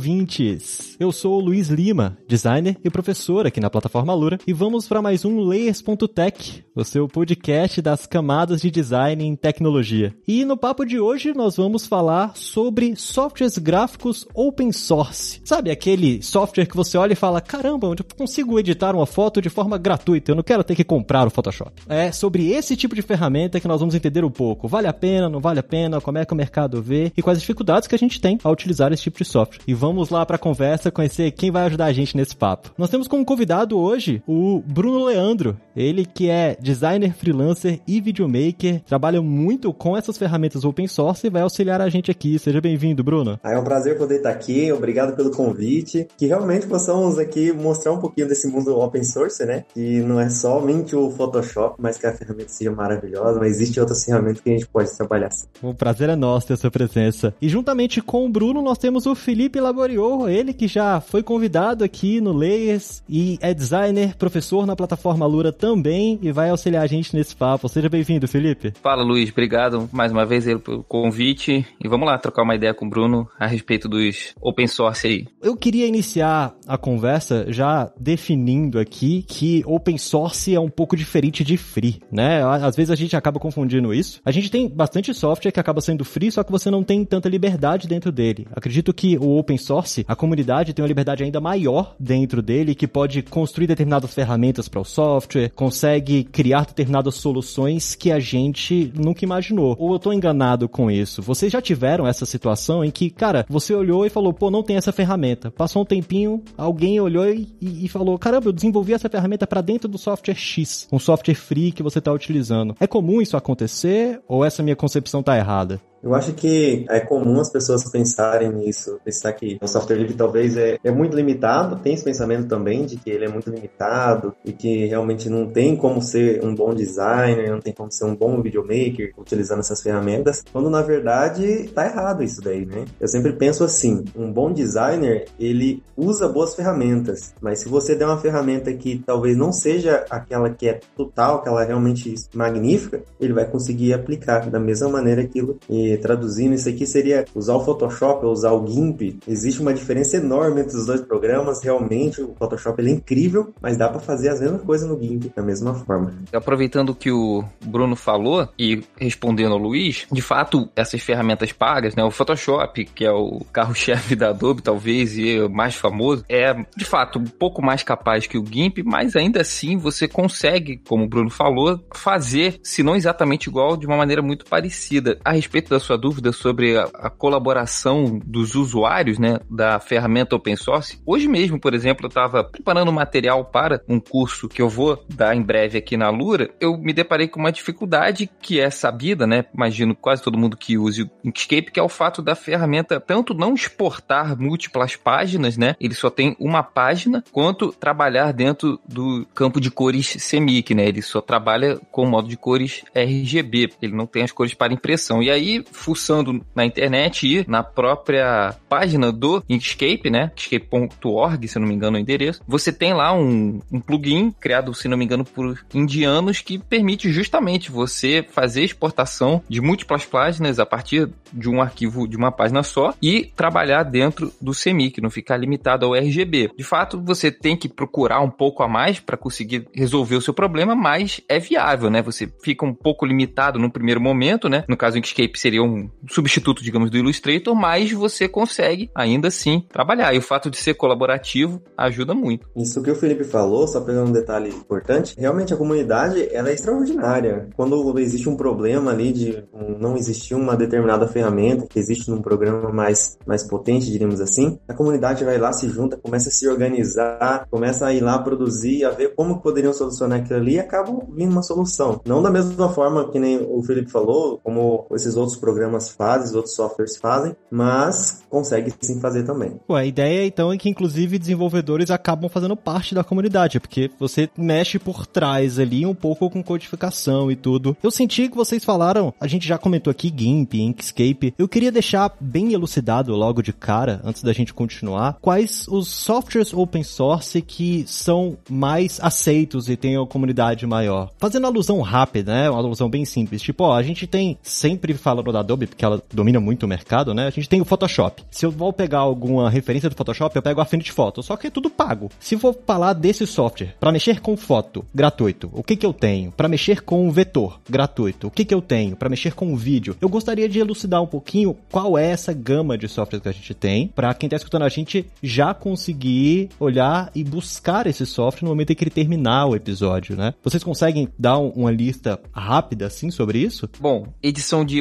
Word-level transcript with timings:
Ouvintes! 0.00 0.96
Eu 0.98 1.12
sou 1.12 1.38
o 1.38 1.40
Luiz 1.40 1.68
Lima, 1.68 2.16
designer 2.26 2.74
e 2.82 2.88
professor 2.88 3.46
aqui 3.46 3.60
na 3.60 3.68
plataforma 3.68 4.14
Lura, 4.14 4.38
e 4.46 4.52
vamos 4.52 4.88
para 4.88 5.02
mais 5.02 5.26
um 5.26 5.40
Layers.tech, 5.40 6.64
o 6.74 6.84
seu 6.84 7.06
podcast 7.06 7.82
das 7.82 8.06
camadas 8.06 8.62
de 8.62 8.70
design 8.70 9.22
em 9.22 9.36
tecnologia. 9.36 10.14
E 10.26 10.42
no 10.44 10.56
papo 10.56 10.86
de 10.86 10.98
hoje 10.98 11.34
nós 11.34 11.56
vamos 11.56 11.86
falar 11.86 12.34
sobre 12.34 12.96
softwares 12.96 13.58
gráficos 13.58 14.26
open 14.34 14.72
source. 14.72 15.42
Sabe 15.44 15.70
aquele 15.70 16.22
software 16.22 16.64
que 16.64 16.76
você 16.76 16.96
olha 16.96 17.12
e 17.12 17.16
fala: 17.16 17.42
caramba, 17.42 17.88
eu 17.88 17.96
consigo 18.16 18.58
editar 18.58 18.94
uma 18.94 19.06
foto 19.06 19.42
de 19.42 19.50
forma 19.50 19.76
gratuita, 19.76 20.32
eu 20.32 20.36
não 20.36 20.42
quero 20.42 20.64
ter 20.64 20.74
que 20.74 20.84
comprar 20.84 21.26
o 21.26 21.30
Photoshop. 21.30 21.72
É 21.86 22.10
sobre 22.10 22.52
esse 22.52 22.74
tipo 22.74 22.94
de 22.94 23.02
ferramenta 23.02 23.60
que 23.60 23.68
nós 23.68 23.80
vamos 23.80 23.94
entender 23.94 24.24
um 24.24 24.30
pouco. 24.30 24.66
Vale 24.66 24.86
a 24.86 24.94
pena, 24.94 25.28
não 25.28 25.40
vale 25.40 25.60
a 25.60 25.62
pena, 25.62 26.00
como 26.00 26.16
é 26.16 26.24
que 26.24 26.32
o 26.32 26.36
mercado 26.36 26.80
vê 26.82 27.12
e 27.14 27.20
quais 27.20 27.36
as 27.36 27.42
dificuldades 27.42 27.86
que 27.86 27.94
a 27.94 27.98
gente 27.98 28.18
tem 28.18 28.38
ao 28.42 28.52
utilizar 28.52 28.90
esse 28.92 29.02
tipo 29.02 29.18
de 29.18 29.24
software. 29.26 29.60
E 29.66 29.74
vamos 29.74 29.89
lá 30.10 30.24
para 30.24 30.36
a 30.36 30.38
conversa 30.38 30.90
conhecer 30.90 31.30
quem 31.32 31.50
vai 31.50 31.64
ajudar 31.64 31.86
a 31.86 31.92
gente 31.92 32.16
nesse 32.16 32.36
papo. 32.36 32.70
Nós 32.78 32.90
temos 32.90 33.08
como 33.08 33.24
convidado 33.24 33.78
hoje 33.78 34.22
o 34.26 34.62
Bruno 34.64 35.04
Leandro, 35.04 35.56
ele 35.74 36.06
que 36.06 36.30
é 36.30 36.56
designer 36.60 37.12
freelancer 37.14 37.80
e 37.86 38.00
videomaker, 38.00 38.82
trabalha 38.82 39.20
muito 39.20 39.72
com 39.72 39.96
essas 39.96 40.16
ferramentas 40.16 40.64
open 40.64 40.86
source 40.86 41.26
e 41.26 41.30
vai 41.30 41.42
auxiliar 41.42 41.80
a 41.80 41.88
gente 41.88 42.10
aqui. 42.10 42.38
Seja 42.38 42.60
bem-vindo, 42.60 43.02
Bruno. 43.02 43.38
Ah, 43.42 43.52
é 43.52 43.58
um 43.58 43.64
prazer 43.64 43.98
poder 43.98 44.16
estar 44.18 44.30
aqui, 44.30 44.70
obrigado 44.72 45.16
pelo 45.16 45.30
convite. 45.30 46.06
Que 46.16 46.26
realmente 46.26 46.66
possamos 46.66 47.18
aqui 47.18 47.52
mostrar 47.52 47.92
um 47.92 47.98
pouquinho 47.98 48.28
desse 48.28 48.46
mundo 48.46 48.78
open 48.78 49.02
source, 49.02 49.44
né? 49.44 49.64
Que 49.74 50.00
não 50.00 50.20
é 50.20 50.28
somente 50.28 50.94
o 50.94 51.10
Photoshop, 51.10 51.76
mas 51.78 51.96
que 51.96 52.06
a 52.06 52.12
ferramenta 52.12 52.48
seja 52.48 52.70
maravilhosa, 52.70 53.38
mas 53.38 53.56
existe 53.56 53.80
outras 53.80 54.04
ferramentas 54.04 54.40
que 54.40 54.50
a 54.50 54.52
gente 54.52 54.66
pode 54.66 54.94
trabalhar. 54.96 55.30
O 55.62 55.74
prazer 55.74 56.08
é 56.08 56.16
nosso 56.16 56.48
ter 56.48 56.56
sua 56.56 56.70
presença. 56.70 57.34
E 57.40 57.48
juntamente 57.48 58.00
com 58.00 58.26
o 58.26 58.28
Bruno, 58.28 58.62
nós 58.62 58.78
temos 58.78 59.06
o 59.06 59.14
Felipe 59.14 59.60
Laboriou, 59.80 60.28
ele 60.28 60.52
que 60.52 60.68
já 60.68 61.00
foi 61.00 61.22
convidado 61.22 61.82
aqui 61.82 62.20
no 62.20 62.32
Layers 62.32 63.02
e 63.08 63.38
é 63.40 63.54
designer, 63.54 64.14
professor 64.14 64.66
na 64.66 64.76
plataforma 64.76 65.24
Lura 65.24 65.52
também 65.52 66.18
e 66.20 66.30
vai 66.30 66.50
auxiliar 66.50 66.82
a 66.82 66.86
gente 66.86 67.16
nesse 67.16 67.34
papo. 67.34 67.66
Seja 67.66 67.88
bem-vindo, 67.88 68.28
Felipe. 68.28 68.74
Fala, 68.82 69.02
Luiz. 69.02 69.30
Obrigado 69.30 69.88
mais 69.90 70.12
uma 70.12 70.26
vez 70.26 70.44
pelo 70.44 70.84
convite 70.84 71.66
e 71.82 71.88
vamos 71.88 72.06
lá 72.06 72.18
trocar 72.18 72.42
uma 72.42 72.54
ideia 72.54 72.74
com 72.74 72.84
o 72.84 72.90
Bruno 72.90 73.26
a 73.38 73.46
respeito 73.46 73.88
dos 73.88 74.34
open 74.42 74.66
source 74.66 75.06
aí. 75.06 75.26
Eu 75.40 75.56
queria 75.56 75.86
iniciar 75.86 76.54
a 76.68 76.76
conversa 76.76 77.46
já 77.48 77.90
definindo 77.98 78.78
aqui 78.78 79.24
que 79.26 79.62
open 79.64 79.96
source 79.96 80.54
é 80.54 80.60
um 80.60 80.68
pouco 80.68 80.94
diferente 80.94 81.42
de 81.42 81.56
free, 81.56 82.02
né? 82.12 82.42
Às 82.42 82.76
vezes 82.76 82.90
a 82.90 82.96
gente 82.96 83.16
acaba 83.16 83.40
confundindo 83.40 83.94
isso. 83.94 84.20
A 84.26 84.30
gente 84.30 84.50
tem 84.50 84.68
bastante 84.68 85.14
software 85.14 85.52
que 85.52 85.60
acaba 85.60 85.80
sendo 85.80 86.04
free, 86.04 86.30
só 86.30 86.44
que 86.44 86.52
você 86.52 86.70
não 86.70 86.84
tem 86.84 87.02
tanta 87.02 87.30
liberdade 87.30 87.88
dentro 87.88 88.12
dele. 88.12 88.46
Acredito 88.54 88.92
que 88.92 89.16
o 89.16 89.38
open 89.38 89.56
source, 89.56 89.69
a 90.06 90.16
comunidade 90.16 90.72
tem 90.72 90.82
uma 90.82 90.88
liberdade 90.88 91.22
ainda 91.22 91.40
maior 91.40 91.94
dentro 91.98 92.42
dele, 92.42 92.74
que 92.74 92.86
pode 92.86 93.22
construir 93.22 93.66
determinadas 93.66 94.12
ferramentas 94.12 94.68
para 94.68 94.80
o 94.80 94.84
software, 94.84 95.50
consegue 95.54 96.24
criar 96.24 96.66
determinadas 96.66 97.14
soluções 97.14 97.94
que 97.94 98.10
a 98.10 98.18
gente 98.18 98.92
nunca 98.96 99.24
imaginou. 99.24 99.76
Ou 99.78 99.92
eu 99.92 99.98
tô 99.98 100.12
enganado 100.12 100.68
com 100.68 100.90
isso? 100.90 101.22
Vocês 101.22 101.52
já 101.52 101.60
tiveram 101.60 102.06
essa 102.06 102.26
situação 102.26 102.84
em 102.84 102.90
que, 102.90 103.10
cara, 103.10 103.46
você 103.48 103.74
olhou 103.74 104.04
e 104.04 104.10
falou, 104.10 104.32
pô, 104.32 104.50
não 104.50 104.62
tem 104.62 104.76
essa 104.76 104.92
ferramenta. 104.92 105.50
Passou 105.50 105.82
um 105.82 105.84
tempinho, 105.84 106.42
alguém 106.56 107.00
olhou 107.00 107.28
e, 107.28 107.48
e 107.60 107.88
falou, 107.88 108.18
caramba, 108.18 108.48
eu 108.48 108.52
desenvolvi 108.52 108.92
essa 108.92 109.08
ferramenta 109.08 109.46
para 109.46 109.60
dentro 109.60 109.88
do 109.88 109.98
software 109.98 110.34
X, 110.34 110.88
um 110.90 110.98
software 110.98 111.34
free 111.34 111.72
que 111.72 111.82
você 111.82 111.98
está 111.98 112.12
utilizando. 112.12 112.74
É 112.80 112.86
comum 112.86 113.20
isso 113.20 113.36
acontecer 113.36 114.20
ou 114.26 114.44
essa 114.44 114.62
minha 114.62 114.76
concepção 114.76 115.22
tá 115.22 115.36
errada? 115.36 115.80
Eu 116.02 116.14
acho 116.14 116.32
que 116.32 116.86
é 116.88 116.98
comum 117.00 117.40
as 117.40 117.50
pessoas 117.50 117.90
pensarem 117.90 118.50
nisso, 118.50 118.98
pensar 119.04 119.32
que 119.34 119.58
o 119.60 119.68
software 119.68 119.96
livre 119.96 120.14
talvez 120.14 120.56
é, 120.56 120.78
é 120.82 120.90
muito 120.90 121.14
limitado, 121.14 121.76
tem 121.76 121.92
esse 121.92 122.04
pensamento 122.04 122.48
também 122.48 122.86
de 122.86 122.96
que 122.96 123.10
ele 123.10 123.26
é 123.26 123.28
muito 123.28 123.50
limitado 123.50 124.34
e 124.44 124.52
que 124.52 124.86
realmente 124.86 125.28
não 125.28 125.46
tem 125.46 125.76
como 125.76 126.00
ser 126.00 126.42
um 126.42 126.54
bom 126.54 126.74
designer, 126.74 127.50
não 127.50 127.60
tem 127.60 127.72
como 127.72 127.92
ser 127.92 128.04
um 128.04 128.16
bom 128.16 128.40
videomaker 128.40 129.12
utilizando 129.18 129.60
essas 129.60 129.82
ferramentas, 129.82 130.42
quando 130.50 130.70
na 130.70 130.80
verdade 130.80 131.68
tá 131.74 131.86
errado 131.86 132.22
isso 132.22 132.40
daí, 132.40 132.64
né? 132.64 132.86
Eu 132.98 133.08
sempre 133.08 133.34
penso 133.34 133.62
assim, 133.62 134.04
um 134.16 134.32
bom 134.32 134.52
designer, 134.52 135.26
ele 135.38 135.82
usa 135.96 136.28
boas 136.28 136.54
ferramentas, 136.54 137.34
mas 137.42 137.60
se 137.60 137.68
você 137.68 137.94
der 137.94 138.06
uma 138.06 138.18
ferramenta 138.18 138.72
que 138.72 139.02
talvez 139.04 139.36
não 139.36 139.52
seja 139.52 140.04
aquela 140.08 140.48
que 140.48 140.66
é 140.66 140.80
total, 140.96 141.42
que 141.42 141.48
ela 141.48 141.62
é 141.62 141.66
realmente 141.66 142.14
magnífica, 142.34 143.02
ele 143.20 143.34
vai 143.34 143.44
conseguir 143.44 143.92
aplicar 143.92 144.48
da 144.48 144.58
mesma 144.58 144.88
maneira 144.88 145.20
aquilo 145.20 145.58
e 145.68 145.89
traduzindo 145.96 146.54
isso 146.54 146.68
aqui 146.68 146.86
seria 146.86 147.24
usar 147.34 147.54
o 147.54 147.64
Photoshop 147.64 148.24
ou 148.24 148.32
usar 148.32 148.52
o 148.52 148.66
GIMP. 148.66 149.18
Existe 149.26 149.60
uma 149.60 149.74
diferença 149.74 150.16
enorme 150.16 150.60
entre 150.62 150.76
os 150.76 150.86
dois 150.86 151.00
programas. 151.00 151.62
Realmente, 151.62 152.22
o 152.22 152.34
Photoshop 152.38 152.82
é 152.82 152.90
incrível, 152.90 153.52
mas 153.60 153.76
dá 153.76 153.88
para 153.88 154.00
fazer 154.00 154.28
as 154.28 154.40
mesmas 154.40 154.62
coisas 154.62 154.88
no 154.88 154.98
GIMP 155.00 155.32
da 155.34 155.42
mesma 155.42 155.74
forma. 155.74 156.12
Aproveitando 156.32 156.90
o 156.90 156.94
que 156.94 157.10
o 157.10 157.44
Bruno 157.64 157.96
falou 157.96 158.48
e 158.58 158.82
respondendo 158.96 159.52
ao 159.52 159.58
Luiz, 159.58 160.06
de 160.10 160.22
fato, 160.22 160.68
essas 160.76 161.00
ferramentas 161.02 161.52
pagas, 161.52 161.94
né, 161.94 162.04
o 162.04 162.10
Photoshop, 162.10 162.84
que 162.84 163.04
é 163.04 163.12
o 163.12 163.40
carro-chefe 163.52 164.14
da 164.14 164.30
Adobe, 164.30 164.62
talvez, 164.62 165.16
e 165.16 165.38
é 165.38 165.48
mais 165.48 165.74
famoso, 165.74 166.24
é 166.28 166.54
de 166.76 166.84
fato 166.84 167.18
um 167.18 167.24
pouco 167.24 167.62
mais 167.62 167.82
capaz 167.82 168.26
que 168.26 168.38
o 168.38 168.44
GIMP, 168.44 168.82
mas 168.84 169.16
ainda 169.16 169.40
assim 169.40 169.76
você 169.76 170.06
consegue, 170.06 170.80
como 170.86 171.04
o 171.04 171.08
Bruno 171.08 171.30
falou, 171.30 171.80
fazer, 171.94 172.60
se 172.62 172.82
não 172.82 172.94
exatamente 172.94 173.48
igual, 173.48 173.76
de 173.76 173.86
uma 173.86 173.96
maneira 173.96 174.22
muito 174.22 174.44
parecida. 174.44 175.18
A 175.24 175.32
respeito 175.32 175.70
da 175.70 175.79
sua 175.80 175.98
dúvida 175.98 176.32
sobre 176.32 176.76
a, 176.76 176.84
a, 176.94 177.10
colaboração 177.10 178.20
dos 178.24 178.54
usuários, 178.54 179.18
né, 179.18 179.40
da 179.50 179.80
ferramenta 179.80 180.36
open 180.36 180.56
source, 180.56 181.00
hoje 181.04 181.26
mesmo, 181.26 181.58
por 181.58 181.74
exemplo, 181.74 182.06
eu 182.06 182.08
estava 182.08 182.44
preparando 182.44 182.92
material 182.92 183.44
para 183.44 183.82
um 183.88 183.98
curso 183.98 184.48
que 184.48 184.62
eu 184.62 184.68
vou 184.68 185.02
dar 185.08 185.34
em 185.34 185.42
breve 185.42 185.78
aqui 185.78 185.96
na 185.96 186.10
Lura, 186.10 186.50
eu 186.60 186.76
me 186.76 186.92
deparei 186.92 187.26
com 187.26 187.40
uma 187.40 187.52
dificuldade 187.52 188.30
que 188.40 188.60
é 188.60 188.70
sabida, 188.70 189.26
né, 189.26 189.44
imagino 189.52 189.94
quase 189.94 190.22
todo 190.22 190.38
mundo 190.38 190.56
que 190.56 190.78
use 190.78 191.02
o 191.02 191.10
Inkscape, 191.24 191.70
que 191.72 191.80
é 191.80 191.82
o 191.82 191.88
fato 191.88 192.22
da 192.22 192.34
ferramenta 192.34 193.00
tanto 193.00 193.34
não 193.34 193.54
exportar 193.54 194.38
múltiplas 194.38 194.96
páginas, 194.96 195.56
né, 195.56 195.74
ele 195.80 195.94
só 195.94 196.10
tem 196.10 196.36
uma 196.38 196.62
página, 196.62 197.24
quanto 197.32 197.72
trabalhar 197.72 198.32
dentro 198.32 198.78
do 198.86 199.26
campo 199.34 199.60
de 199.60 199.70
cores 199.70 200.16
CMYK, 200.30 200.74
né, 200.74 200.86
ele 200.86 201.02
só 201.02 201.20
trabalha 201.20 201.80
com 201.90 202.04
o 202.04 202.10
modo 202.10 202.28
de 202.28 202.36
cores 202.36 202.84
RGB, 202.94 203.70
ele 203.80 203.94
não 203.94 204.06
tem 204.06 204.22
as 204.22 204.32
cores 204.32 204.54
para 204.54 204.72
impressão. 204.72 205.22
E 205.22 205.30
aí 205.30 205.64
fuçando 205.72 206.44
na 206.54 206.64
internet 206.64 207.26
e 207.26 207.44
na 207.48 207.62
própria 207.62 208.54
página 208.68 209.12
do 209.12 209.42
Inkscape, 209.48 210.10
né? 210.10 210.30
Inkscape.org, 210.34 211.48
se 211.48 211.58
não 211.58 211.66
me 211.66 211.74
engano, 211.74 211.96
é 211.96 212.00
o 212.00 212.02
endereço. 212.02 212.42
Você 212.46 212.72
tem 212.72 212.92
lá 212.92 213.12
um, 213.12 213.60
um 213.72 213.80
plugin 213.80 214.30
criado, 214.32 214.74
se 214.74 214.88
não 214.88 214.96
me 214.96 215.04
engano, 215.04 215.24
por 215.24 215.58
indianos 215.74 216.40
que 216.40 216.58
permite 216.58 217.10
justamente 217.10 217.70
você 217.70 218.24
fazer 218.30 218.62
exportação 218.62 219.42
de 219.48 219.60
múltiplas 219.60 220.04
páginas 220.04 220.58
a 220.58 220.66
partir 220.66 221.08
de 221.32 221.48
um 221.48 221.60
arquivo 221.60 222.06
de 222.06 222.16
uma 222.16 222.32
página 222.32 222.62
só 222.62 222.94
e 223.00 223.30
trabalhar 223.36 223.84
dentro 223.84 224.32
do 224.40 224.52
CMYK, 224.52 225.00
não 225.00 225.10
ficar 225.10 225.36
limitado 225.36 225.86
ao 225.86 225.94
RGB. 225.94 226.50
De 226.56 226.64
fato, 226.64 227.00
você 227.00 227.30
tem 227.30 227.56
que 227.56 227.68
procurar 227.68 228.20
um 228.20 228.30
pouco 228.30 228.62
a 228.62 228.68
mais 228.68 229.00
para 229.00 229.16
conseguir 229.16 229.66
resolver 229.74 230.16
o 230.16 230.20
seu 230.20 230.34
problema, 230.34 230.74
mas 230.74 231.20
é 231.28 231.38
viável, 231.38 231.90
né? 231.90 232.02
Você 232.02 232.30
fica 232.42 232.64
um 232.64 232.74
pouco 232.74 233.06
limitado 233.06 233.58
no 233.58 233.70
primeiro 233.70 234.00
momento, 234.00 234.48
né? 234.48 234.64
No 234.68 234.76
caso, 234.76 234.96
o 234.96 234.98
Inkscape 234.98 235.38
seria 235.38 235.59
seria 235.60 235.62
um 235.62 235.88
substituto, 236.08 236.62
digamos, 236.62 236.90
do 236.90 236.96
Illustrator, 236.96 237.54
mas 237.54 237.92
você 237.92 238.28
consegue 238.28 238.90
ainda 238.94 239.28
assim 239.28 239.64
trabalhar. 239.70 240.14
E 240.14 240.18
o 240.18 240.22
fato 240.22 240.50
de 240.50 240.56
ser 240.56 240.74
colaborativo 240.74 241.62
ajuda 241.76 242.14
muito. 242.14 242.48
Isso 242.56 242.82
que 242.82 242.90
o 242.90 242.94
Felipe 242.94 243.24
falou, 243.24 243.68
só 243.68 243.80
pegando 243.80 244.10
um 244.10 244.12
detalhe 244.12 244.50
importante, 244.50 245.14
realmente 245.18 245.52
a 245.52 245.56
comunidade 245.56 246.28
ela 246.32 246.50
é 246.50 246.54
extraordinária. 246.54 247.48
Quando 247.56 247.98
existe 247.98 248.28
um 248.28 248.36
problema 248.36 248.90
ali 248.90 249.12
de 249.12 249.44
não 249.78 249.96
existir 249.96 250.34
uma 250.34 250.56
determinada 250.56 251.06
ferramenta 251.06 251.66
que 251.68 251.78
existe 251.78 252.10
num 252.10 252.22
programa 252.22 252.72
mais, 252.72 253.18
mais 253.26 253.46
potente, 253.46 253.90
diríamos 253.90 254.20
assim, 254.20 254.58
a 254.68 254.74
comunidade 254.74 255.24
vai 255.24 255.38
lá, 255.38 255.52
se 255.52 255.68
junta, 255.68 255.96
começa 255.96 256.28
a 256.28 256.32
se 256.32 256.48
organizar, 256.48 257.46
começa 257.50 257.86
a 257.86 257.92
ir 257.92 258.00
lá 258.00 258.18
produzir, 258.18 258.84
a 258.84 258.90
ver 258.90 259.14
como 259.14 259.40
poderiam 259.40 259.72
solucionar 259.72 260.20
aquilo 260.20 260.38
ali 260.38 260.54
e 260.54 260.60
acabam 260.60 261.00
vindo 261.12 261.32
uma 261.32 261.42
solução. 261.42 262.00
Não 262.06 262.22
da 262.22 262.30
mesma 262.30 262.68
forma 262.70 263.10
que 263.10 263.18
nem 263.18 263.46
o 263.48 263.62
Felipe 263.62 263.90
falou, 263.90 264.40
como 264.42 264.86
esses 264.92 265.16
outros 265.16 265.36
programas 265.36 265.49
programas 265.50 265.90
fazem, 265.90 266.36
outros 266.36 266.54
softwares 266.54 266.96
fazem, 266.96 267.34
mas 267.50 268.22
consegue 268.30 268.72
sim 268.80 269.00
fazer 269.00 269.24
também. 269.24 269.58
Pô, 269.66 269.74
a 269.74 269.84
ideia 269.84 270.24
então 270.24 270.52
é 270.52 270.56
que 270.56 270.68
inclusive 270.68 271.18
desenvolvedores 271.18 271.90
acabam 271.90 272.30
fazendo 272.30 272.56
parte 272.56 272.94
da 272.94 273.02
comunidade, 273.02 273.58
porque 273.58 273.90
você 273.98 274.30
mexe 274.38 274.78
por 274.78 275.06
trás 275.06 275.58
ali 275.58 275.84
um 275.84 275.94
pouco 275.94 276.30
com 276.30 276.42
codificação 276.42 277.30
e 277.30 277.36
tudo. 277.36 277.76
Eu 277.82 277.90
senti 277.90 278.28
que 278.28 278.36
vocês 278.36 278.64
falaram, 278.64 279.12
a 279.20 279.26
gente 279.26 279.46
já 279.46 279.58
comentou 279.58 279.90
aqui 279.90 280.12
GIMP, 280.16 280.54
Inkscape. 280.54 281.34
Eu 281.36 281.48
queria 281.48 281.72
deixar 281.72 282.14
bem 282.20 282.52
elucidado 282.52 283.12
logo 283.14 283.42
de 283.42 283.52
cara, 283.52 284.00
antes 284.04 284.22
da 284.22 284.32
gente 284.32 284.54
continuar, 284.54 285.18
quais 285.20 285.66
os 285.68 285.88
softwares 285.88 286.54
open 286.54 286.84
source 286.84 287.42
que 287.42 287.84
são 287.86 288.38
mais 288.48 289.00
aceitos 289.02 289.68
e 289.68 289.76
têm 289.76 289.96
uma 289.96 290.06
comunidade 290.06 290.66
maior. 290.66 291.10
Fazendo 291.18 291.46
alusão 291.46 291.80
rápida, 291.80 292.32
né? 292.32 292.50
Uma 292.50 292.60
alusão 292.60 292.88
bem 292.88 293.04
simples. 293.04 293.42
Tipo, 293.42 293.64
ó, 293.64 293.74
a 293.74 293.82
gente 293.82 294.06
tem, 294.06 294.38
sempre 294.42 294.94
falando 294.94 295.32
da 295.32 295.39
Adobe, 295.40 295.66
porque 295.66 295.84
ela 295.84 296.02
domina 296.12 296.40
muito 296.40 296.64
o 296.64 296.68
mercado, 296.68 297.14
né? 297.14 297.26
A 297.26 297.30
gente 297.30 297.48
tem 297.48 297.60
o 297.60 297.64
Photoshop. 297.64 298.22
Se 298.30 298.46
eu 298.46 298.50
vou 298.50 298.72
pegar 298.72 298.98
alguma 298.98 299.50
referência 299.50 299.88
do 299.88 299.96
Photoshop, 299.96 300.34
eu 300.34 300.42
pego 300.42 300.60
a 300.60 300.62
Affinity 300.62 300.92
Photo, 300.92 301.22
só 301.22 301.36
que 301.36 301.46
é 301.46 301.50
tudo 301.50 301.70
pago. 301.70 302.10
Se 302.18 302.36
for 302.36 302.56
falar 302.66 302.92
desse 302.92 303.26
software, 303.26 303.74
para 303.78 303.92
mexer 303.92 304.20
com 304.20 304.36
foto, 304.36 304.84
gratuito, 304.94 305.50
o 305.52 305.62
que 305.62 305.76
que 305.76 305.86
eu 305.86 305.92
tenho? 305.92 306.30
Para 306.32 306.48
mexer 306.48 306.82
com 306.82 307.10
vetor, 307.10 307.60
gratuito, 307.68 308.28
o 308.28 308.30
que 308.30 308.44
que 308.44 308.54
eu 308.54 308.62
tenho? 308.62 308.96
Para 308.96 309.08
mexer 309.08 309.34
com 309.34 309.56
vídeo. 309.56 309.96
Eu 310.00 310.08
gostaria 310.08 310.48
de 310.48 310.58
elucidar 310.58 311.02
um 311.02 311.06
pouquinho 311.06 311.56
qual 311.70 311.96
é 311.96 312.10
essa 312.10 312.32
gama 312.32 312.76
de 312.76 312.88
softwares 312.88 313.22
que 313.22 313.28
a 313.28 313.32
gente 313.32 313.54
tem, 313.54 313.88
para 313.88 314.12
quem 314.14 314.28
tá 314.28 314.36
escutando 314.36 314.62
a 314.62 314.68
gente 314.68 315.06
já 315.22 315.54
conseguir 315.54 316.50
olhar 316.58 317.10
e 317.14 317.24
buscar 317.24 317.86
esse 317.86 318.06
software 318.06 318.44
no 318.44 318.50
momento 318.50 318.70
em 318.72 318.74
que 318.74 318.84
ele 318.84 318.90
terminar 318.90 319.46
o 319.46 319.56
episódio, 319.56 320.16
né? 320.16 320.34
Vocês 320.42 320.62
conseguem 320.62 321.08
dar 321.18 321.38
uma 321.38 321.70
lista 321.70 322.20
rápida 322.32 322.86
assim 322.86 323.10
sobre 323.10 323.38
isso? 323.38 323.68
Bom, 323.78 324.06
edição 324.22 324.64
de 324.64 324.80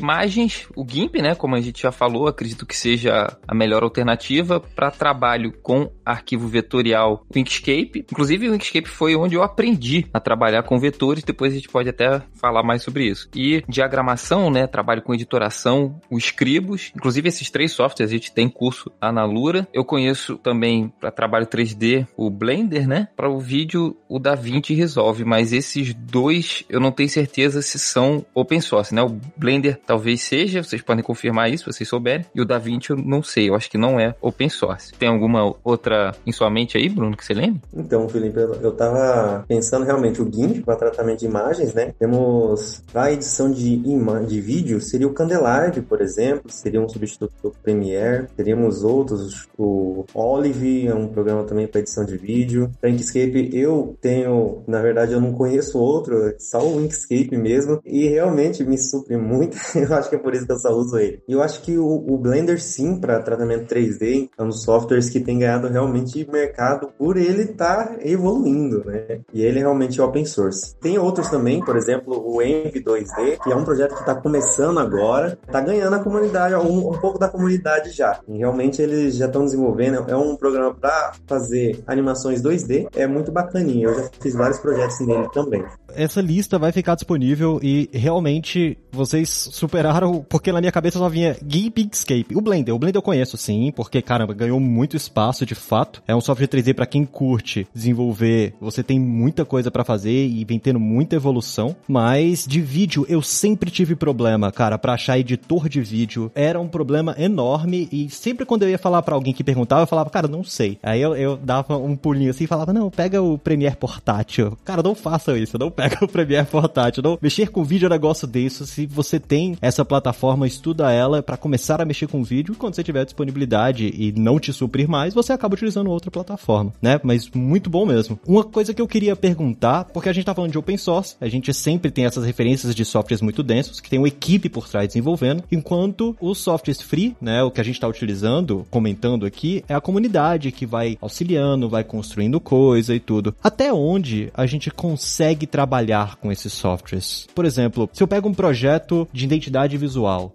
o 0.75 0.86
GIMP, 0.88 1.21
né, 1.21 1.36
como 1.36 1.56
a 1.56 1.62
gente 1.62 1.81
já 1.81 1.91
falou, 1.91 2.27
acredito 2.27 2.65
que 2.65 2.75
seja 2.75 3.38
a 3.47 3.56
melhor 3.56 3.83
alternativa 3.83 4.59
para 4.59 4.91
trabalho 4.91 5.53
com 5.62 5.91
arquivo 6.06 6.47
vetorial, 6.47 7.25
o 7.33 7.38
Inkscape. 7.38 8.06
Inclusive 8.12 8.50
o 8.50 8.56
Inkscape 8.56 8.88
foi 8.88 9.15
onde 9.15 9.36
eu 9.36 9.44
aprendi 9.44 10.07
a 10.13 10.19
trabalhar 10.19 10.63
com 10.63 10.80
vetores, 10.80 11.24
depois 11.24 11.53
a 11.53 11.56
gente 11.56 11.69
pode 11.69 11.89
até 11.89 12.21
falar 12.33 12.63
mais 12.63 12.83
sobre 12.83 13.07
isso. 13.07 13.30
E 13.36 13.63
diagramação, 13.68 14.50
né, 14.50 14.68
trabalho 14.68 15.01
com 15.01 15.13
editoração, 15.13 16.00
o 16.09 16.18
Scribus, 16.18 16.92
inclusive 16.95 17.30
esses 17.30 17.50
três 17.50 17.71
softwares 17.71 18.12
a 18.12 18.13
gente 18.13 18.31
tem 18.31 18.50
curso 18.50 18.92
lá 19.01 19.12
na 19.12 19.25
Lura. 19.25 19.68
Eu 19.74 19.85
conheço 19.85 20.38
também 20.38 20.92
para 21.00 21.12
trabalho 21.12 21.45
3D 21.45 22.07
o 22.15 22.30
Blender, 22.30 22.88
né? 22.88 23.07
Para 23.15 23.30
o 23.30 23.39
vídeo 23.39 23.97
o 24.07 24.19
DaVinci 24.19 24.74
Resolve, 24.74 25.24
mas 25.24 25.53
esses 25.53 25.94
dois 25.94 26.63
eu 26.69 26.80
não 26.80 26.92
tenho 26.92 27.09
certeza 27.09 27.62
se 27.62 27.80
são 27.80 28.25
open 28.33 28.62
source, 28.62 28.94
né? 28.94 29.01
O 29.01 29.19
Blender 29.38 29.80
talvez 29.85 30.21
seja, 30.29 30.63
vocês 30.63 30.81
podem 30.81 31.03
confirmar 31.03 31.49
isso 31.49 31.63
se 31.63 31.73
vocês 31.73 31.89
souberem, 31.89 32.25
e 32.35 32.41
o 32.41 32.45
DaVinci 32.45 32.91
eu 32.91 32.97
não 32.97 33.23
sei, 33.23 33.49
eu 33.49 33.55
acho 33.55 33.69
que 33.69 33.77
não 33.77 33.99
é 33.99 34.13
open 34.21 34.49
source. 34.49 34.93
Tem 34.93 35.09
alguma 35.09 35.55
outra 35.63 36.13
em 36.25 36.31
sua 36.31 36.49
mente 36.49 36.77
aí, 36.77 36.87
Bruno, 36.87 37.17
que 37.17 37.25
você 37.25 37.33
lembra? 37.33 37.61
Então, 37.73 38.07
Felipe, 38.07 38.39
eu 38.39 38.71
tava 38.73 39.43
pensando 39.47 39.85
realmente 39.85 40.21
o 40.21 40.31
GIMP 40.31 40.63
para 40.63 40.75
tratamento 40.75 41.19
de 41.19 41.25
imagens, 41.25 41.73
né? 41.73 41.93
Temos 41.97 42.83
a 42.93 43.11
edição 43.11 43.51
de, 43.51 43.81
de 44.27 44.41
vídeo, 44.41 44.79
seria 44.79 45.07
o 45.07 45.13
Candelabro, 45.13 45.81
por 45.83 46.01
exemplo, 46.01 46.51
seria 46.51 46.79
um 46.79 46.87
substituto 46.87 47.33
do 47.41 47.51
Premiere, 47.63 48.27
teríamos 48.37 48.83
outros, 48.83 49.47
o 49.57 50.05
Olive 50.13 50.87
é 50.87 50.93
um 50.93 51.07
programa 51.07 51.43
também 51.43 51.67
para 51.67 51.81
edição 51.81 52.05
de 52.05 52.17
vídeo. 52.17 52.71
Inkscape 52.83 53.49
eu 53.53 53.97
tenho, 53.99 54.63
na 54.67 54.81
verdade 54.81 55.13
eu 55.13 55.21
não 55.21 55.33
conheço 55.33 55.79
outro, 55.79 56.33
só 56.37 56.61
o 56.65 56.81
Inkscape 56.83 57.35
mesmo, 57.35 57.81
e 57.85 58.07
realmente 58.07 58.63
me 58.63 58.77
supre 58.77 59.17
muito, 59.17 59.57
eu 59.75 59.93
acho 59.93 60.09
que 60.09 60.15
é 60.15 60.19
por 60.19 60.33
isso 60.33 60.45
que 60.45 60.51
eu 60.51 60.60
só 60.60 60.69
uso 60.71 60.98
ele. 60.98 61.21
E 61.27 61.33
eu 61.33 61.42
acho 61.42 61.62
que 61.62 61.77
o, 61.77 61.88
o 61.88 62.18
Blender 62.18 62.62
sim, 62.62 63.00
para 63.00 63.21
tratamento 63.21 63.74
3D, 63.74 64.30
é 64.38 64.44
um 64.44 64.48
dos 64.48 64.63
softwares 64.63 65.10
que 65.10 65.19
tem 65.19 65.39
ganhado 65.39 65.68
realmente 65.68 66.27
mercado 66.30 66.89
por 66.98 67.18
ele 67.18 67.44
estar 67.44 67.88
tá 67.88 67.95
evoluindo, 68.01 68.83
né? 68.86 69.21
E 69.33 69.44
ele 69.44 69.60
é 69.60 69.62
realmente 69.62 70.01
open 70.01 70.25
source. 70.25 70.75
Tem 70.80 70.98
outros 70.98 71.30
também, 71.30 71.63
por 71.63 71.75
exemplo, 71.75 72.21
o 72.25 72.42
Envy 72.42 72.83
2D, 72.83 73.42
que 73.44 73.51
é 73.51 73.56
um 73.56 73.63
projeto 73.63 73.94
que 73.94 74.01
está 74.01 74.16
começando 74.16 74.80
agora, 74.80 75.38
está 75.45 75.62
ganhando 75.62 75.95
a 75.95 76.00
comunidade, 76.00 76.56
um, 76.56 76.89
um 76.89 76.98
pouco 77.00 77.19
da 77.19 77.27
comunidade 77.27 77.92
já. 77.92 78.19
E 78.27 78.38
realmente 78.38 78.81
eles 78.81 79.16
já 79.16 79.25
estão 79.25 79.45
desenvolvendo, 79.45 80.06
é 80.10 80.16
um 80.16 80.36
programa 80.36 80.74
para 80.74 81.13
fazer 81.27 81.83
animações 81.88 82.42
2D, 82.42 82.88
é 82.95 83.07
muito 83.07 83.31
bacaninha. 83.31 83.88
Eu 83.88 83.95
já 83.95 84.10
fiz 84.19 84.33
vários 84.33 84.60
projetos 84.60 85.00
nele 85.01 85.30
também. 85.31 85.63
Essa 85.95 86.21
lista 86.21 86.60
vai 86.60 86.71
ficar 86.71 86.95
disponível 86.95 87.60
e 87.62 87.89
realmente 87.92 88.77
vocês 88.92 89.30
superaram, 89.30 90.08
porque 90.29 90.51
na 90.51 90.59
minha 90.59 90.71
cabeça 90.71 91.00
só 91.00 91.09
vinha 91.09 91.35
Inkscape. 91.41 92.35
O 92.35 92.41
Blender, 92.41 92.73
o 92.73 92.79
Blender 92.79 92.97
eu 92.97 93.03
conheço 93.03 93.38
sim, 93.38 93.71
porque 93.75 94.01
caramba, 94.01 94.33
ganhou 94.33 94.59
muito 94.59 94.95
espaço 94.97 95.45
de 95.45 95.56
fato. 95.56 96.01
É 96.07 96.15
um 96.15 96.21
software 96.21 96.47
3D 96.47 96.73
para 96.73 96.85
quem 96.85 97.06
curte 97.06 97.67
desenvolver, 97.73 98.53
você 98.59 98.83
tem 98.83 99.00
muita 99.00 99.45
coisa 99.45 99.71
para 99.71 99.83
fazer 99.83 100.27
e 100.27 100.44
vem 100.45 100.59
tendo 100.59 100.79
muita 100.79 101.15
evolução, 101.15 101.75
mas 101.88 102.45
de 102.47 102.61
vídeo 102.61 103.06
eu 103.09 103.21
sempre 103.21 103.71
tive 103.71 103.95
problema, 103.95 104.51
cara, 104.51 104.77
para 104.77 104.94
achar 104.94 105.19
editor 105.19 105.69
de 105.69 105.81
vídeo. 105.81 106.31
Era 106.35 106.59
um 106.59 106.67
problema 106.67 107.15
enorme 107.17 107.88
e 107.91 108.09
sempre 108.09 108.45
quando 108.45 108.63
eu 108.63 108.69
ia 108.69 108.77
falar 108.77 109.01
para 109.01 109.15
alguém 109.15 109.33
que 109.33 109.44
perguntava, 109.44 109.83
eu 109.83 109.88
falava, 109.88 110.09
cara, 110.09 110.27
não 110.27 110.44
sei. 110.44 110.77
Aí 110.83 111.01
eu, 111.01 111.15
eu 111.15 111.38
dava 111.38 111.77
um 111.77 111.95
pulinho 111.95 112.31
assim 112.31 112.44
e 112.44 112.47
falava, 112.47 112.73
não, 112.73 112.89
pega 112.89 113.21
o 113.21 113.38
Premiere 113.38 113.75
portátil. 113.75 114.57
Cara, 114.63 114.83
não 114.83 114.95
faça 114.95 115.38
isso, 115.38 115.57
não 115.57 115.71
pega 115.71 115.97
o 116.03 116.07
Premiere 116.07 116.47
portátil. 116.47 117.03
Não. 117.03 117.17
Mexer 117.21 117.50
com 117.50 117.63
vídeo 117.63 117.85
é 117.85 117.89
um 117.89 117.91
negócio 117.91 118.27
desse. 118.27 118.65
Se 118.67 118.85
você 118.85 119.19
tem 119.19 119.57
essa 119.61 119.85
plataforma, 119.85 119.98
estuda 120.47 120.91
ela 120.91 121.21
para 121.21 121.37
começar 121.37 121.81
a 121.81 121.85
mexer 121.85 122.07
com 122.07 122.23
vídeo. 122.23 122.53
E 122.53 122.57
quando 122.57 122.75
você 122.75 122.83
tiver 122.83 123.05
disponibilidade 123.05 123.93
e 123.95 124.11
não 124.11 124.39
te 124.39 124.51
suprir 124.53 124.87
mais, 124.89 125.13
você 125.13 125.33
acaba 125.33 125.55
utilizando 125.55 125.89
outra 125.89 126.11
plataforma, 126.11 126.73
né? 126.81 126.99
Mas 127.03 127.29
muito 127.33 127.69
bom 127.69 127.85
mesmo. 127.85 128.19
Uma 128.27 128.43
coisa 128.43 128.73
que 128.73 128.81
eu 128.81 128.87
queria 128.87 129.15
perguntar, 129.15 129.85
porque 129.85 130.09
a 130.09 130.13
gente 130.13 130.25
tá 130.25 130.33
falando 130.33 130.51
de 130.51 130.57
open 130.57 130.77
source, 130.77 131.15
a 131.19 131.27
gente 131.27 131.53
sempre 131.53 131.91
tem 131.91 132.05
essas 132.05 132.25
referências 132.25 132.73
de 132.75 132.85
softwares 132.85 133.21
muito 133.21 133.43
densos, 133.43 133.79
que 133.79 133.89
tem 133.89 133.99
uma 133.99 134.07
equipe 134.07 134.49
por 134.49 134.67
trás 134.67 134.87
desenvolvendo, 134.87 135.43
enquanto 135.51 136.15
os 136.19 136.39
softwares 136.39 136.81
free, 136.81 137.15
né, 137.19 137.43
o 137.43 137.51
que 137.51 137.61
a 137.61 137.63
gente 137.63 137.75
está 137.75 137.87
utilizando, 137.87 138.65
comentando 138.69 139.25
aqui, 139.25 139.63
é 139.67 139.73
a 139.73 139.81
comunidade 139.81 140.51
que 140.51 140.65
vai 140.65 140.97
auxiliando, 141.01 141.69
vai 141.69 141.83
construindo 141.83 142.39
coisa 142.39 142.95
e 142.95 142.99
tudo. 142.99 143.35
Até 143.43 143.73
onde 143.73 144.31
a 144.33 144.45
gente 144.45 144.71
consegue 144.71 145.45
trabalhar 145.45 146.15
com 146.17 146.31
esses 146.31 146.53
softwares? 146.53 147.27
Por 147.33 147.45
exemplo, 147.45 147.89
se 147.93 148.03
eu 148.03 148.07
pego 148.07 148.29
um 148.29 148.33
projeto 148.33 149.07
de 149.11 149.25
identidade 149.25 149.77
visual, 149.77 149.88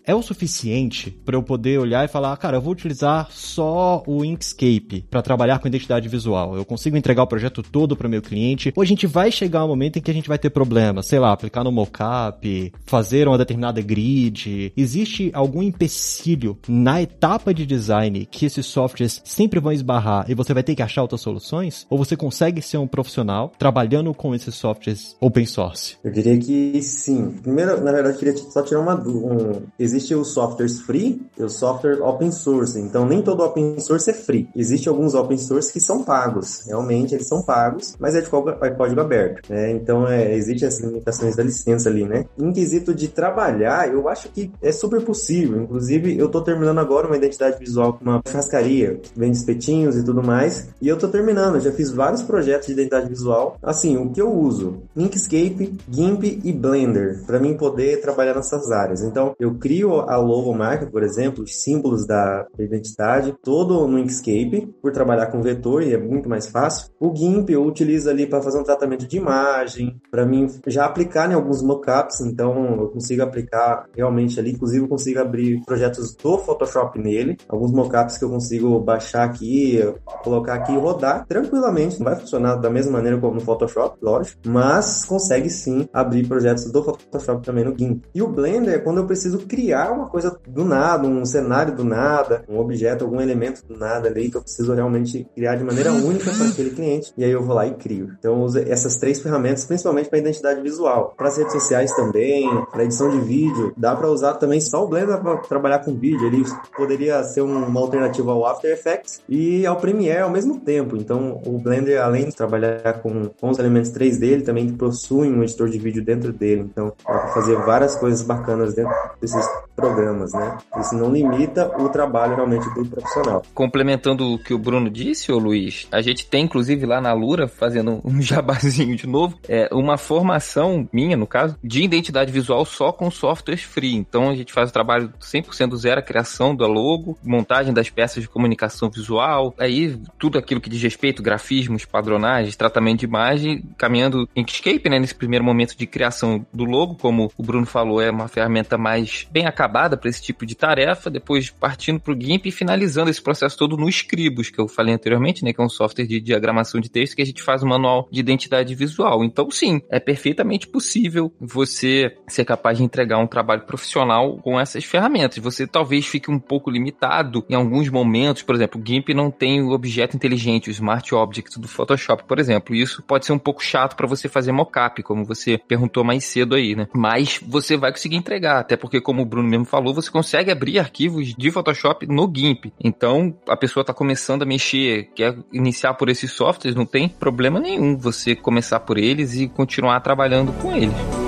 é 0.04 0.14
o 0.14 0.22
suficiente 0.22 1.10
para 1.10 1.36
eu 1.36 1.42
poder 1.42 1.78
olhar 1.78 2.04
e 2.04 2.08
falar, 2.08 2.36
cara, 2.36 2.56
eu 2.56 2.60
vou 2.60 2.72
utilizar 2.72 3.28
só 3.30 4.02
o 4.06 4.24
Inkscape 4.24 5.06
para 5.10 5.22
trabalhar 5.22 5.58
com 5.58 5.68
identidade 5.68 6.08
visual. 6.08 6.56
Eu 6.56 6.64
consigo 6.64 6.96
entregar 6.96 7.22
o 7.22 7.26
projeto 7.26 7.62
todo 7.62 7.96
para 7.96 8.08
meu 8.08 8.22
cliente. 8.22 8.72
Ou 8.76 8.82
a 8.82 8.86
gente 8.86 9.06
vai 9.06 9.30
chegar 9.30 9.64
um 9.64 9.68
momento 9.68 9.98
em 9.98 10.02
que 10.02 10.10
a 10.10 10.14
gente 10.14 10.28
vai 10.28 10.38
ter 10.38 10.50
problemas, 10.50 11.06
sei 11.06 11.18
lá, 11.18 11.32
aplicar 11.32 11.64
no 11.64 11.72
mockup, 11.72 12.72
fazer 12.84 13.28
uma 13.28 13.38
determinada 13.38 13.80
grid. 13.80 14.72
Existe 14.76 15.30
algum 15.32 15.62
empecilho 15.62 16.58
na 16.68 17.02
etapa 17.02 17.52
de 17.52 17.66
design 17.66 18.26
que 18.30 18.46
esses 18.46 18.66
softwares 18.66 19.20
sempre 19.24 19.60
vão 19.60 19.72
esbarrar 19.72 20.26
e 20.28 20.34
você 20.34 20.54
vai 20.54 20.62
ter 20.62 20.74
que 20.74 20.82
achar 20.82 21.02
outras 21.02 21.20
soluções? 21.20 21.86
Ou 21.90 21.98
você 21.98 22.16
consegue 22.16 22.60
ser 22.62 22.78
um 22.78 22.86
profissional 22.86 23.52
trabalhando 23.58 24.12
com 24.14 24.34
esses 24.34 24.54
softwares 24.54 25.16
open 25.20 25.46
source? 25.46 25.96
Eu 26.02 26.12
diria 26.12 26.38
que 26.38 26.80
sim. 26.82 27.30
Primeiro, 27.42 27.82
na 27.82 27.92
verdade, 27.92 28.16
eu 28.16 28.18
queria 28.18 28.36
só 28.36 28.62
tirar 28.62 28.80
uma. 28.80 28.94
Um, 28.94 29.43
existe 29.78 30.14
os 30.14 30.32
softwares 30.32 30.80
free 30.80 31.22
e 31.38 31.42
o 31.42 31.48
software 31.48 32.00
open 32.02 32.30
source. 32.30 32.78
Então, 32.78 33.06
nem 33.06 33.22
todo 33.22 33.42
open 33.42 33.78
source 33.80 34.10
é 34.10 34.14
free. 34.14 34.48
Existem 34.54 34.90
alguns 34.90 35.14
open 35.14 35.38
source 35.38 35.72
que 35.72 35.80
são 35.80 36.02
pagos. 36.02 36.62
Realmente, 36.66 37.14
eles 37.14 37.28
são 37.28 37.42
pagos, 37.42 37.94
mas 37.98 38.14
é 38.14 38.20
de 38.20 38.28
código, 38.28 38.64
é 38.64 38.70
código 38.70 39.00
aberto. 39.00 39.48
Né? 39.48 39.72
Então, 39.72 40.06
é, 40.06 40.34
existem 40.34 40.68
as 40.68 40.80
limitações 40.80 41.36
da 41.36 41.42
licença 41.42 41.88
ali, 41.88 42.04
né? 42.04 42.24
Em 42.38 42.52
quesito 42.52 42.94
de 42.94 43.08
trabalhar, 43.08 43.92
eu 43.92 44.08
acho 44.08 44.28
que 44.28 44.52
é 44.62 44.72
super 44.72 45.02
possível. 45.02 45.62
Inclusive, 45.62 46.18
eu 46.18 46.28
tô 46.28 46.42
terminando 46.42 46.78
agora 46.78 47.06
uma 47.06 47.16
identidade 47.16 47.58
visual 47.58 47.94
com 47.94 48.04
uma 48.04 48.22
churrascaria, 48.26 49.00
vende 49.16 49.36
espetinhos 49.36 49.96
e 49.96 50.04
tudo 50.04 50.22
mais. 50.22 50.68
E 50.80 50.88
eu 50.88 50.98
tô 50.98 51.08
terminando, 51.08 51.60
já 51.60 51.72
fiz 51.72 51.90
vários 51.90 52.22
projetos 52.22 52.66
de 52.66 52.72
identidade 52.72 53.08
visual. 53.08 53.56
Assim, 53.62 53.96
o 53.96 54.10
que 54.10 54.20
eu 54.20 54.32
uso? 54.32 54.82
Inkscape, 54.96 55.78
GIMP 55.90 56.40
e 56.44 56.52
Blender, 56.52 57.22
para 57.26 57.38
mim 57.38 57.54
poder 57.56 58.00
trabalhar 58.00 58.34
nessas 58.34 58.70
áreas. 58.70 59.02
Então, 59.02 59.33
eu 59.38 59.54
crio 59.54 60.00
a 60.00 60.16
logomarca, 60.16 60.86
por 60.86 61.02
exemplo, 61.02 61.44
os 61.44 61.62
símbolos 61.62 62.06
da 62.06 62.46
identidade, 62.58 63.34
todo 63.42 63.86
no 63.86 63.98
Inkscape, 63.98 64.74
por 64.80 64.92
trabalhar 64.92 65.26
com 65.26 65.42
vetor 65.42 65.82
e 65.82 65.94
é 65.94 65.98
muito 65.98 66.28
mais 66.28 66.46
fácil. 66.46 66.90
O 67.00 67.14
GIMP 67.14 67.50
eu 67.50 67.64
utilizo 67.64 68.08
ali 68.08 68.26
para 68.26 68.42
fazer 68.42 68.58
um 68.58 68.64
tratamento 68.64 69.06
de 69.06 69.16
imagem, 69.16 70.00
para 70.10 70.26
mim 70.26 70.48
já 70.66 70.84
aplicar 70.84 71.30
em 71.30 71.34
alguns 71.34 71.62
mockups, 71.62 72.20
então 72.20 72.80
eu 72.80 72.88
consigo 72.88 73.22
aplicar 73.22 73.86
realmente 73.94 74.38
ali, 74.38 74.52
inclusive 74.52 74.84
eu 74.84 74.88
consigo 74.88 75.20
abrir 75.20 75.62
projetos 75.64 76.14
do 76.14 76.38
Photoshop 76.38 76.98
nele, 76.98 77.36
alguns 77.48 77.72
mockups 77.72 78.18
que 78.18 78.24
eu 78.24 78.30
consigo 78.30 78.78
baixar 78.80 79.24
aqui, 79.24 79.80
colocar 80.22 80.54
aqui 80.54 80.72
e 80.72 80.78
rodar 80.78 81.26
tranquilamente, 81.26 81.98
não 81.98 82.04
vai 82.04 82.16
funcionar 82.16 82.56
da 82.56 82.70
mesma 82.70 82.92
maneira 82.92 83.18
como 83.18 83.34
no 83.34 83.40
Photoshop, 83.40 83.98
lógico, 84.02 84.40
mas 84.46 85.04
consegue 85.04 85.50
sim 85.50 85.88
abrir 85.92 86.26
projetos 86.26 86.70
do 86.70 86.82
Photoshop 86.82 87.44
também 87.44 87.64
no 87.64 87.76
GIMP. 87.76 88.04
E 88.14 88.22
o 88.22 88.28
Blender, 88.28 88.82
quando 88.82 88.98
eu 88.98 89.06
preciso 89.06 89.23
preciso 89.24 89.38
criar 89.46 89.90
uma 89.90 90.06
coisa 90.06 90.38
do 90.46 90.64
nada, 90.64 91.08
um 91.08 91.24
cenário 91.24 91.74
do 91.74 91.84
nada, 91.84 92.44
um 92.48 92.58
objeto, 92.58 93.04
algum 93.04 93.20
elemento 93.20 93.64
do 93.66 93.76
nada 93.76 94.08
ali 94.08 94.30
que 94.30 94.36
eu 94.36 94.42
preciso 94.42 94.74
realmente 94.74 95.26
criar 95.34 95.56
de 95.56 95.64
maneira 95.64 95.92
única 95.92 96.30
para 96.30 96.48
aquele 96.48 96.70
cliente. 96.70 97.12
E 97.16 97.24
aí 97.24 97.30
eu 97.30 97.42
vou 97.42 97.54
lá 97.54 97.66
e 97.66 97.74
crio. 97.74 98.10
Então 98.18 98.34
eu 98.34 98.40
uso 98.40 98.58
essas 98.58 98.96
três 98.96 99.20
ferramentas, 99.20 99.64
principalmente 99.64 100.10
para 100.10 100.18
identidade 100.18 100.60
visual. 100.60 101.14
Para 101.16 101.28
as 101.28 101.38
redes 101.38 101.52
sociais 101.52 101.90
também, 101.92 102.48
para 102.70 102.84
edição 102.84 103.08
de 103.08 103.20
vídeo, 103.20 103.72
dá 103.76 103.96
para 103.96 104.10
usar 104.10 104.34
também 104.34 104.60
só 104.60 104.84
o 104.84 104.88
Blender 104.88 105.18
para 105.20 105.36
trabalhar 105.38 105.78
com 105.78 105.94
vídeo. 105.94 106.26
Ele 106.26 106.44
poderia 106.76 107.22
ser 107.24 107.40
uma 107.40 107.80
alternativa 107.80 108.32
ao 108.32 108.44
After 108.44 108.70
Effects 108.70 109.22
e 109.28 109.64
ao 109.64 109.76
Premiere 109.76 110.20
ao 110.20 110.30
mesmo 110.30 110.60
tempo. 110.60 110.96
Então 110.96 111.40
o 111.46 111.58
Blender, 111.58 112.02
além 112.02 112.26
de 112.26 112.34
trabalhar 112.34 113.00
com, 113.00 113.30
com 113.40 113.48
os 113.48 113.58
elementos 113.58 113.90
3D, 113.90 114.22
ele 114.24 114.42
também 114.42 114.68
possui 114.70 115.30
um 115.30 115.42
editor 115.42 115.68
de 115.68 115.78
vídeo 115.78 116.04
dentro 116.04 116.32
dele. 116.32 116.68
Então 116.70 116.92
dá 117.06 117.18
para 117.18 117.28
fazer 117.28 117.56
várias 117.56 117.96
coisas 117.96 118.22
bacanas 118.22 118.74
dentro 118.74 118.92
desses 119.20 119.48
programas, 119.74 120.32
né? 120.32 120.56
Isso 120.78 120.94
não 120.94 121.12
limita 121.12 121.70
o 121.78 121.88
trabalho 121.88 122.36
realmente 122.36 122.68
do 122.74 122.86
profissional. 122.86 123.42
Complementando 123.52 124.34
o 124.34 124.38
que 124.38 124.54
o 124.54 124.58
Bruno 124.58 124.88
disse, 124.88 125.32
ô 125.32 125.38
Luiz, 125.38 125.88
a 125.90 126.00
gente 126.00 126.26
tem 126.26 126.44
inclusive 126.44 126.86
lá 126.86 127.00
na 127.00 127.12
Lura, 127.12 127.48
fazendo 127.48 128.00
um 128.04 128.22
jabazinho 128.22 128.96
de 128.96 129.06
novo, 129.06 129.38
é 129.48 129.68
uma 129.72 129.98
formação 129.98 130.88
minha, 130.92 131.16
no 131.16 131.26
caso, 131.26 131.56
de 131.62 131.82
identidade 131.82 132.30
visual 132.30 132.64
só 132.64 132.92
com 132.92 133.10
softwares 133.10 133.62
free. 133.62 133.94
Então 133.94 134.30
a 134.30 134.34
gente 134.34 134.52
faz 134.52 134.70
o 134.70 134.72
trabalho 134.72 135.12
100% 135.20 135.68
do 135.68 135.76
zero, 135.76 136.00
a 136.00 136.02
criação 136.02 136.54
do 136.54 136.64
logo, 136.66 137.18
montagem 137.22 137.72
das 137.72 137.90
peças 137.90 138.22
de 138.22 138.28
comunicação 138.28 138.88
visual, 138.90 139.54
aí 139.58 140.00
tudo 140.18 140.38
aquilo 140.38 140.60
que 140.60 140.70
diz 140.70 140.82
respeito, 140.82 141.22
grafismos, 141.22 141.84
padronagens, 141.84 142.56
tratamento 142.56 143.00
de 143.00 143.06
imagem, 143.06 143.62
caminhando 143.76 144.28
em 144.34 144.40
Inkscape, 144.40 144.88
né, 144.88 144.98
nesse 144.98 145.14
primeiro 145.14 145.44
momento 145.44 145.76
de 145.76 145.86
criação 145.86 146.44
do 146.52 146.64
logo, 146.64 146.94
como 146.94 147.30
o 147.36 147.42
Bruno 147.42 147.66
falou, 147.66 148.00
é 148.00 148.10
uma 148.10 148.28
ferramenta 148.28 148.78
mais 148.78 149.26
bem 149.30 149.46
acabada 149.46 149.63
para 149.68 150.08
esse 150.08 150.22
tipo 150.22 150.44
de 150.46 150.54
tarefa, 150.54 151.10
depois 151.10 151.50
partindo 151.50 152.00
para 152.00 152.12
o 152.12 152.20
GIMP 152.20 152.46
e 152.46 152.52
finalizando 152.52 153.10
esse 153.10 153.22
processo 153.22 153.56
todo 153.56 153.76
no 153.76 153.88
Scribus, 153.88 154.50
que 154.50 154.60
eu 154.60 154.68
falei 154.68 154.94
anteriormente, 154.94 155.44
né, 155.44 155.52
que 155.52 155.60
é 155.60 155.64
um 155.64 155.68
software 155.68 156.06
de 156.06 156.20
diagramação 156.20 156.80
de 156.80 156.90
texto 156.90 157.16
que 157.16 157.22
a 157.22 157.26
gente 157.26 157.42
faz 157.42 157.62
manual 157.62 158.08
de 158.10 158.20
identidade 158.20 158.74
visual. 158.74 159.24
Então, 159.24 159.50
sim, 159.50 159.80
é 159.90 159.98
perfeitamente 159.98 160.66
possível 160.66 161.32
você 161.40 162.16
ser 162.28 162.44
capaz 162.44 162.78
de 162.78 162.84
entregar 162.84 163.18
um 163.18 163.26
trabalho 163.26 163.62
profissional 163.62 164.38
com 164.38 164.58
essas 164.58 164.84
ferramentas. 164.84 165.38
Você 165.38 165.66
talvez 165.66 166.06
fique 166.06 166.30
um 166.30 166.38
pouco 166.38 166.70
limitado 166.70 167.44
em 167.48 167.54
alguns 167.54 167.88
momentos, 167.88 168.42
por 168.42 168.54
exemplo, 168.54 168.80
o 168.80 168.86
GIMP 168.86 169.10
não 169.14 169.30
tem 169.30 169.62
o 169.62 169.70
objeto 169.70 170.16
inteligente, 170.16 170.68
o 170.68 170.72
Smart 170.72 171.14
Object 171.14 171.60
do 171.60 171.68
Photoshop, 171.68 172.24
por 172.24 172.38
exemplo. 172.38 172.74
Isso 172.74 173.02
pode 173.02 173.26
ser 173.26 173.32
um 173.32 173.38
pouco 173.38 173.62
chato 173.62 173.96
para 173.96 174.06
você 174.06 174.28
fazer 174.28 174.52
mockup, 174.52 175.02
como 175.02 175.24
você 175.24 175.58
perguntou 175.58 176.04
mais 176.04 176.24
cedo 176.24 176.54
aí, 176.54 176.74
né? 176.74 176.88
Mas 176.94 177.40
você 177.46 177.76
vai 177.76 177.90
conseguir 177.90 178.16
entregar, 178.16 178.60
até 178.60 178.76
porque, 178.76 179.00
como 179.00 179.22
o 179.22 179.26
Bruno 179.26 179.48
mesmo 179.58 179.64
falou, 179.64 179.94
você 179.94 180.10
consegue 180.10 180.50
abrir 180.50 180.78
arquivos 180.78 181.34
de 181.34 181.50
Photoshop 181.50 182.06
no 182.06 182.30
GIMP. 182.34 182.72
Então, 182.82 183.34
a 183.48 183.56
pessoa 183.56 183.82
está 183.82 183.94
começando 183.94 184.42
a 184.42 184.46
mexer, 184.46 185.10
quer 185.14 185.36
iniciar 185.52 185.94
por 185.94 186.08
esses 186.08 186.32
softwares, 186.32 186.76
não 186.76 186.86
tem 186.86 187.08
problema 187.08 187.60
nenhum 187.60 187.96
você 187.96 188.34
começar 188.34 188.80
por 188.80 188.98
eles 188.98 189.34
e 189.34 189.48
continuar 189.48 190.00
trabalhando 190.00 190.52
com 190.60 190.74
eles. 190.76 191.23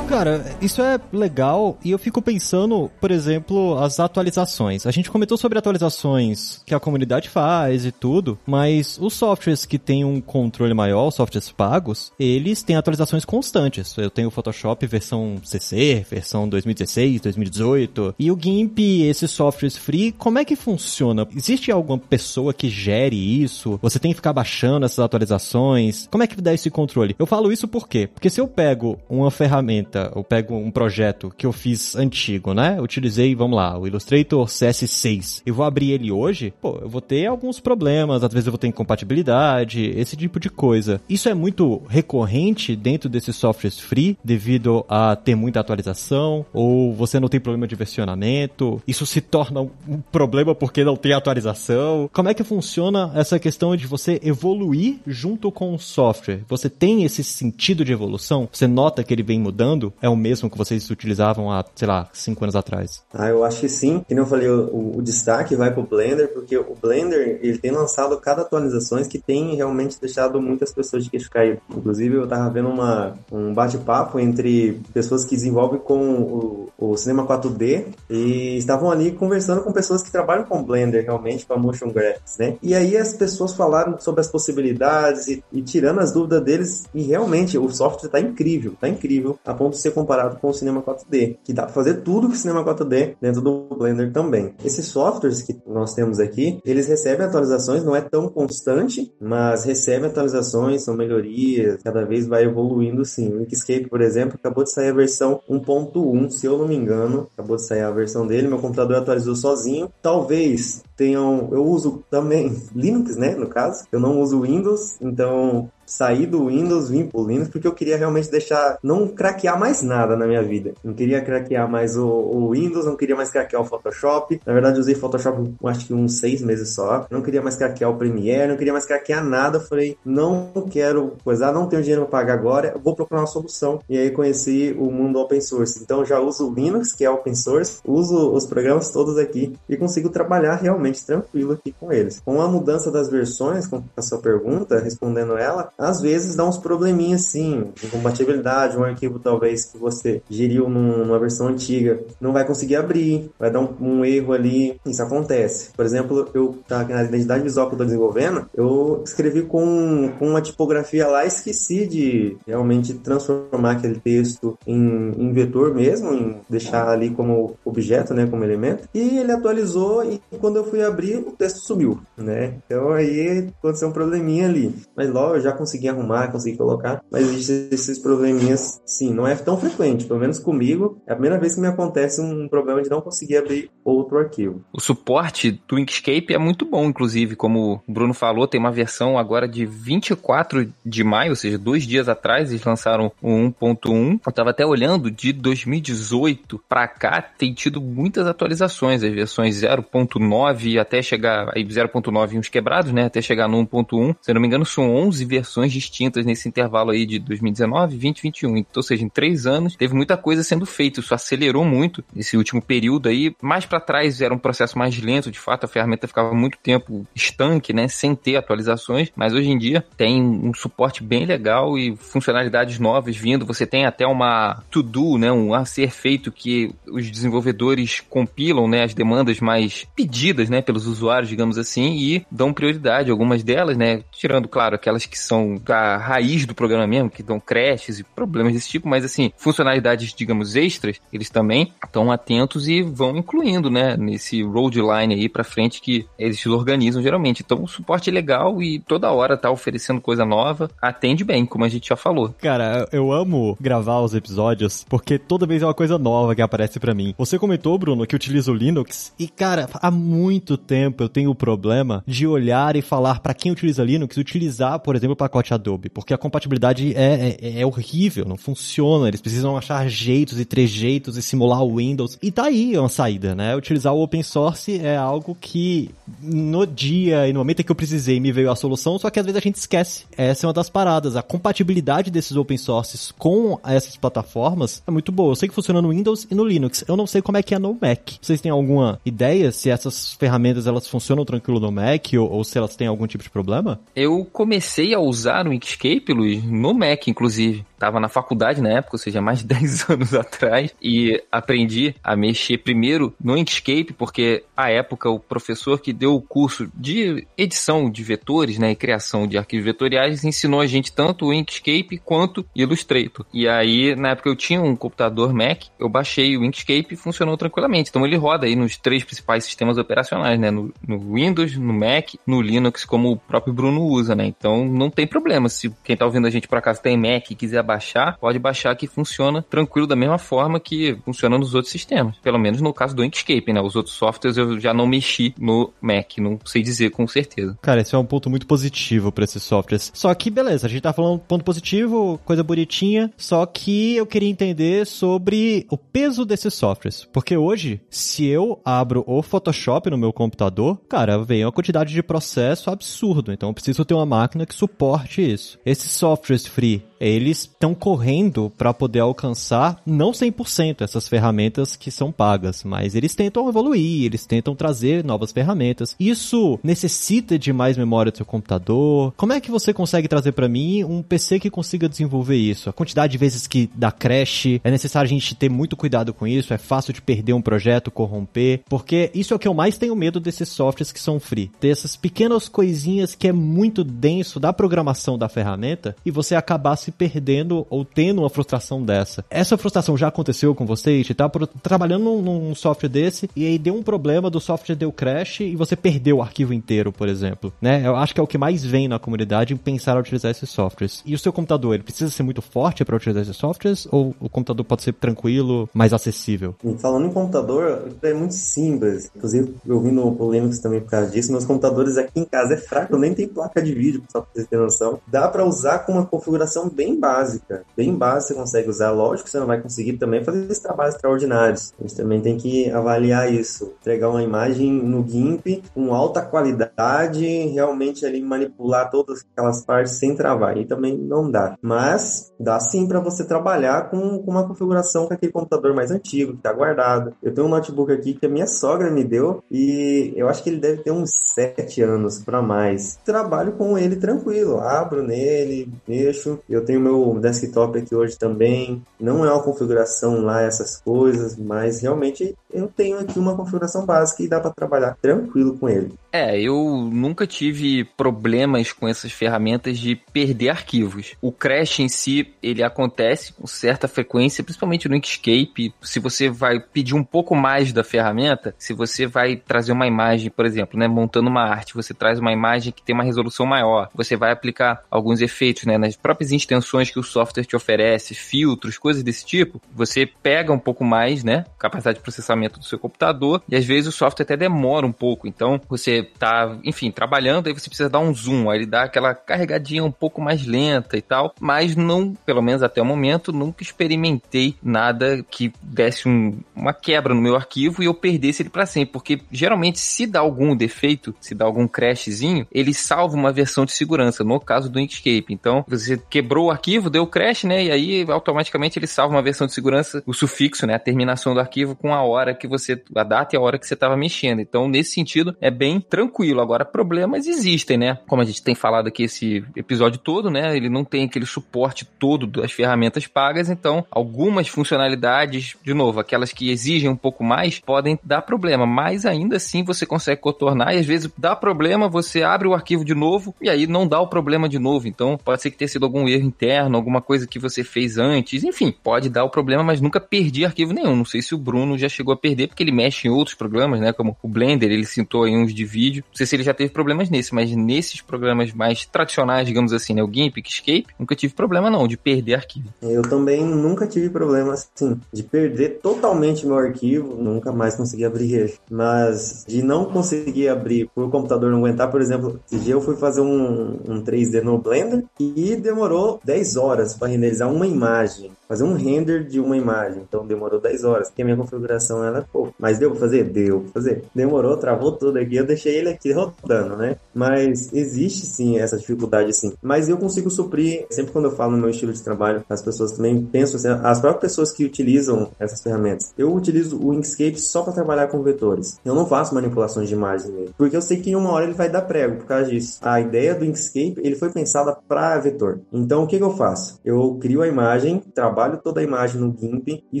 Cara, 0.14 0.44
isso 0.62 0.80
é 0.80 1.00
legal 1.12 1.76
e 1.84 1.90
eu 1.90 1.98
fico 1.98 2.22
pensando, 2.22 2.88
por 3.00 3.10
exemplo, 3.10 3.76
as 3.78 3.98
atualizações. 3.98 4.86
A 4.86 4.92
gente 4.92 5.10
comentou 5.10 5.36
sobre 5.36 5.58
atualizações 5.58 6.62
que 6.64 6.72
a 6.72 6.78
comunidade 6.78 7.28
faz 7.28 7.84
e 7.84 7.90
tudo, 7.90 8.38
mas 8.46 8.96
os 9.02 9.14
softwares 9.14 9.66
que 9.66 9.76
têm 9.76 10.04
um 10.04 10.20
controle 10.20 10.72
maior, 10.72 11.10
softwares 11.10 11.50
pagos, 11.50 12.12
eles 12.16 12.62
têm 12.62 12.76
atualizações 12.76 13.24
constantes. 13.24 13.98
Eu 13.98 14.08
tenho 14.08 14.28
o 14.28 14.30
Photoshop 14.30 14.86
versão 14.86 15.34
CC, 15.42 16.06
versão 16.08 16.48
2016, 16.48 17.20
2018, 17.20 18.14
e 18.16 18.30
o 18.30 18.38
GIMP, 18.40 19.02
esses 19.02 19.32
softwares 19.32 19.76
free, 19.76 20.12
como 20.12 20.38
é 20.38 20.44
que 20.44 20.54
funciona? 20.54 21.26
Existe 21.34 21.72
alguma 21.72 21.98
pessoa 21.98 22.54
que 22.54 22.68
gere 22.68 23.16
isso? 23.16 23.80
Você 23.82 23.98
tem 23.98 24.12
que 24.12 24.16
ficar 24.18 24.32
baixando 24.32 24.86
essas 24.86 25.00
atualizações? 25.00 26.06
Como 26.08 26.22
é 26.22 26.28
que 26.28 26.40
dá 26.40 26.54
esse 26.54 26.70
controle? 26.70 27.16
Eu 27.18 27.26
falo 27.26 27.50
isso 27.50 27.66
por 27.66 27.88
quê? 27.88 28.06
Porque 28.06 28.30
se 28.30 28.40
eu 28.40 28.46
pego 28.46 28.96
uma 29.10 29.28
ferramenta 29.32 30.03
eu 30.14 30.24
pego 30.24 30.56
um 30.56 30.70
projeto 30.70 31.32
que 31.36 31.46
eu 31.46 31.52
fiz 31.52 31.94
antigo, 31.96 32.52
né? 32.54 32.80
utilizei, 32.80 33.34
vamos 33.34 33.56
lá, 33.56 33.78
o 33.78 33.86
Illustrator 33.86 34.46
CS6 34.46 35.42
e 35.44 35.50
vou 35.50 35.64
abrir 35.64 35.90
ele 35.90 36.10
hoje, 36.10 36.52
pô, 36.60 36.78
eu 36.80 36.88
vou 36.88 37.00
ter 37.00 37.26
alguns 37.26 37.60
problemas, 37.60 38.22
às 38.22 38.32
vezes 38.32 38.46
eu 38.46 38.52
vou 38.52 38.58
ter 38.58 38.68
incompatibilidade, 38.68 39.92
esse 39.96 40.16
tipo 40.16 40.38
de 40.38 40.50
coisa. 40.50 41.00
Isso 41.08 41.28
é 41.28 41.34
muito 41.34 41.82
recorrente 41.88 42.76
dentro 42.76 43.08
desses 43.08 43.36
softwares 43.36 43.78
free, 43.78 44.18
devido 44.22 44.84
a 44.88 45.16
ter 45.16 45.34
muita 45.34 45.60
atualização, 45.60 46.44
ou 46.52 46.92
você 46.94 47.18
não 47.18 47.28
tem 47.28 47.40
problema 47.40 47.66
de 47.66 47.74
versionamento, 47.74 48.82
isso 48.86 49.06
se 49.06 49.20
torna 49.20 49.62
um 49.62 50.00
problema 50.12 50.54
porque 50.54 50.84
não 50.84 50.96
tem 50.96 51.12
atualização. 51.12 52.08
Como 52.12 52.28
é 52.28 52.34
que 52.34 52.44
funciona 52.44 53.12
essa 53.14 53.38
questão 53.38 53.76
de 53.76 53.86
você 53.86 54.20
evoluir 54.22 54.96
junto 55.06 55.50
com 55.50 55.74
o 55.74 55.78
software? 55.78 56.40
Você 56.48 56.68
tem 56.68 57.04
esse 57.04 57.22
sentido 57.22 57.84
de 57.84 57.92
evolução? 57.92 58.48
Você 58.52 58.66
nota 58.66 59.02
que 59.02 59.12
ele 59.12 59.22
vem 59.22 59.38
mudando? 59.38 59.92
É 60.00 60.08
o 60.08 60.16
mesmo 60.16 60.50
que 60.50 60.58
vocês 60.58 60.88
utilizavam 60.90 61.50
há, 61.50 61.64
sei 61.74 61.88
lá, 61.88 62.08
cinco 62.12 62.44
anos 62.44 62.56
atrás? 62.56 63.02
Ah, 63.12 63.28
eu 63.28 63.44
acho 63.44 63.60
que 63.60 63.68
sim. 63.68 64.04
Que 64.06 64.14
eu 64.14 64.26
falei, 64.26 64.48
o, 64.48 64.98
o, 64.98 65.02
destaque 65.02 65.56
vai 65.56 65.72
pro 65.72 65.82
Blender, 65.82 66.32
porque 66.32 66.56
o 66.56 66.74
Blender, 66.80 67.38
ele 67.42 67.58
tem 67.58 67.70
lançado 67.70 68.16
cada 68.18 68.42
atualizações 68.42 69.06
que 69.06 69.18
tem 69.18 69.54
realmente 69.54 70.00
deixado 70.00 70.40
muitas 70.40 70.72
pessoas 70.72 71.04
de 71.04 71.10
queixo 71.10 71.30
caído. 71.30 71.60
Inclusive, 71.70 72.16
eu 72.16 72.26
tava 72.26 72.48
vendo 72.50 72.68
uma, 72.68 73.14
um 73.30 73.52
bate-papo 73.52 74.18
entre 74.18 74.80
pessoas 74.92 75.24
que 75.24 75.34
desenvolvem 75.34 75.80
com 75.80 75.98
o, 75.98 76.68
o 76.78 76.96
Cinema 76.96 77.26
4D 77.26 77.86
e 78.08 78.56
estavam 78.56 78.90
ali 78.90 79.12
conversando 79.12 79.62
com 79.62 79.72
pessoas 79.72 80.02
que 80.02 80.10
trabalham 80.10 80.44
com 80.44 80.62
Blender, 80.62 81.04
realmente, 81.04 81.46
com 81.46 81.54
a 81.54 81.58
Motion 81.58 81.90
Graphics, 81.90 82.38
né? 82.38 82.56
E 82.62 82.74
aí 82.74 82.96
as 82.96 83.12
pessoas 83.14 83.52
falaram 83.54 83.98
sobre 83.98 84.20
as 84.20 84.28
possibilidades 84.28 85.28
e, 85.28 85.44
e 85.52 85.62
tirando 85.62 86.00
as 86.00 86.12
dúvidas 86.12 86.42
deles, 86.42 86.84
e 86.94 87.02
realmente 87.02 87.58
o 87.58 87.68
software 87.70 88.08
tá 88.08 88.20
incrível, 88.20 88.74
tá 88.80 88.88
incrível, 88.88 89.38
a 89.44 89.54
ponto 89.54 89.76
ser 89.84 89.92
comparado 89.92 90.38
com 90.38 90.48
o 90.48 90.54
Cinema 90.54 90.82
4D, 90.82 91.38
que 91.44 91.52
dá 91.52 91.64
para 91.64 91.72
fazer 91.72 92.02
tudo 92.02 92.28
com 92.28 92.32
o 92.32 92.36
Cinema 92.36 92.64
4D 92.64 93.16
dentro 93.20 93.40
do 93.42 93.66
Blender 93.76 94.12
também. 94.12 94.54
Esses 94.64 94.86
softwares 94.86 95.42
que 95.42 95.56
nós 95.66 95.94
temos 95.94 96.18
aqui, 96.18 96.60
eles 96.64 96.88
recebem 96.88 97.26
atualizações, 97.26 97.84
não 97.84 97.94
é 97.94 98.00
tão 98.00 98.28
constante, 98.28 99.12
mas 99.20 99.64
recebem 99.64 100.08
atualizações, 100.08 100.84
são 100.84 100.96
melhorias, 100.96 101.82
cada 101.82 102.04
vez 102.04 102.26
vai 102.26 102.44
evoluindo 102.44 103.04
sim. 103.04 103.28
O 103.32 103.42
Inkscape, 103.42 103.88
por 103.88 104.00
exemplo, 104.00 104.36
acabou 104.36 104.64
de 104.64 104.72
sair 104.72 104.88
a 104.88 104.94
versão 104.94 105.40
1.1, 105.48 106.30
se 106.30 106.46
eu 106.46 106.56
não 106.56 106.66
me 106.66 106.74
engano, 106.74 107.28
acabou 107.34 107.56
de 107.56 107.66
sair 107.66 107.82
a 107.82 107.90
versão 107.90 108.26
dele, 108.26 108.48
meu 108.48 108.58
computador 108.58 108.96
atualizou 108.96 109.36
sozinho. 109.36 109.90
Talvez 110.00 110.82
tenham, 110.96 111.48
eu 111.52 111.64
uso 111.64 112.02
também 112.10 112.56
Linux, 112.74 113.16
né, 113.16 113.34
no 113.34 113.48
caso. 113.48 113.84
Eu 113.92 114.00
não 114.00 114.20
uso 114.20 114.40
Windows, 114.40 114.96
então 115.00 115.70
saí 115.86 116.26
do 116.26 116.46
Windows, 116.46 116.90
vim 116.90 117.06
pro 117.06 117.26
Linux, 117.26 117.48
porque 117.48 117.66
eu 117.66 117.72
queria 117.72 117.96
realmente 117.96 118.30
deixar, 118.30 118.78
não 118.82 119.08
craquear 119.08 119.58
mais 119.58 119.82
nada 119.82 120.16
na 120.16 120.26
minha 120.26 120.42
vida. 120.42 120.74
Não 120.82 120.94
queria 120.94 121.20
craquear 121.20 121.70
mais 121.70 121.96
o, 121.96 122.06
o 122.06 122.50
Windows, 122.50 122.86
não 122.86 122.96
queria 122.96 123.16
mais 123.16 123.30
craquear 123.30 123.62
o 123.62 123.64
Photoshop. 123.64 124.40
Na 124.46 124.52
verdade, 124.52 124.80
usei 124.80 124.94
Photoshop 124.94 125.54
acho 125.64 125.86
que 125.86 125.94
uns 125.94 126.18
seis 126.18 126.42
meses 126.42 126.74
só. 126.74 127.06
Não 127.10 127.22
queria 127.22 127.42
mais 127.42 127.56
craquear 127.56 127.90
o 127.90 127.96
Premiere, 127.96 128.48
não 128.48 128.56
queria 128.56 128.72
mais 128.72 128.86
craquear 128.86 129.24
nada. 129.24 129.60
falei, 129.60 129.96
não 130.04 130.50
quero 130.70 131.16
coisar, 131.24 131.52
não 131.52 131.66
tenho 131.66 131.82
dinheiro 131.82 132.02
para 132.06 132.20
pagar 132.20 132.34
agora, 132.34 132.74
vou 132.82 132.94
procurar 132.94 133.22
uma 133.22 133.26
solução. 133.26 133.80
E 133.88 133.98
aí 133.98 134.10
conheci 134.10 134.74
o 134.78 134.90
mundo 134.90 135.18
open 135.18 135.40
source. 135.40 135.80
Então 135.82 136.04
já 136.04 136.20
uso 136.20 136.50
o 136.50 136.54
Linux, 136.54 136.92
que 136.92 137.04
é 137.04 137.10
open 137.10 137.34
source, 137.34 137.80
uso 137.84 138.32
os 138.32 138.46
programas 138.46 138.90
todos 138.90 139.18
aqui 139.18 139.54
e 139.68 139.76
consigo 139.76 140.08
trabalhar 140.08 140.56
realmente 140.56 141.04
tranquilo 141.04 141.52
aqui 141.52 141.74
com 141.78 141.92
eles. 141.92 142.20
Com 142.24 142.40
a 142.40 142.48
mudança 142.48 142.90
das 142.90 143.10
versões, 143.10 143.66
com 143.66 143.82
a 143.96 144.02
sua 144.02 144.18
pergunta, 144.18 144.78
respondendo 144.78 145.36
ela, 145.36 145.70
às 145.78 146.00
vezes 146.00 146.36
dá 146.36 146.44
uns 146.44 146.58
probleminhas 146.58 147.22
sim, 147.22 147.72
de 147.80 147.86
compatibilidade, 147.88 148.76
um 148.76 148.84
arquivo 148.84 149.18
talvez 149.18 149.64
que 149.64 149.78
você 149.78 150.22
geriu 150.28 150.68
numa 150.68 151.18
versão 151.18 151.48
antiga, 151.48 152.00
não 152.20 152.32
vai 152.32 152.46
conseguir 152.46 152.76
abrir, 152.76 153.30
vai 153.38 153.50
dar 153.50 153.60
um, 153.60 153.74
um 153.80 154.04
erro 154.04 154.32
ali, 154.32 154.80
isso 154.86 155.02
acontece. 155.02 155.70
Por 155.74 155.84
exemplo, 155.84 156.28
eu 156.34 156.58
tá 156.66 156.84
na 156.84 157.04
identidade 157.04 157.42
visual 157.42 157.68
que 157.68 157.74
eu 157.74 157.78
tô 157.78 157.84
desenvolvendo, 157.84 158.46
eu 158.54 159.02
escrevi 159.04 159.42
com, 159.42 160.10
com 160.18 160.28
uma 160.28 160.40
tipografia 160.40 161.06
lá, 161.06 161.24
esqueci 161.24 161.86
de 161.86 162.36
realmente 162.46 162.94
transformar 162.94 163.72
aquele 163.72 163.98
texto 163.98 164.56
em, 164.66 165.12
em 165.16 165.32
vetor 165.32 165.74
mesmo, 165.74 166.12
em 166.12 166.40
deixar 166.48 166.88
ali 166.88 167.10
como 167.10 167.54
objeto, 167.64 168.14
né, 168.14 168.26
como 168.26 168.44
elemento, 168.44 168.88
e 168.94 169.18
ele 169.18 169.32
atualizou 169.32 170.04
e 170.04 170.20
quando 170.40 170.56
eu 170.56 170.64
fui 170.64 170.82
abrir, 170.82 171.16
o 171.16 171.32
texto 171.32 171.58
sumiu, 171.58 171.98
né? 172.16 172.54
Então 172.66 172.92
aí 172.92 173.48
aconteceu 173.58 173.88
um 173.88 173.92
probleminha 173.92 174.46
ali. 174.46 174.74
Mas 174.96 175.10
logo 175.10 175.36
eu 175.36 175.40
já 175.40 175.52
arrumar, 175.88 176.30
consegui 176.30 176.56
colocar, 176.56 177.02
mas 177.10 177.22
existem 177.22 177.68
esses 177.70 177.98
probleminhas, 177.98 178.80
sim, 178.84 179.12
não 179.12 179.26
é 179.26 179.34
tão 179.34 179.58
frequente, 179.58 180.04
pelo 180.04 180.20
menos 180.20 180.38
comigo, 180.38 181.02
é 181.06 181.12
a 181.12 181.16
primeira 181.16 181.38
vez 181.38 181.54
que 181.54 181.60
me 181.60 181.66
acontece 181.66 182.20
um 182.20 182.48
problema 182.48 182.82
de 182.82 182.90
não 182.90 183.00
conseguir 183.00 183.36
abrir 183.36 183.70
outro 183.84 184.18
arquivo. 184.18 184.64
O 184.72 184.80
suporte 184.80 185.60
do 185.68 185.78
Inkscape 185.78 186.34
é 186.34 186.38
muito 186.38 186.64
bom, 186.64 186.84
inclusive, 186.84 187.36
como 187.36 187.82
o 187.86 187.92
Bruno 187.92 188.14
falou, 188.14 188.46
tem 188.46 188.60
uma 188.60 188.72
versão 188.72 189.18
agora 189.18 189.48
de 189.48 189.66
24 189.66 190.72
de 190.84 191.04
maio, 191.04 191.30
ou 191.30 191.36
seja, 191.36 191.58
dois 191.58 191.86
dias 191.86 192.08
atrás, 192.08 192.50
eles 192.50 192.64
lançaram 192.64 193.12
o 193.22 193.28
1.1. 193.28 194.20
Eu 194.26 194.32
tava 194.32 194.50
até 194.50 194.64
olhando, 194.64 195.10
de 195.10 195.32
2018 195.32 196.60
para 196.68 196.86
cá, 196.88 197.22
tem 197.22 197.52
tido 197.52 197.80
muitas 197.80 198.26
atualizações, 198.26 199.02
as 199.02 199.12
versões 199.12 199.62
0.9 199.62 200.78
até 200.78 201.02
chegar, 201.02 201.50
aí 201.54 201.64
0.9 201.64 202.38
uns 202.38 202.48
quebrados, 202.48 202.92
né, 202.92 203.06
até 203.06 203.20
chegar 203.20 203.48
no 203.48 203.64
1.1. 203.66 204.16
Se 204.20 204.32
não 204.32 204.40
me 204.40 204.46
engano, 204.46 204.64
são 204.64 204.94
11 204.94 205.24
versões 205.24 205.53
distintas 205.62 206.24
nesse 206.24 206.48
intervalo 206.48 206.90
aí 206.90 207.06
de 207.06 207.18
2019, 207.18 207.96
20, 207.96 208.22
21. 208.22 208.56
Então, 208.56 208.70
ou 208.76 208.82
seja, 208.82 209.04
em 209.04 209.08
três 209.08 209.46
anos, 209.46 209.76
teve 209.76 209.94
muita 209.94 210.16
coisa 210.16 210.42
sendo 210.42 210.66
feita, 210.66 211.00
isso 211.00 211.14
acelerou 211.14 211.64
muito 211.64 212.04
esse 212.16 212.36
último 212.36 212.60
período 212.60 213.08
aí. 213.08 213.34
Mais 213.40 213.64
para 213.64 213.80
trás 213.80 214.20
era 214.20 214.34
um 214.34 214.38
processo 214.38 214.78
mais 214.78 214.98
lento, 214.98 215.30
de 215.30 215.38
fato, 215.38 215.64
a 215.64 215.68
ferramenta 215.68 216.08
ficava 216.08 216.34
muito 216.34 216.58
tempo 216.58 217.06
estanque, 217.14 217.72
né, 217.72 217.88
sem 217.88 218.14
ter 218.14 218.36
atualizações, 218.36 219.10
mas 219.14 219.34
hoje 219.34 219.50
em 219.50 219.58
dia 219.58 219.84
tem 219.96 220.22
um 220.22 220.52
suporte 220.54 221.02
bem 221.02 221.24
legal 221.24 221.78
e 221.78 221.96
funcionalidades 221.96 222.78
novas 222.78 223.16
vindo. 223.16 223.46
Você 223.46 223.66
tem 223.66 223.84
até 223.84 224.06
uma 224.06 224.62
to-do, 224.70 225.18
né, 225.18 225.30
um 225.30 225.54
a 225.54 225.64
ser 225.64 225.90
feito 225.90 226.32
que 226.32 226.74
os 226.88 227.10
desenvolvedores 227.10 228.00
compilam, 228.00 228.68
né, 228.68 228.84
as 228.84 228.94
demandas 228.94 229.40
mais 229.40 229.86
pedidas, 229.94 230.48
né, 230.48 230.62
pelos 230.62 230.86
usuários, 230.86 231.28
digamos 231.28 231.58
assim, 231.58 231.96
e 231.96 232.26
dão 232.30 232.52
prioridade. 232.52 233.10
Algumas 233.10 233.42
delas, 233.42 233.76
né, 233.76 234.02
tirando, 234.12 234.48
claro, 234.48 234.74
aquelas 234.74 235.06
que 235.06 235.18
são 235.18 235.43
a 235.68 235.96
raiz 235.96 236.46
do 236.46 236.54
programa 236.54 236.86
mesmo, 236.86 237.10
que 237.10 237.22
dão 237.22 237.40
crashes 237.40 237.98
e 237.98 238.04
problemas 238.04 238.52
desse 238.52 238.68
tipo, 238.68 238.88
mas 238.88 239.04
assim, 239.04 239.32
funcionalidades, 239.36 240.14
digamos, 240.14 240.56
extras, 240.56 241.00
eles 241.12 241.30
também 241.30 241.72
estão 241.84 242.10
atentos 242.10 242.68
e 242.68 242.82
vão 242.82 243.16
incluindo, 243.16 243.70
né, 243.70 243.96
nesse 243.96 244.42
road 244.42 244.80
line 244.80 245.14
aí 245.14 245.28
para 245.28 245.44
frente 245.44 245.80
que 245.80 246.06
eles 246.18 246.44
organizam 246.46 247.02
geralmente. 247.02 247.42
Então, 247.44 247.62
o 247.62 247.68
suporte 247.68 248.10
é 248.10 248.12
legal 248.12 248.62
e 248.62 248.78
toda 248.78 249.12
hora 249.12 249.36
tá 249.36 249.50
oferecendo 249.50 250.00
coisa 250.00 250.24
nova, 250.24 250.70
atende 250.80 251.24
bem, 251.24 251.46
como 251.46 251.64
a 251.64 251.68
gente 251.68 251.88
já 251.88 251.96
falou. 251.96 252.34
Cara, 252.40 252.88
eu 252.92 253.12
amo 253.12 253.56
gravar 253.60 254.00
os 254.00 254.14
episódios 254.14 254.84
porque 254.88 255.18
toda 255.18 255.46
vez 255.46 255.62
é 255.62 255.66
uma 255.66 255.74
coisa 255.74 255.98
nova 255.98 256.34
que 256.34 256.42
aparece 256.42 256.78
para 256.78 256.94
mim. 256.94 257.14
Você 257.18 257.38
comentou, 257.38 257.78
Bruno, 257.78 258.06
que 258.06 258.16
utiliza 258.16 258.50
o 258.50 258.54
Linux 258.54 259.12
e, 259.18 259.28
cara, 259.28 259.68
há 259.74 259.90
muito 259.90 260.56
tempo 260.56 261.02
eu 261.02 261.08
tenho 261.08 261.30
o 261.30 261.34
problema 261.34 262.02
de 262.06 262.26
olhar 262.26 262.76
e 262.76 262.82
falar 262.82 263.20
para 263.20 263.34
quem 263.34 263.52
utiliza 263.52 263.84
Linux 263.84 264.16
utilizar, 264.16 264.78
por 264.80 264.96
exemplo, 264.96 265.14
o 265.14 265.16
pacote 265.34 265.52
Adobe, 265.52 265.88
porque 265.88 266.14
a 266.14 266.18
compatibilidade 266.18 266.94
é, 266.94 267.36
é, 267.40 267.60
é 267.60 267.66
horrível, 267.66 268.24
não 268.24 268.36
funciona. 268.36 269.08
Eles 269.08 269.20
precisam 269.20 269.56
achar 269.56 269.88
jeitos 269.88 270.38
e 270.38 270.44
trejeitos 270.44 271.16
e 271.16 271.22
simular 271.22 271.62
o 271.62 271.76
Windows. 271.76 272.16
E 272.22 272.30
tá 272.30 272.44
aí 272.44 272.78
uma 272.78 272.88
saída, 272.88 273.34
né? 273.34 273.56
Utilizar 273.56 273.92
o 273.92 274.02
open 274.02 274.22
source 274.22 274.78
é 274.78 274.96
algo 274.96 275.36
que 275.40 275.90
no 276.22 276.64
dia 276.64 277.28
e 277.28 277.32
no 277.32 277.40
momento 277.40 277.60
em 277.60 277.64
que 277.64 277.72
eu 277.72 277.76
precisei 277.76 278.20
me 278.20 278.30
veio 278.30 278.50
a 278.50 278.56
solução, 278.56 278.96
só 278.98 279.10
que 279.10 279.18
às 279.18 279.26
vezes 279.26 279.36
a 279.36 279.42
gente 279.42 279.56
esquece. 279.56 280.04
Essa 280.16 280.46
é 280.46 280.48
uma 280.48 280.52
das 280.52 280.70
paradas. 280.70 281.16
A 281.16 281.22
compatibilidade 281.22 282.10
desses 282.10 282.36
open 282.36 282.56
sources 282.56 283.12
com 283.18 283.58
essas 283.64 283.96
plataformas 283.96 284.82
é 284.86 284.90
muito 284.90 285.10
boa. 285.10 285.32
Eu 285.32 285.36
sei 285.36 285.48
que 285.48 285.54
funciona 285.54 285.82
no 285.82 285.90
Windows 285.90 286.28
e 286.30 286.34
no 286.34 286.44
Linux. 286.44 286.84
Eu 286.86 286.96
não 286.96 287.06
sei 287.06 287.20
como 287.20 287.38
é 287.38 287.42
que 287.42 287.54
é 287.54 287.58
no 287.58 287.76
Mac. 287.80 288.12
Vocês 288.20 288.40
têm 288.40 288.52
alguma 288.52 289.00
ideia 289.04 289.50
se 289.50 289.68
essas 289.68 290.12
ferramentas 290.12 290.66
elas 290.66 290.86
funcionam 290.86 291.24
tranquilo 291.24 291.58
no 291.58 291.72
Mac 291.72 292.12
ou, 292.16 292.30
ou 292.30 292.44
se 292.44 292.56
elas 292.56 292.76
têm 292.76 292.86
algum 292.86 293.06
tipo 293.06 293.24
de 293.24 293.30
problema? 293.30 293.80
Eu 293.96 294.24
comecei 294.32 294.94
a 294.94 295.00
usar 295.00 295.23
o 295.26 295.52
Inkscape, 295.52 296.12
Luiz, 296.12 296.42
no 296.44 296.74
Mac, 296.74 297.08
inclusive 297.08 297.64
estava 297.74 298.00
na 298.00 298.08
faculdade 298.08 298.60
na 298.60 298.70
época, 298.70 298.96
ou 298.96 298.98
seja, 298.98 299.20
mais 299.20 299.40
de 299.40 299.46
10 299.54 299.90
anos 299.90 300.14
atrás, 300.14 300.74
e 300.82 301.22
aprendi 301.30 301.94
a 302.02 302.16
mexer 302.16 302.58
primeiro 302.58 303.14
no 303.22 303.36
Inkscape, 303.36 303.92
porque 303.96 304.44
à 304.56 304.70
época 304.70 305.10
o 305.10 305.18
professor 305.18 305.80
que 305.80 305.92
deu 305.92 306.14
o 306.14 306.22
curso 306.22 306.70
de 306.74 307.26
edição 307.36 307.90
de 307.90 308.02
vetores, 308.02 308.58
né, 308.58 308.70
e 308.70 308.76
criação 308.76 309.26
de 309.26 309.36
arquivos 309.36 309.64
vetoriais, 309.64 310.24
ensinou 310.24 310.60
a 310.60 310.66
gente 310.66 310.92
tanto 310.92 311.26
o 311.26 311.34
Inkscape 311.34 311.98
quanto 311.98 312.44
Illustrator. 312.54 313.26
E 313.32 313.48
aí, 313.48 313.94
na 313.96 314.10
época 314.10 314.28
eu 314.28 314.36
tinha 314.36 314.60
um 314.60 314.76
computador 314.76 315.32
Mac, 315.32 315.64
eu 315.78 315.88
baixei 315.88 316.36
o 316.36 316.44
Inkscape 316.44 316.94
e 316.94 316.96
funcionou 316.96 317.36
tranquilamente. 317.36 317.90
Então 317.90 318.04
ele 318.04 318.16
roda 318.16 318.46
aí 318.46 318.56
nos 318.56 318.76
três 318.76 319.04
principais 319.04 319.44
sistemas 319.44 319.78
operacionais, 319.78 320.38
né, 320.38 320.50
no, 320.50 320.72
no 320.86 321.14
Windows, 321.14 321.56
no 321.56 321.72
Mac, 321.72 322.14
no 322.26 322.40
Linux, 322.40 322.84
como 322.84 323.12
o 323.12 323.16
próprio 323.16 323.52
Bruno 323.52 323.82
usa, 323.82 324.14
né. 324.14 324.26
Então 324.26 324.64
não 324.64 324.90
tem 324.90 325.06
problema. 325.06 325.48
Se 325.48 325.74
quem 325.82 325.96
tá 325.96 326.04
ouvindo 326.04 326.26
a 326.26 326.30
gente 326.30 326.48
por 326.48 326.58
acaso 326.58 326.82
tem 326.82 326.96
Mac 326.96 327.30
e 327.30 327.34
quiser 327.34 327.63
baixar, 327.64 328.18
pode 328.18 328.38
baixar 328.38 328.74
que 328.76 328.86
funciona 328.86 329.42
tranquilo 329.42 329.86
da 329.86 329.96
mesma 329.96 330.18
forma 330.18 330.60
que 330.60 330.96
funciona 331.04 331.38
nos 331.38 331.54
outros 331.54 331.72
sistemas. 331.72 332.16
Pelo 332.18 332.38
menos 332.38 332.60
no 332.60 332.72
caso 332.72 332.94
do 332.94 333.04
Inkscape, 333.04 333.52
né? 333.52 333.60
Os 333.60 333.76
outros 333.76 333.94
softwares 333.94 334.36
eu 334.36 334.60
já 334.60 334.72
não 334.72 334.86
mexi 334.86 335.34
no 335.38 335.72
Mac, 335.80 336.18
não 336.18 336.38
sei 336.44 336.62
dizer 336.62 336.90
com 336.90 337.06
certeza. 337.06 337.58
Cara, 337.62 337.80
esse 337.80 337.94
é 337.94 337.98
um 337.98 338.04
ponto 338.04 338.30
muito 338.30 338.46
positivo 338.46 339.10
para 339.10 339.24
esses 339.24 339.42
softwares. 339.42 339.90
Só 339.94 340.14
que, 340.14 340.30
beleza, 340.30 340.66
a 340.66 340.70
gente 340.70 340.82
tá 340.82 340.92
falando 340.92 341.18
ponto 341.20 341.44
positivo, 341.44 342.20
coisa 342.24 342.42
bonitinha, 342.42 343.12
só 343.16 343.44
que 343.46 343.96
eu 343.96 344.06
queria 344.06 344.28
entender 344.28 344.86
sobre 344.86 345.66
o 345.70 345.76
peso 345.76 346.24
desses 346.24 346.54
softwares. 346.54 347.06
Porque 347.12 347.36
hoje, 347.36 347.80
se 347.88 348.26
eu 348.26 348.60
abro 348.64 349.04
o 349.06 349.22
Photoshop 349.22 349.90
no 349.90 349.98
meu 349.98 350.12
computador, 350.12 350.78
cara, 350.88 351.18
vem 351.18 351.44
uma 351.44 351.52
quantidade 351.52 351.92
de 351.92 352.02
processo 352.02 352.70
absurdo. 352.70 353.32
Então 353.32 353.48
eu 353.48 353.54
preciso 353.54 353.84
ter 353.84 353.94
uma 353.94 354.06
máquina 354.06 354.46
que 354.46 354.54
suporte 354.54 355.22
isso. 355.22 355.58
Esses 355.64 355.92
softwares 355.92 356.46
free, 356.46 356.84
eles 357.00 357.53
estão 357.64 357.74
correndo 357.74 358.52
para 358.58 358.74
poder 358.74 359.00
alcançar 359.00 359.80
não 359.86 360.12
100% 360.12 360.82
essas 360.82 361.08
ferramentas 361.08 361.74
que 361.76 361.90
são 361.90 362.12
pagas, 362.12 362.62
mas 362.62 362.94
eles 362.94 363.14
tentam 363.14 363.48
evoluir, 363.48 364.04
eles 364.04 364.26
tentam 364.26 364.54
trazer 364.54 365.02
novas 365.02 365.32
ferramentas. 365.32 365.96
Isso 365.98 366.58
necessita 366.62 367.38
de 367.38 367.52
mais 367.54 367.78
memória 367.78 368.12
do 368.12 368.18
seu 368.18 368.26
computador. 368.26 369.14
Como 369.16 369.32
é 369.32 369.40
que 369.40 369.50
você 369.50 369.72
consegue 369.72 370.08
trazer 370.08 370.32
para 370.32 370.48
mim 370.48 370.84
um 370.84 371.02
PC 371.02 371.40
que 371.40 371.48
consiga 371.48 371.88
desenvolver 371.88 372.36
isso? 372.36 372.68
A 372.68 372.72
quantidade 372.72 373.12
de 373.12 373.18
vezes 373.18 373.46
que 373.46 373.70
dá 373.74 373.90
crash, 373.90 374.60
é 374.62 374.70
necessário 374.70 375.06
a 375.06 375.08
gente 375.08 375.34
ter 375.34 375.48
muito 375.48 375.74
cuidado 375.74 376.12
com 376.12 376.26
isso, 376.26 376.52
é 376.52 376.58
fácil 376.58 376.92
de 376.92 377.00
perder 377.00 377.32
um 377.32 377.42
projeto, 377.42 377.90
corromper, 377.90 378.60
porque 378.68 379.10
isso 379.14 379.32
é 379.32 379.36
o 379.36 379.38
que 379.38 379.48
eu 379.48 379.54
mais 379.54 379.78
tenho 379.78 379.96
medo 379.96 380.20
desses 380.20 380.50
softwares 380.50 380.92
que 380.92 381.00
são 381.00 381.18
free. 381.18 381.50
Ter 381.58 381.68
essas 381.68 381.96
pequenas 381.96 382.46
coisinhas 382.46 383.14
que 383.14 383.28
é 383.28 383.32
muito 383.32 383.82
denso 383.82 384.38
da 384.38 384.52
programação 384.52 385.16
da 385.16 385.30
ferramenta 385.30 385.96
e 386.04 386.10
você 386.10 386.34
acabar 386.34 386.76
se 386.76 386.90
perdendo 386.90 387.53
ou 387.70 387.84
tendo 387.84 388.22
uma 388.22 388.30
frustração 388.30 388.82
dessa. 388.82 389.24
Essa 389.30 389.56
frustração 389.56 389.96
já 389.96 390.08
aconteceu 390.08 390.54
com 390.54 390.66
você? 390.66 391.02
Você 391.02 391.14
tá 391.14 391.30
trabalhando 391.62 392.04
num, 392.04 392.22
num, 392.22 392.54
software 392.54 392.88
desse 392.88 393.28
e 393.34 393.46
aí 393.46 393.58
deu 393.58 393.74
um 393.74 393.82
problema 393.82 394.30
do 394.30 394.40
software 394.40 394.74
deu 394.74 394.92
crash 394.92 395.40
e 395.40 395.56
você 395.56 395.76
perdeu 395.76 396.18
o 396.18 396.22
arquivo 396.22 396.52
inteiro, 396.52 396.92
por 396.92 397.08
exemplo, 397.08 397.52
né? 397.60 397.82
Eu 397.84 397.96
acho 397.96 398.14
que 398.14 398.20
é 398.20 398.22
o 398.22 398.26
que 398.26 398.38
mais 398.38 398.64
vem 398.64 398.88
na 398.88 398.98
comunidade 398.98 399.52
em 399.52 399.56
pensar 399.56 399.96
a 399.96 400.00
utilizar 400.00 400.30
esses 400.30 400.48
softwares. 400.50 401.02
E 401.04 401.14
o 401.14 401.18
seu 401.18 401.32
computador, 401.32 401.74
ele 401.74 401.82
precisa 401.82 402.10
ser 402.10 402.22
muito 402.22 402.42
forte 402.42 402.84
para 402.84 402.96
utilizar 402.96 403.22
esses 403.22 403.36
softwares 403.36 403.86
ou 403.90 404.14
o 404.20 404.28
computador 404.28 404.64
pode 404.64 404.82
ser 404.82 404.92
tranquilo, 404.92 405.68
mais 405.74 405.92
acessível? 405.92 406.54
Falando 406.78 407.06
em 407.06 407.12
computador, 407.12 407.88
é 408.02 408.14
muito 408.14 408.34
simples. 408.34 409.10
Inclusive, 409.14 409.54
no 409.64 410.32
Linux 410.32 410.58
também 410.58 410.80
por 410.80 410.90
causa 410.90 411.10
disso. 411.10 411.32
Meus 411.32 411.44
computadores 411.44 411.96
aqui 411.96 412.20
em 412.20 412.24
casa 412.24 412.54
é 412.54 412.56
fraco, 412.56 412.94
eu 412.94 412.98
nem 412.98 413.14
tenho 413.14 413.28
placa 413.28 413.62
de 413.62 413.74
vídeo, 413.74 414.02
só 414.10 414.20
pra 414.20 414.30
vocês 414.32 414.46
terem 414.46 414.64
noção. 414.64 415.00
Dá 415.06 415.28
para 415.28 415.44
usar 415.44 415.80
com 415.80 415.92
uma 415.92 416.06
configuração 416.06 416.68
bem 416.68 416.98
básica. 416.98 417.33
Bem 417.76 417.94
básica 417.94 418.24
você 418.24 418.34
consegue 418.34 418.70
usar. 418.70 418.90
Lógico 418.90 419.24
que 419.24 419.30
você 419.30 419.38
não 419.38 419.46
vai 419.46 419.60
conseguir 419.60 419.94
também 419.94 420.24
fazer 420.24 420.44
esses 420.44 420.58
trabalhos 420.58 420.94
extraordinários. 420.94 421.72
A 421.78 421.82
gente 421.82 421.96
também 421.96 422.20
tem 422.20 422.36
que 422.36 422.70
avaliar 422.70 423.32
isso. 423.32 423.74
Entregar 423.80 424.08
uma 424.10 424.22
imagem 424.22 424.72
no 424.72 425.06
GIMP 425.06 425.62
com 425.74 425.94
alta 425.94 426.22
qualidade, 426.22 427.26
realmente 427.48 428.04
ali 428.04 428.20
manipular 428.20 428.90
todas 428.90 429.24
aquelas 429.32 429.64
partes 429.64 429.94
sem 429.94 430.14
travar. 430.14 430.56
E 430.56 430.64
também 430.64 430.96
não 430.96 431.30
dá. 431.30 431.56
Mas 431.60 432.32
dá 432.38 432.58
sim 432.60 432.86
para 432.86 433.00
você 433.00 433.24
trabalhar 433.24 433.90
com, 433.90 434.18
com, 434.18 434.30
uma 434.30 434.46
configuração 434.46 435.06
com 435.06 435.14
aquele 435.14 435.32
computador 435.32 435.74
mais 435.74 435.90
antigo, 435.90 436.32
que 436.32 436.38
está 436.38 436.52
guardado. 436.52 437.14
Eu 437.22 437.32
tenho 437.32 437.46
um 437.46 437.50
notebook 437.50 437.92
aqui 437.92 438.14
que 438.14 438.26
a 438.26 438.28
minha 438.28 438.46
sogra 438.46 438.90
me 438.90 439.04
deu 439.04 439.42
e 439.50 440.12
eu 440.16 440.28
acho 440.28 440.42
que 440.42 440.50
ele 440.50 440.60
deve 440.60 440.82
ter 440.82 440.90
uns 440.90 441.12
7 441.34 441.82
anos 441.82 442.18
para 442.20 442.42
mais. 442.42 442.98
Trabalho 443.04 443.52
com 443.52 443.78
ele 443.78 443.96
tranquilo, 443.96 444.58
abro 444.60 445.02
nele, 445.02 445.72
mexo. 445.86 446.38
Eu 446.48 446.64
tenho 446.64 446.80
meu 446.80 447.18
desktop 447.24 447.78
aqui 447.78 447.94
hoje 447.94 448.18
também. 448.18 448.82
Não 449.00 449.24
é 449.24 449.32
uma 449.32 449.42
configuração 449.42 450.20
lá, 450.20 450.42
essas 450.42 450.80
coisas, 450.80 451.36
mas 451.36 451.80
realmente 451.80 452.34
eu 452.52 452.68
tenho 452.68 452.98
aqui 452.98 453.18
uma 453.18 453.36
configuração 453.36 453.84
básica 453.84 454.22
e 454.22 454.28
dá 454.28 454.40
para 454.40 454.50
trabalhar 454.50 454.96
tranquilo 455.00 455.58
com 455.58 455.68
ele. 455.68 455.92
É, 456.12 456.40
eu 456.40 456.54
nunca 456.92 457.26
tive 457.26 457.82
problemas 457.84 458.72
com 458.72 458.86
essas 458.86 459.10
ferramentas 459.10 459.78
de 459.78 459.96
perder 460.12 460.50
arquivos. 460.50 461.16
O 461.20 461.32
crash 461.32 461.80
em 461.80 461.88
si, 461.88 462.32
ele 462.40 462.62
acontece 462.62 463.32
com 463.32 463.48
certa 463.48 463.88
frequência, 463.88 464.44
principalmente 464.44 464.88
no 464.88 464.94
Inkscape. 464.94 465.74
Se 465.82 465.98
você 465.98 466.30
vai 466.30 466.60
pedir 466.60 466.94
um 466.94 467.02
pouco 467.02 467.34
mais 467.34 467.72
da 467.72 467.82
ferramenta, 467.82 468.54
se 468.56 468.72
você 468.72 469.08
vai 469.08 469.36
trazer 469.36 469.72
uma 469.72 469.88
imagem, 469.88 470.30
por 470.30 470.46
exemplo, 470.46 470.78
né, 470.78 470.86
montando 470.86 471.28
uma 471.28 471.42
arte, 471.42 471.74
você 471.74 471.92
traz 471.92 472.20
uma 472.20 472.32
imagem 472.32 472.72
que 472.72 472.82
tem 472.82 472.94
uma 472.94 473.02
resolução 473.02 473.44
maior, 473.44 473.88
você 473.92 474.16
vai 474.16 474.30
aplicar 474.30 474.84
alguns 474.88 475.20
efeitos, 475.20 475.64
né, 475.64 475.76
nas 475.76 475.96
próprias 475.96 476.30
extensões 476.30 476.90
que 476.90 476.98
o 477.00 477.02
software 477.14 477.44
te 477.44 477.54
oferece, 477.54 478.14
filtros, 478.14 478.78
coisas 478.78 479.02
desse 479.02 479.24
tipo, 479.24 479.60
você 479.72 480.06
pega 480.06 480.52
um 480.52 480.58
pouco 480.58 480.84
mais, 480.84 481.22
né, 481.22 481.44
capacidade 481.58 481.98
de 481.98 482.02
processamento 482.02 482.58
do 482.58 482.64
seu 482.64 482.78
computador 482.78 483.42
e 483.48 483.56
às 483.56 483.64
vezes 483.64 483.88
o 483.88 483.92
software 483.92 484.24
até 484.24 484.36
demora 484.36 484.86
um 484.86 484.92
pouco. 484.92 485.28
Então, 485.28 485.60
você 485.68 486.02
tá, 486.18 486.58
enfim, 486.64 486.90
trabalhando, 486.90 487.46
aí 487.46 487.52
você 487.52 487.68
precisa 487.68 487.88
dar 487.88 488.00
um 488.00 488.12
zoom, 488.12 488.50
aí 488.50 488.58
ele 488.58 488.66
dá 488.66 488.82
aquela 488.84 489.14
carregadinha 489.14 489.84
um 489.84 489.92
pouco 489.92 490.20
mais 490.20 490.44
lenta 490.44 490.96
e 490.96 491.02
tal, 491.02 491.34
mas 491.40 491.76
não, 491.76 492.14
pelo 492.26 492.42
menos 492.42 492.62
até 492.62 492.82
o 492.82 492.84
momento, 492.84 493.32
nunca 493.32 493.62
experimentei 493.62 494.56
nada 494.62 495.22
que 495.30 495.52
desse 495.62 496.08
um, 496.08 496.38
uma 496.54 496.72
quebra 496.72 497.14
no 497.14 497.20
meu 497.20 497.36
arquivo 497.36 497.82
e 497.82 497.86
eu 497.86 497.94
perdesse 497.94 498.42
ele 498.42 498.50
para 498.50 498.66
sempre, 498.66 498.92
porque 498.92 499.20
geralmente 499.30 499.78
se 499.78 500.06
dá 500.06 500.20
algum 500.20 500.56
defeito, 500.56 501.14
se 501.20 501.34
dá 501.34 501.44
algum 501.44 501.68
crashzinho, 501.68 502.46
ele 502.52 502.74
salva 502.74 503.14
uma 503.14 503.32
versão 503.32 503.64
de 503.64 503.72
segurança, 503.72 504.24
no 504.24 504.40
caso 504.40 504.70
do 504.70 504.80
Inkscape. 504.80 505.26
Então, 505.30 505.64
você 505.68 505.96
quebrou 505.96 506.46
o 506.46 506.50
arquivo, 506.50 506.90
deu 506.90 507.03
crash, 507.06 507.44
né, 507.44 507.64
e 507.64 507.70
aí 507.70 508.06
automaticamente 508.08 508.78
ele 508.78 508.86
salva 508.86 509.14
uma 509.14 509.22
versão 509.22 509.46
de 509.46 509.52
segurança, 509.52 510.02
o 510.06 510.12
sufixo, 510.12 510.66
né, 510.66 510.74
a 510.74 510.78
terminação 510.78 511.34
do 511.34 511.40
arquivo 511.40 511.74
com 511.74 511.92
a 511.94 512.02
hora 512.02 512.34
que 512.34 512.46
você, 512.46 512.82
a 512.94 513.02
data 513.02 513.34
e 513.34 513.38
a 513.38 513.40
hora 513.40 513.58
que 513.58 513.66
você 513.66 513.74
estava 513.74 513.96
mexendo. 513.96 514.40
Então, 514.40 514.68
nesse 514.68 514.92
sentido, 514.92 515.36
é 515.40 515.50
bem 515.50 515.80
tranquilo. 515.80 516.40
Agora, 516.40 516.64
problemas 516.64 517.26
existem, 517.26 517.76
né? 517.76 517.98
Como 518.06 518.22
a 518.22 518.24
gente 518.24 518.42
tem 518.42 518.54
falado 518.54 518.88
aqui 518.88 519.04
esse 519.04 519.44
episódio 519.56 519.98
todo, 519.98 520.30
né? 520.30 520.56
Ele 520.56 520.68
não 520.68 520.84
tem 520.84 521.04
aquele 521.04 521.26
suporte 521.26 521.84
todo 521.84 522.26
das 522.26 522.52
ferramentas 522.52 523.06
pagas, 523.06 523.48
então 523.48 523.84
algumas 523.90 524.48
funcionalidades, 524.48 525.56
de 525.62 525.74
novo, 525.74 526.00
aquelas 526.00 526.32
que 526.32 526.50
exigem 526.50 526.90
um 526.90 526.96
pouco 526.96 527.22
mais, 527.24 527.60
podem 527.60 527.98
dar 528.02 528.22
problema, 528.22 528.66
mas 528.66 529.06
ainda 529.06 529.36
assim 529.36 529.62
você 529.64 529.86
consegue 529.86 530.20
contornar 530.20 530.74
e 530.74 530.78
às 530.78 530.86
vezes 530.86 531.12
dá 531.16 531.34
problema, 531.36 531.88
você 531.88 532.22
abre 532.22 532.48
o 532.48 532.54
arquivo 532.54 532.84
de 532.84 532.94
novo 532.94 533.34
e 533.40 533.48
aí 533.48 533.66
não 533.66 533.86
dá 533.86 534.00
o 534.00 534.08
problema 534.08 534.48
de 534.48 534.58
novo. 534.58 534.88
Então, 534.88 535.16
pode 535.16 535.42
ser 535.42 535.50
que 535.50 535.56
tenha 535.56 535.68
sido 535.68 535.84
algum 535.84 536.08
erro 536.08 536.26
interno, 536.26 536.76
alguma 536.76 536.93
coisa 537.00 537.26
que 537.26 537.38
você 537.38 537.62
fez 537.62 537.98
antes, 537.98 538.44
enfim, 538.44 538.74
pode 538.82 539.08
dar 539.08 539.24
o 539.24 539.30
problema, 539.30 539.62
mas 539.62 539.80
nunca 539.80 540.00
perdi 540.00 540.44
arquivo 540.44 540.72
nenhum. 540.72 540.96
Não 540.96 541.04
sei 541.04 541.22
se 541.22 541.34
o 541.34 541.38
Bruno 541.38 541.78
já 541.78 541.88
chegou 541.88 542.12
a 542.12 542.16
perder, 542.16 542.48
porque 542.48 542.62
ele 542.62 542.72
mexe 542.72 543.08
em 543.08 543.10
outros 543.10 543.36
programas, 543.36 543.80
né? 543.80 543.92
Como 543.92 544.16
o 544.22 544.28
Blender, 544.28 544.70
ele 544.70 544.84
citou 544.84 545.26
em 545.26 545.36
uns 545.36 545.54
de 545.54 545.64
vídeo. 545.64 546.04
Não 546.10 546.16
sei 546.16 546.26
se 546.26 546.36
ele 546.36 546.42
já 546.42 546.52
teve 546.52 546.70
problemas 546.72 547.08
nesse, 547.08 547.34
mas 547.34 547.54
nesses 547.54 548.00
programas 548.00 548.52
mais 548.52 548.84
tradicionais, 548.84 549.46
digamos 549.46 549.72
assim, 549.72 549.94
né? 549.94 550.02
O 550.02 550.10
GIMP, 550.12 550.38
Escape, 550.38 550.86
nunca 550.98 551.14
tive 551.14 551.34
problema 551.34 551.70
não 551.70 551.86
de 551.86 551.96
perder 551.96 552.34
arquivo. 552.34 552.68
Eu 552.82 553.02
também 553.02 553.44
nunca 553.44 553.86
tive 553.86 554.10
problema 554.10 554.54
assim, 554.54 555.00
de 555.12 555.22
perder 555.22 555.80
totalmente 555.80 556.46
meu 556.46 556.58
arquivo, 556.58 557.16
nunca 557.16 557.52
mais 557.52 557.76
consegui 557.76 558.04
abrir 558.04 558.34
ele. 558.34 558.54
Mas 558.70 559.44
de 559.46 559.62
não 559.62 559.84
conseguir 559.84 560.48
abrir 560.48 560.88
por 560.94 561.04
o 561.04 561.10
computador 561.10 561.50
não 561.50 561.58
aguentar, 561.58 561.90
por 561.90 562.00
exemplo, 562.00 562.40
esse 562.46 562.62
dia 562.62 562.74
eu 562.74 562.80
fui 562.80 562.96
fazer 562.96 563.20
um, 563.20 563.78
um 563.86 564.02
3D 564.02 564.42
no 564.42 564.58
Blender 564.58 565.04
e 565.18 565.56
demorou 565.56 566.20
10 566.24 566.56
horas 566.56 566.83
para 566.92 567.08
renderizar 567.08 567.50
uma 567.50 567.66
imagem 567.66 568.30
fazer 568.48 568.64
um 568.64 568.74
render 568.74 569.24
de 569.24 569.40
uma 569.40 569.56
imagem. 569.56 570.02
Então 570.06 570.26
demorou 570.26 570.60
10 570.60 570.84
horas, 570.84 571.08
porque 571.08 571.22
a 571.22 571.24
minha 571.24 571.36
configuração 571.36 572.04
ela, 572.04 572.26
pô, 572.32 572.48
mas 572.58 572.78
deu 572.78 572.90
pra 572.90 573.00
fazer? 573.00 573.24
Deu 573.24 573.60
pra 573.60 573.72
fazer. 573.72 574.04
Demorou, 574.14 574.56
travou 574.56 574.92
tudo 574.92 575.18
aqui, 575.18 575.36
eu 575.36 575.46
deixei 575.46 575.76
ele 575.76 575.90
aqui 575.90 576.12
rodando, 576.12 576.76
né? 576.76 576.96
Mas 577.14 577.72
existe 577.72 578.26
sim 578.26 578.58
essa 578.58 578.76
dificuldade 578.76 579.30
assim. 579.30 579.52
Mas 579.62 579.88
eu 579.88 579.96
consigo 579.96 580.30
suprir, 580.30 580.86
sempre 580.90 581.12
quando 581.12 581.26
eu 581.26 581.32
falo 581.32 581.52
no 581.52 581.58
meu 581.58 581.70
estilo 581.70 581.92
de 581.92 582.02
trabalho, 582.02 582.44
as 582.48 582.62
pessoas 582.62 582.92
também 582.92 583.24
pensam 583.24 583.56
assim, 583.56 583.68
as 583.82 584.00
próprias 584.00 584.32
pessoas 584.32 584.52
que 584.52 584.64
utilizam 584.64 585.28
essas 585.38 585.62
ferramentas. 585.62 586.12
Eu 586.16 586.32
utilizo 586.32 586.78
o 586.80 586.94
Inkscape 586.94 587.38
só 587.40 587.62
para 587.62 587.72
trabalhar 587.72 588.08
com 588.08 588.22
vetores. 588.22 588.78
Eu 588.84 588.94
não 588.94 589.06
faço 589.06 589.34
manipulações 589.34 589.88
de 589.88 589.94
imagem 589.94 590.30
nele, 590.30 590.54
porque 590.56 590.76
eu 590.76 590.82
sei 590.82 590.98
que 591.00 591.10
em 591.10 591.14
uma 591.14 591.30
hora 591.30 591.44
ele 591.44 591.54
vai 591.54 591.68
dar 591.68 591.82
prego 591.82 592.16
por 592.16 592.26
causa 592.26 592.50
disso. 592.50 592.78
A 592.82 593.00
ideia 593.00 593.34
do 593.34 593.44
Inkscape, 593.44 593.96
ele 593.98 594.16
foi 594.16 594.30
pensada 594.30 594.76
para 594.88 595.18
vetor. 595.18 595.60
Então 595.72 596.04
o 596.04 596.06
que, 596.06 596.18
que 596.18 596.24
eu 596.24 596.36
faço? 596.36 596.73
Eu 596.84 597.14
crio 597.20 597.42
a 597.42 597.48
imagem, 597.48 598.02
trabalho 598.14 598.60
toda 598.62 598.80
a 598.80 598.84
imagem 598.84 599.20
no 599.20 599.34
GIMP 599.36 599.84
e 599.92 600.00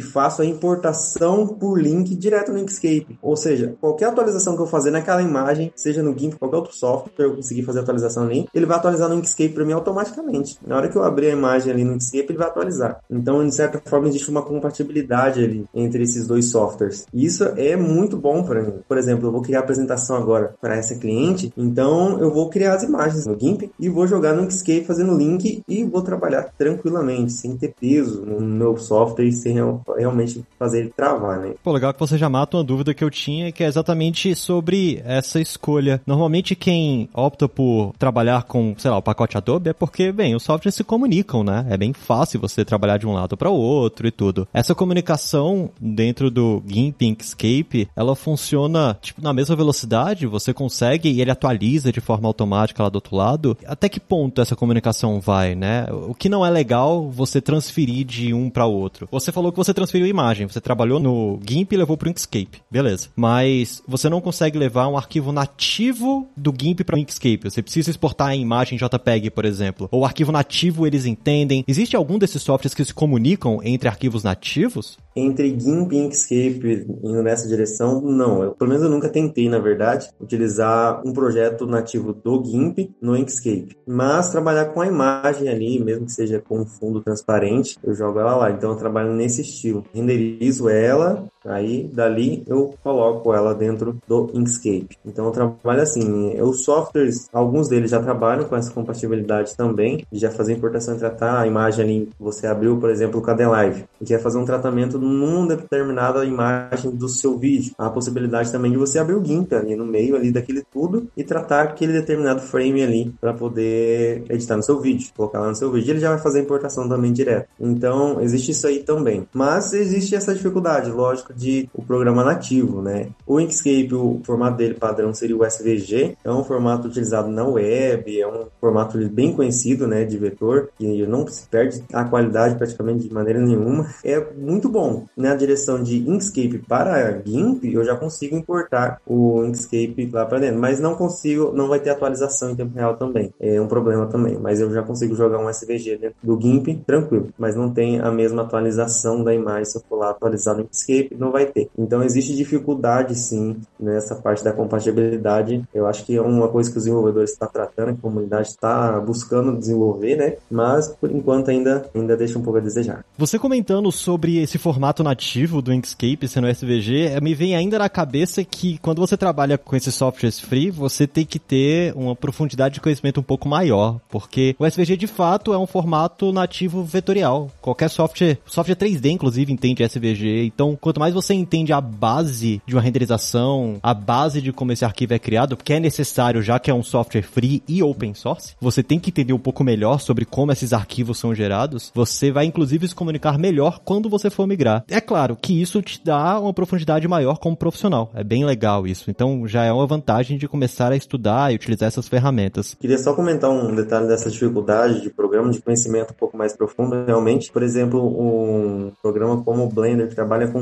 faço 0.00 0.42
a 0.42 0.46
importação 0.46 1.46
por 1.46 1.80
link 1.80 2.14
direto 2.14 2.52
no 2.52 2.58
Inkscape. 2.58 3.18
Ou 3.22 3.36
seja, 3.36 3.76
qualquer 3.80 4.06
atualização 4.06 4.56
que 4.56 4.62
eu 4.62 4.66
fazer 4.66 4.90
naquela 4.90 5.22
imagem, 5.22 5.72
seja 5.76 6.02
no 6.02 6.16
GIMP, 6.16 6.36
qualquer 6.38 6.56
outro 6.56 6.74
software, 6.74 7.12
eu 7.18 7.36
conseguir 7.36 7.62
fazer 7.62 7.80
a 7.80 7.82
atualização 7.82 8.24
ali, 8.24 8.46
ele 8.54 8.66
vai 8.66 8.76
atualizar 8.76 9.08
no 9.08 9.16
Inkscape 9.16 9.54
para 9.54 9.64
mim 9.64 9.72
automaticamente. 9.72 10.58
Na 10.66 10.76
hora 10.76 10.88
que 10.88 10.96
eu 10.96 11.02
abrir 11.02 11.28
a 11.28 11.32
imagem 11.32 11.72
ali 11.72 11.84
no 11.84 11.94
Inkscape, 11.94 12.26
ele 12.30 12.38
vai 12.38 12.48
atualizar. 12.48 13.00
Então, 13.10 13.44
de 13.46 13.54
certa 13.54 13.80
forma, 13.84 14.08
existe 14.08 14.30
uma 14.30 14.42
compatibilidade 14.42 15.42
ali 15.42 15.66
entre 15.74 16.02
esses 16.02 16.26
dois 16.26 16.46
softwares. 16.50 17.06
E 17.12 17.24
isso 17.24 17.44
é 17.56 17.76
muito 17.76 18.16
bom 18.16 18.42
para 18.42 18.62
mim. 18.62 18.80
Por 18.88 18.98
exemplo, 18.98 19.28
eu 19.28 19.32
vou 19.32 19.42
criar 19.42 19.60
a 19.60 19.62
apresentação 19.62 20.16
agora 20.16 20.54
para 20.60 20.76
essa 20.76 20.94
cliente, 20.96 21.52
então 21.56 22.18
eu 22.20 22.32
vou 22.32 22.48
criar 22.48 22.74
as 22.74 22.82
imagens 22.82 23.26
no 23.26 23.38
GIMP 23.38 23.70
e 23.78 23.88
vou 23.88 24.06
jogar 24.06 24.34
no 24.34 24.42
Inkscape 24.42 24.84
fazendo 24.84 25.16
link 25.16 25.62
e 25.68 25.84
vou 25.84 26.02
trabalhar 26.02 26.52
tranquilamente, 26.64 27.32
sem 27.32 27.58
ter 27.58 27.74
peso, 27.78 28.24
no 28.24 28.40
meu 28.40 28.78
software 28.78 29.30
sem 29.32 29.56
realmente 29.98 30.42
fazer 30.58 30.80
ele 30.80 30.92
travar, 30.96 31.38
né? 31.38 31.54
Pô, 31.62 31.72
legal 31.72 31.92
que 31.92 32.00
você 32.00 32.16
já 32.16 32.30
mata 32.30 32.56
uma 32.56 32.64
dúvida 32.64 32.94
que 32.94 33.04
eu 33.04 33.10
tinha, 33.10 33.52
que 33.52 33.62
é 33.62 33.66
exatamente 33.66 34.34
sobre 34.34 35.02
essa 35.04 35.38
escolha. 35.38 36.00
Normalmente 36.06 36.54
quem 36.54 37.10
opta 37.12 37.46
por 37.46 37.92
trabalhar 37.98 38.44
com, 38.44 38.74
sei 38.78 38.90
lá, 38.90 38.96
o 38.96 39.02
pacote 39.02 39.36
Adobe 39.36 39.68
é 39.68 39.72
porque, 39.74 40.10
bem, 40.10 40.34
os 40.34 40.42
softwares 40.42 40.74
se 40.74 40.82
comunicam, 40.82 41.44
né? 41.44 41.66
É 41.68 41.76
bem 41.76 41.92
fácil 41.92 42.40
você 42.40 42.64
trabalhar 42.64 42.96
de 42.96 43.06
um 43.06 43.12
lado 43.12 43.36
para 43.36 43.50
o 43.50 43.54
outro 43.54 44.06
e 44.06 44.10
tudo. 44.10 44.48
Essa 44.52 44.74
comunicação 44.74 45.68
dentro 45.78 46.30
do 46.30 46.62
GIMP 46.66 47.02
Inkscape, 47.02 47.88
ela 47.94 48.16
funciona, 48.16 48.96
tipo, 49.02 49.20
na 49.20 49.34
mesma 49.34 49.54
velocidade, 49.54 50.26
você 50.26 50.54
consegue 50.54 51.10
e 51.10 51.20
ele 51.20 51.30
atualiza 51.30 51.92
de 51.92 52.00
forma 52.00 52.26
automática 52.26 52.82
lá 52.82 52.88
do 52.88 52.96
outro 52.96 53.16
lado. 53.16 53.56
Até 53.66 53.86
que 53.86 54.00
ponto 54.00 54.40
essa 54.40 54.56
comunicação 54.56 55.20
vai, 55.20 55.54
né? 55.54 55.86
O 56.08 56.14
que 56.14 56.28
não 56.30 56.43
é 56.44 56.50
legal 56.50 57.10
você 57.10 57.40
transferir 57.40 58.04
de 58.04 58.32
um 58.32 58.50
para 58.50 58.66
outro. 58.66 59.08
Você 59.10 59.32
falou 59.32 59.50
que 59.50 59.58
você 59.58 59.74
transferiu 59.74 60.06
imagem, 60.06 60.46
você 60.46 60.60
trabalhou 60.60 61.00
no 61.00 61.38
GIMP 61.46 61.72
e 61.72 61.76
levou 61.76 61.96
para 61.96 62.08
o 62.08 62.10
Inkscape, 62.10 62.62
beleza. 62.70 63.08
Mas 63.16 63.82
você 63.86 64.08
não 64.08 64.20
consegue 64.20 64.58
levar 64.58 64.88
um 64.88 64.96
arquivo 64.96 65.32
nativo 65.32 66.28
do 66.36 66.52
GIMP 66.56 66.84
para 66.84 66.96
o 66.96 66.98
Inkscape. 66.98 67.50
Você 67.50 67.62
precisa 67.62 67.90
exportar 67.90 68.28
a 68.28 68.36
imagem 68.36 68.78
JPEG, 68.78 69.30
por 69.30 69.44
exemplo. 69.44 69.88
Ou 69.90 70.00
o 70.00 70.04
arquivo 70.04 70.32
nativo 70.32 70.86
eles 70.86 71.06
entendem. 71.06 71.64
Existe 71.66 71.96
algum 71.96 72.18
desses 72.18 72.42
softwares 72.42 72.74
que 72.74 72.84
se 72.84 72.94
comunicam 72.94 73.60
entre 73.62 73.88
arquivos 73.88 74.22
nativos? 74.22 74.98
Entre 75.16 75.48
GIMP 75.58 75.92
e 75.92 75.98
Inkscape 75.98 76.86
indo 77.04 77.22
nessa 77.22 77.48
direção, 77.48 78.00
não. 78.00 78.42
Eu, 78.42 78.52
pelo 78.52 78.70
menos 78.70 78.84
eu 78.84 78.90
nunca 78.90 79.08
tentei, 79.08 79.48
na 79.48 79.58
verdade, 79.58 80.08
utilizar 80.20 81.00
um 81.06 81.12
projeto 81.12 81.66
nativo 81.66 82.12
do 82.12 82.44
GIMP 82.44 82.90
no 83.00 83.16
Inkscape. 83.16 83.76
Mas 83.86 84.30
trabalhar 84.30 84.66
com 84.66 84.80
a 84.80 84.86
imagem 84.86 85.48
ali, 85.48 85.78
mesmo 85.78 86.06
que 86.06 86.12
seja 86.12 86.33
com 86.40 86.60
um 86.60 86.66
fundo 86.66 87.00
transparente, 87.00 87.78
eu 87.82 87.94
jogo 87.94 88.18
ela 88.18 88.36
lá. 88.36 88.50
Então 88.50 88.70
eu 88.70 88.76
trabalho 88.76 89.12
nesse 89.12 89.42
estilo. 89.42 89.84
Renderizo 89.92 90.68
ela, 90.68 91.26
aí 91.44 91.88
dali 91.92 92.42
eu 92.46 92.74
coloco 92.82 93.32
ela 93.32 93.54
dentro 93.54 93.96
do 94.06 94.30
Inkscape. 94.34 94.96
Então 95.04 95.26
eu 95.26 95.30
trabalho 95.30 95.82
assim. 95.82 96.40
Os 96.40 96.64
softwares, 96.64 97.28
alguns 97.32 97.68
deles 97.68 97.90
já 97.90 98.00
trabalham 98.00 98.44
com 98.44 98.56
essa 98.56 98.70
compatibilidade 98.70 99.56
também, 99.56 100.04
já 100.12 100.30
fazer 100.30 100.52
importação 100.52 100.94
e 100.94 100.98
tratar 100.98 101.40
a 101.40 101.46
imagem 101.46 101.84
ali. 101.84 102.08
Você 102.18 102.46
abriu, 102.46 102.78
por 102.78 102.90
exemplo, 102.90 103.20
o 103.20 103.22
Kdenlive, 103.22 103.84
e 104.00 104.04
quer 104.04 104.20
fazer 104.20 104.38
um 104.38 104.44
tratamento 104.44 104.98
numa 104.98 105.46
determinada 105.48 106.24
imagem 106.24 106.90
do 106.90 107.08
seu 107.08 107.36
vídeo. 107.38 107.72
Há 107.78 107.86
a 107.86 107.90
possibilidade 107.90 108.50
também 108.50 108.70
de 108.70 108.76
você 108.76 108.98
abrir 108.98 109.14
o 109.14 109.24
GIMP 109.24 109.52
ali 109.54 109.76
no 109.76 109.84
meio 109.84 110.16
ali 110.16 110.30
daquele 110.32 110.62
tudo 110.72 111.08
e 111.16 111.24
tratar 111.24 111.62
aquele 111.62 111.92
determinado 111.92 112.40
frame 112.40 112.82
ali 112.82 113.14
para 113.20 113.32
poder 113.32 114.24
editar 114.28 114.56
no 114.56 114.62
seu 114.62 114.80
vídeo, 114.80 115.10
colocar 115.16 115.40
lá 115.40 115.48
no 115.48 115.54
seu 115.54 115.70
vídeo. 115.70 115.92
Ele 115.92 116.00
já 116.00 116.10
vai 116.10 116.18
fazer 116.18 116.40
importação 116.40 116.88
também 116.88 117.12
direto. 117.12 117.48
Então, 117.60 118.20
existe 118.20 118.52
isso 118.52 118.66
aí 118.66 118.80
também. 118.80 119.26
Mas 119.32 119.72
existe 119.72 120.14
essa 120.14 120.34
dificuldade, 120.34 120.90
lógico, 120.90 121.33
de 121.36 121.68
o 121.74 121.82
programa 121.82 122.24
nativo, 122.24 122.80
né? 122.82 123.08
O 123.26 123.40
Inkscape, 123.40 123.94
o 123.94 124.20
formato 124.24 124.56
dele 124.56 124.74
padrão 124.74 125.12
seria 125.14 125.36
o 125.36 125.44
SVG, 125.44 126.16
é 126.24 126.30
um 126.30 126.44
formato 126.44 126.88
utilizado 126.88 127.28
na 127.28 127.44
web, 127.44 128.20
é 128.20 128.26
um 128.26 128.46
formato 128.60 128.98
bem 129.08 129.32
conhecido, 129.32 129.86
né, 129.86 130.04
de 130.04 130.16
vetor, 130.18 130.68
que 130.78 131.06
não 131.06 131.26
se 131.26 131.46
perde 131.48 131.84
a 131.92 132.04
qualidade 132.04 132.56
praticamente 132.56 133.08
de 133.08 133.14
maneira 133.14 133.40
nenhuma. 133.40 133.88
É 134.04 134.20
muito 134.36 134.68
bom, 134.68 135.06
na 135.16 135.34
direção 135.34 135.82
de 135.82 136.08
Inkscape 136.08 136.58
para 136.58 137.22
GIMP, 137.24 137.64
eu 137.64 137.84
já 137.84 137.96
consigo 137.96 138.36
importar 138.36 139.00
o 139.06 139.44
Inkscape 139.44 140.10
lá 140.12 140.26
para 140.26 140.38
dentro, 140.38 140.60
mas 140.60 140.80
não 140.80 140.94
consigo, 140.94 141.52
não 141.52 141.68
vai 141.68 141.80
ter 141.80 141.90
atualização 141.90 142.50
em 142.50 142.56
tempo 142.56 142.74
real 142.74 142.96
também. 142.96 143.32
É 143.40 143.60
um 143.60 143.66
problema 143.66 144.06
também, 144.06 144.38
mas 144.38 144.60
eu 144.60 144.72
já 144.72 144.82
consigo 144.82 145.14
jogar 145.14 145.38
um 145.38 145.48
SVG 145.48 145.96
dentro 145.96 146.16
do 146.22 146.40
GIMP, 146.40 146.82
tranquilo, 146.86 147.28
mas 147.38 147.54
não 147.54 147.70
tem 147.70 148.00
a 148.00 148.10
mesma 148.10 148.42
atualização 148.42 149.22
da 149.22 149.34
imagem 149.34 149.64
se 149.64 149.78
eu 149.78 149.82
for 149.88 149.96
lá 149.96 150.10
atualizar 150.10 150.54
no 150.56 150.62
Inkscape, 150.62 151.16
não 151.24 151.32
vai 151.32 151.46
ter. 151.46 151.68
Então 151.78 152.02
existe 152.02 152.34
dificuldade 152.34 153.14
sim 153.14 153.56
nessa 153.78 154.14
parte 154.14 154.44
da 154.44 154.52
compatibilidade. 154.52 155.62
Eu 155.74 155.86
acho 155.86 156.04
que 156.04 156.16
é 156.16 156.20
uma 156.20 156.48
coisa 156.48 156.70
que 156.70 156.78
os 156.78 156.84
desenvolvedores 156.84 157.32
estão 157.32 157.48
tratando, 157.48 157.90
a 157.90 157.94
comunidade 157.94 158.48
está 158.48 159.00
buscando 159.00 159.56
desenvolver, 159.56 160.16
né? 160.16 160.36
Mas 160.50 160.88
por 160.88 161.10
enquanto 161.10 161.50
ainda 161.50 161.88
ainda 161.94 162.16
deixa 162.16 162.38
um 162.38 162.42
pouco 162.42 162.58
a 162.58 162.62
desejar. 162.62 163.04
Você 163.16 163.38
comentando 163.38 163.90
sobre 163.90 164.38
esse 164.38 164.58
formato 164.58 165.02
nativo 165.02 165.60
do 165.60 165.72
Inkscape 165.72 166.28
sendo 166.28 166.48
SVG, 166.48 167.06
eh, 167.06 167.20
me 167.20 167.34
vem 167.34 167.56
ainda 167.56 167.78
na 167.78 167.88
cabeça 167.88 168.44
que 168.44 168.78
quando 168.78 169.00
você 169.00 169.16
trabalha 169.16 169.56
com 169.56 169.76
esses 169.76 169.94
softwares 169.94 170.40
free, 170.40 170.70
você 170.70 171.06
tem 171.06 171.24
que 171.24 171.38
ter 171.38 171.94
uma 171.96 172.14
profundidade 172.14 172.74
de 172.74 172.80
conhecimento 172.80 173.20
um 173.20 173.22
pouco 173.22 173.48
maior, 173.48 174.00
porque 174.08 174.54
o 174.58 174.66
SVG 174.66 174.96
de 174.96 175.06
fato 175.06 175.52
é 175.52 175.58
um 175.58 175.66
formato 175.66 176.32
nativo 176.32 176.82
vetorial. 176.82 177.50
Qualquer 177.60 177.88
software, 177.88 178.38
software 178.46 178.76
3D 178.76 179.10
inclusive 179.10 179.52
entende 179.52 179.84
SVG, 179.84 180.44
então 180.46 180.76
quanto 180.80 181.00
mais 181.00 181.13
você 181.14 181.32
entende 181.32 181.72
a 181.72 181.80
base 181.80 182.60
de 182.66 182.74
uma 182.74 182.82
renderização, 182.82 183.78
a 183.82 183.94
base 183.94 184.42
de 184.42 184.52
como 184.52 184.72
esse 184.72 184.84
arquivo 184.84 185.14
é 185.14 185.18
criado, 185.18 185.56
porque 185.56 185.72
é 185.72 185.80
necessário 185.80 186.42
já 186.42 186.58
que 186.58 186.70
é 186.70 186.74
um 186.74 186.82
software 186.82 187.22
free 187.22 187.62
e 187.66 187.82
open 187.82 188.14
source, 188.14 188.54
você 188.60 188.82
tem 188.82 188.98
que 188.98 189.10
entender 189.10 189.32
um 189.32 189.38
pouco 189.38 189.64
melhor 189.64 190.00
sobre 190.00 190.24
como 190.24 190.52
esses 190.52 190.72
arquivos 190.72 191.18
são 191.18 191.34
gerados, 191.34 191.90
você 191.94 192.30
vai 192.30 192.44
inclusive 192.44 192.88
se 192.88 192.94
comunicar 192.94 193.38
melhor 193.38 193.80
quando 193.84 194.08
você 194.08 194.28
for 194.28 194.46
migrar. 194.46 194.84
É 194.88 195.00
claro 195.00 195.36
que 195.40 195.60
isso 195.60 195.80
te 195.80 196.02
dá 196.04 196.38
uma 196.38 196.52
profundidade 196.52 197.06
maior 197.06 197.38
como 197.38 197.56
profissional. 197.56 198.10
É 198.14 198.24
bem 198.24 198.44
legal 198.44 198.86
isso. 198.86 199.10
Então 199.10 199.46
já 199.46 199.64
é 199.64 199.72
uma 199.72 199.86
vantagem 199.86 200.36
de 200.36 200.48
começar 200.48 200.92
a 200.92 200.96
estudar 200.96 201.52
e 201.52 201.56
utilizar 201.56 201.88
essas 201.88 202.08
ferramentas. 202.08 202.76
Queria 202.78 202.98
só 202.98 203.14
comentar 203.14 203.50
um 203.50 203.74
detalhe 203.74 204.08
dessa 204.08 204.30
dificuldade 204.30 205.00
de 205.00 205.10
programa 205.10 205.50
de 205.50 205.60
conhecimento 205.60 206.12
um 206.12 206.16
pouco 206.16 206.36
mais 206.36 206.56
profundo. 206.56 207.04
Realmente, 207.06 207.52
por 207.52 207.62
exemplo, 207.62 208.00
um 208.00 208.92
programa 209.02 209.42
como 209.42 209.64
o 209.64 209.68
Blender 209.68 210.08
que 210.08 210.14
trabalha 210.14 210.48
com 210.48 210.60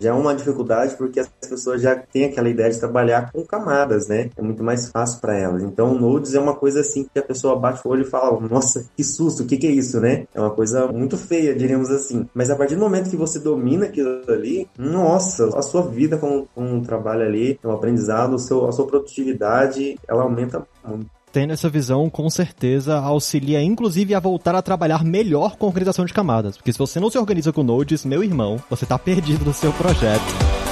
já 0.00 0.10
é 0.10 0.12
uma 0.12 0.34
dificuldade 0.34 0.96
porque 0.96 1.20
as 1.20 1.28
pessoas 1.28 1.82
já 1.82 1.96
têm 1.96 2.26
aquela 2.26 2.48
ideia 2.48 2.70
de 2.70 2.78
trabalhar 2.78 3.30
com 3.32 3.44
camadas, 3.44 4.08
né? 4.08 4.30
É 4.36 4.42
muito 4.42 4.62
mais 4.62 4.88
fácil 4.90 5.20
para 5.20 5.36
elas. 5.36 5.62
Então, 5.62 5.94
nodes 5.94 6.34
é 6.34 6.40
uma 6.40 6.54
coisa 6.54 6.80
assim 6.80 7.08
que 7.12 7.18
a 7.18 7.22
pessoa 7.22 7.58
bate 7.58 7.86
o 7.86 7.90
olho 7.90 8.02
e 8.02 8.10
fala: 8.10 8.38
Nossa, 8.40 8.84
que 8.96 9.04
susto, 9.04 9.42
o 9.42 9.46
que, 9.46 9.56
que 9.56 9.66
é 9.66 9.70
isso, 9.70 10.00
né? 10.00 10.26
É 10.34 10.40
uma 10.40 10.50
coisa 10.50 10.86
muito 10.88 11.16
feia, 11.16 11.54
diríamos 11.54 11.90
assim. 11.90 12.28
Mas 12.34 12.50
a 12.50 12.56
partir 12.56 12.74
do 12.74 12.80
momento 12.80 13.10
que 13.10 13.16
você 13.16 13.38
domina 13.38 13.86
aquilo 13.86 14.22
ali, 14.28 14.68
nossa, 14.78 15.46
a 15.58 15.62
sua 15.62 15.82
vida 15.82 16.16
com, 16.18 16.46
com 16.54 16.64
um 16.64 16.82
trabalho 16.82 17.22
ali, 17.22 17.58
um 17.64 17.72
aprendizado, 17.72 18.34
o 18.34 18.38
seu, 18.38 18.66
a 18.66 18.72
sua 18.72 18.86
produtividade, 18.86 19.98
ela 20.06 20.22
aumenta 20.22 20.66
muito 20.86 21.17
tendo 21.38 21.52
essa 21.52 21.70
visão, 21.70 22.10
com 22.10 22.28
certeza 22.28 22.98
auxilia 22.98 23.62
inclusive 23.62 24.12
a 24.12 24.18
voltar 24.18 24.56
a 24.56 24.62
trabalhar 24.62 25.04
melhor 25.04 25.54
com 25.54 25.66
organização 25.68 26.04
de 26.04 26.12
camadas. 26.12 26.56
Porque 26.56 26.72
se 26.72 26.78
você 26.78 26.98
não 26.98 27.08
se 27.08 27.16
organiza 27.16 27.52
com 27.52 27.62
nodes, 27.62 28.04
meu 28.04 28.24
irmão, 28.24 28.60
você 28.68 28.84
tá 28.84 28.98
perdido 28.98 29.44
no 29.44 29.54
seu 29.54 29.72
projeto. 29.72 30.67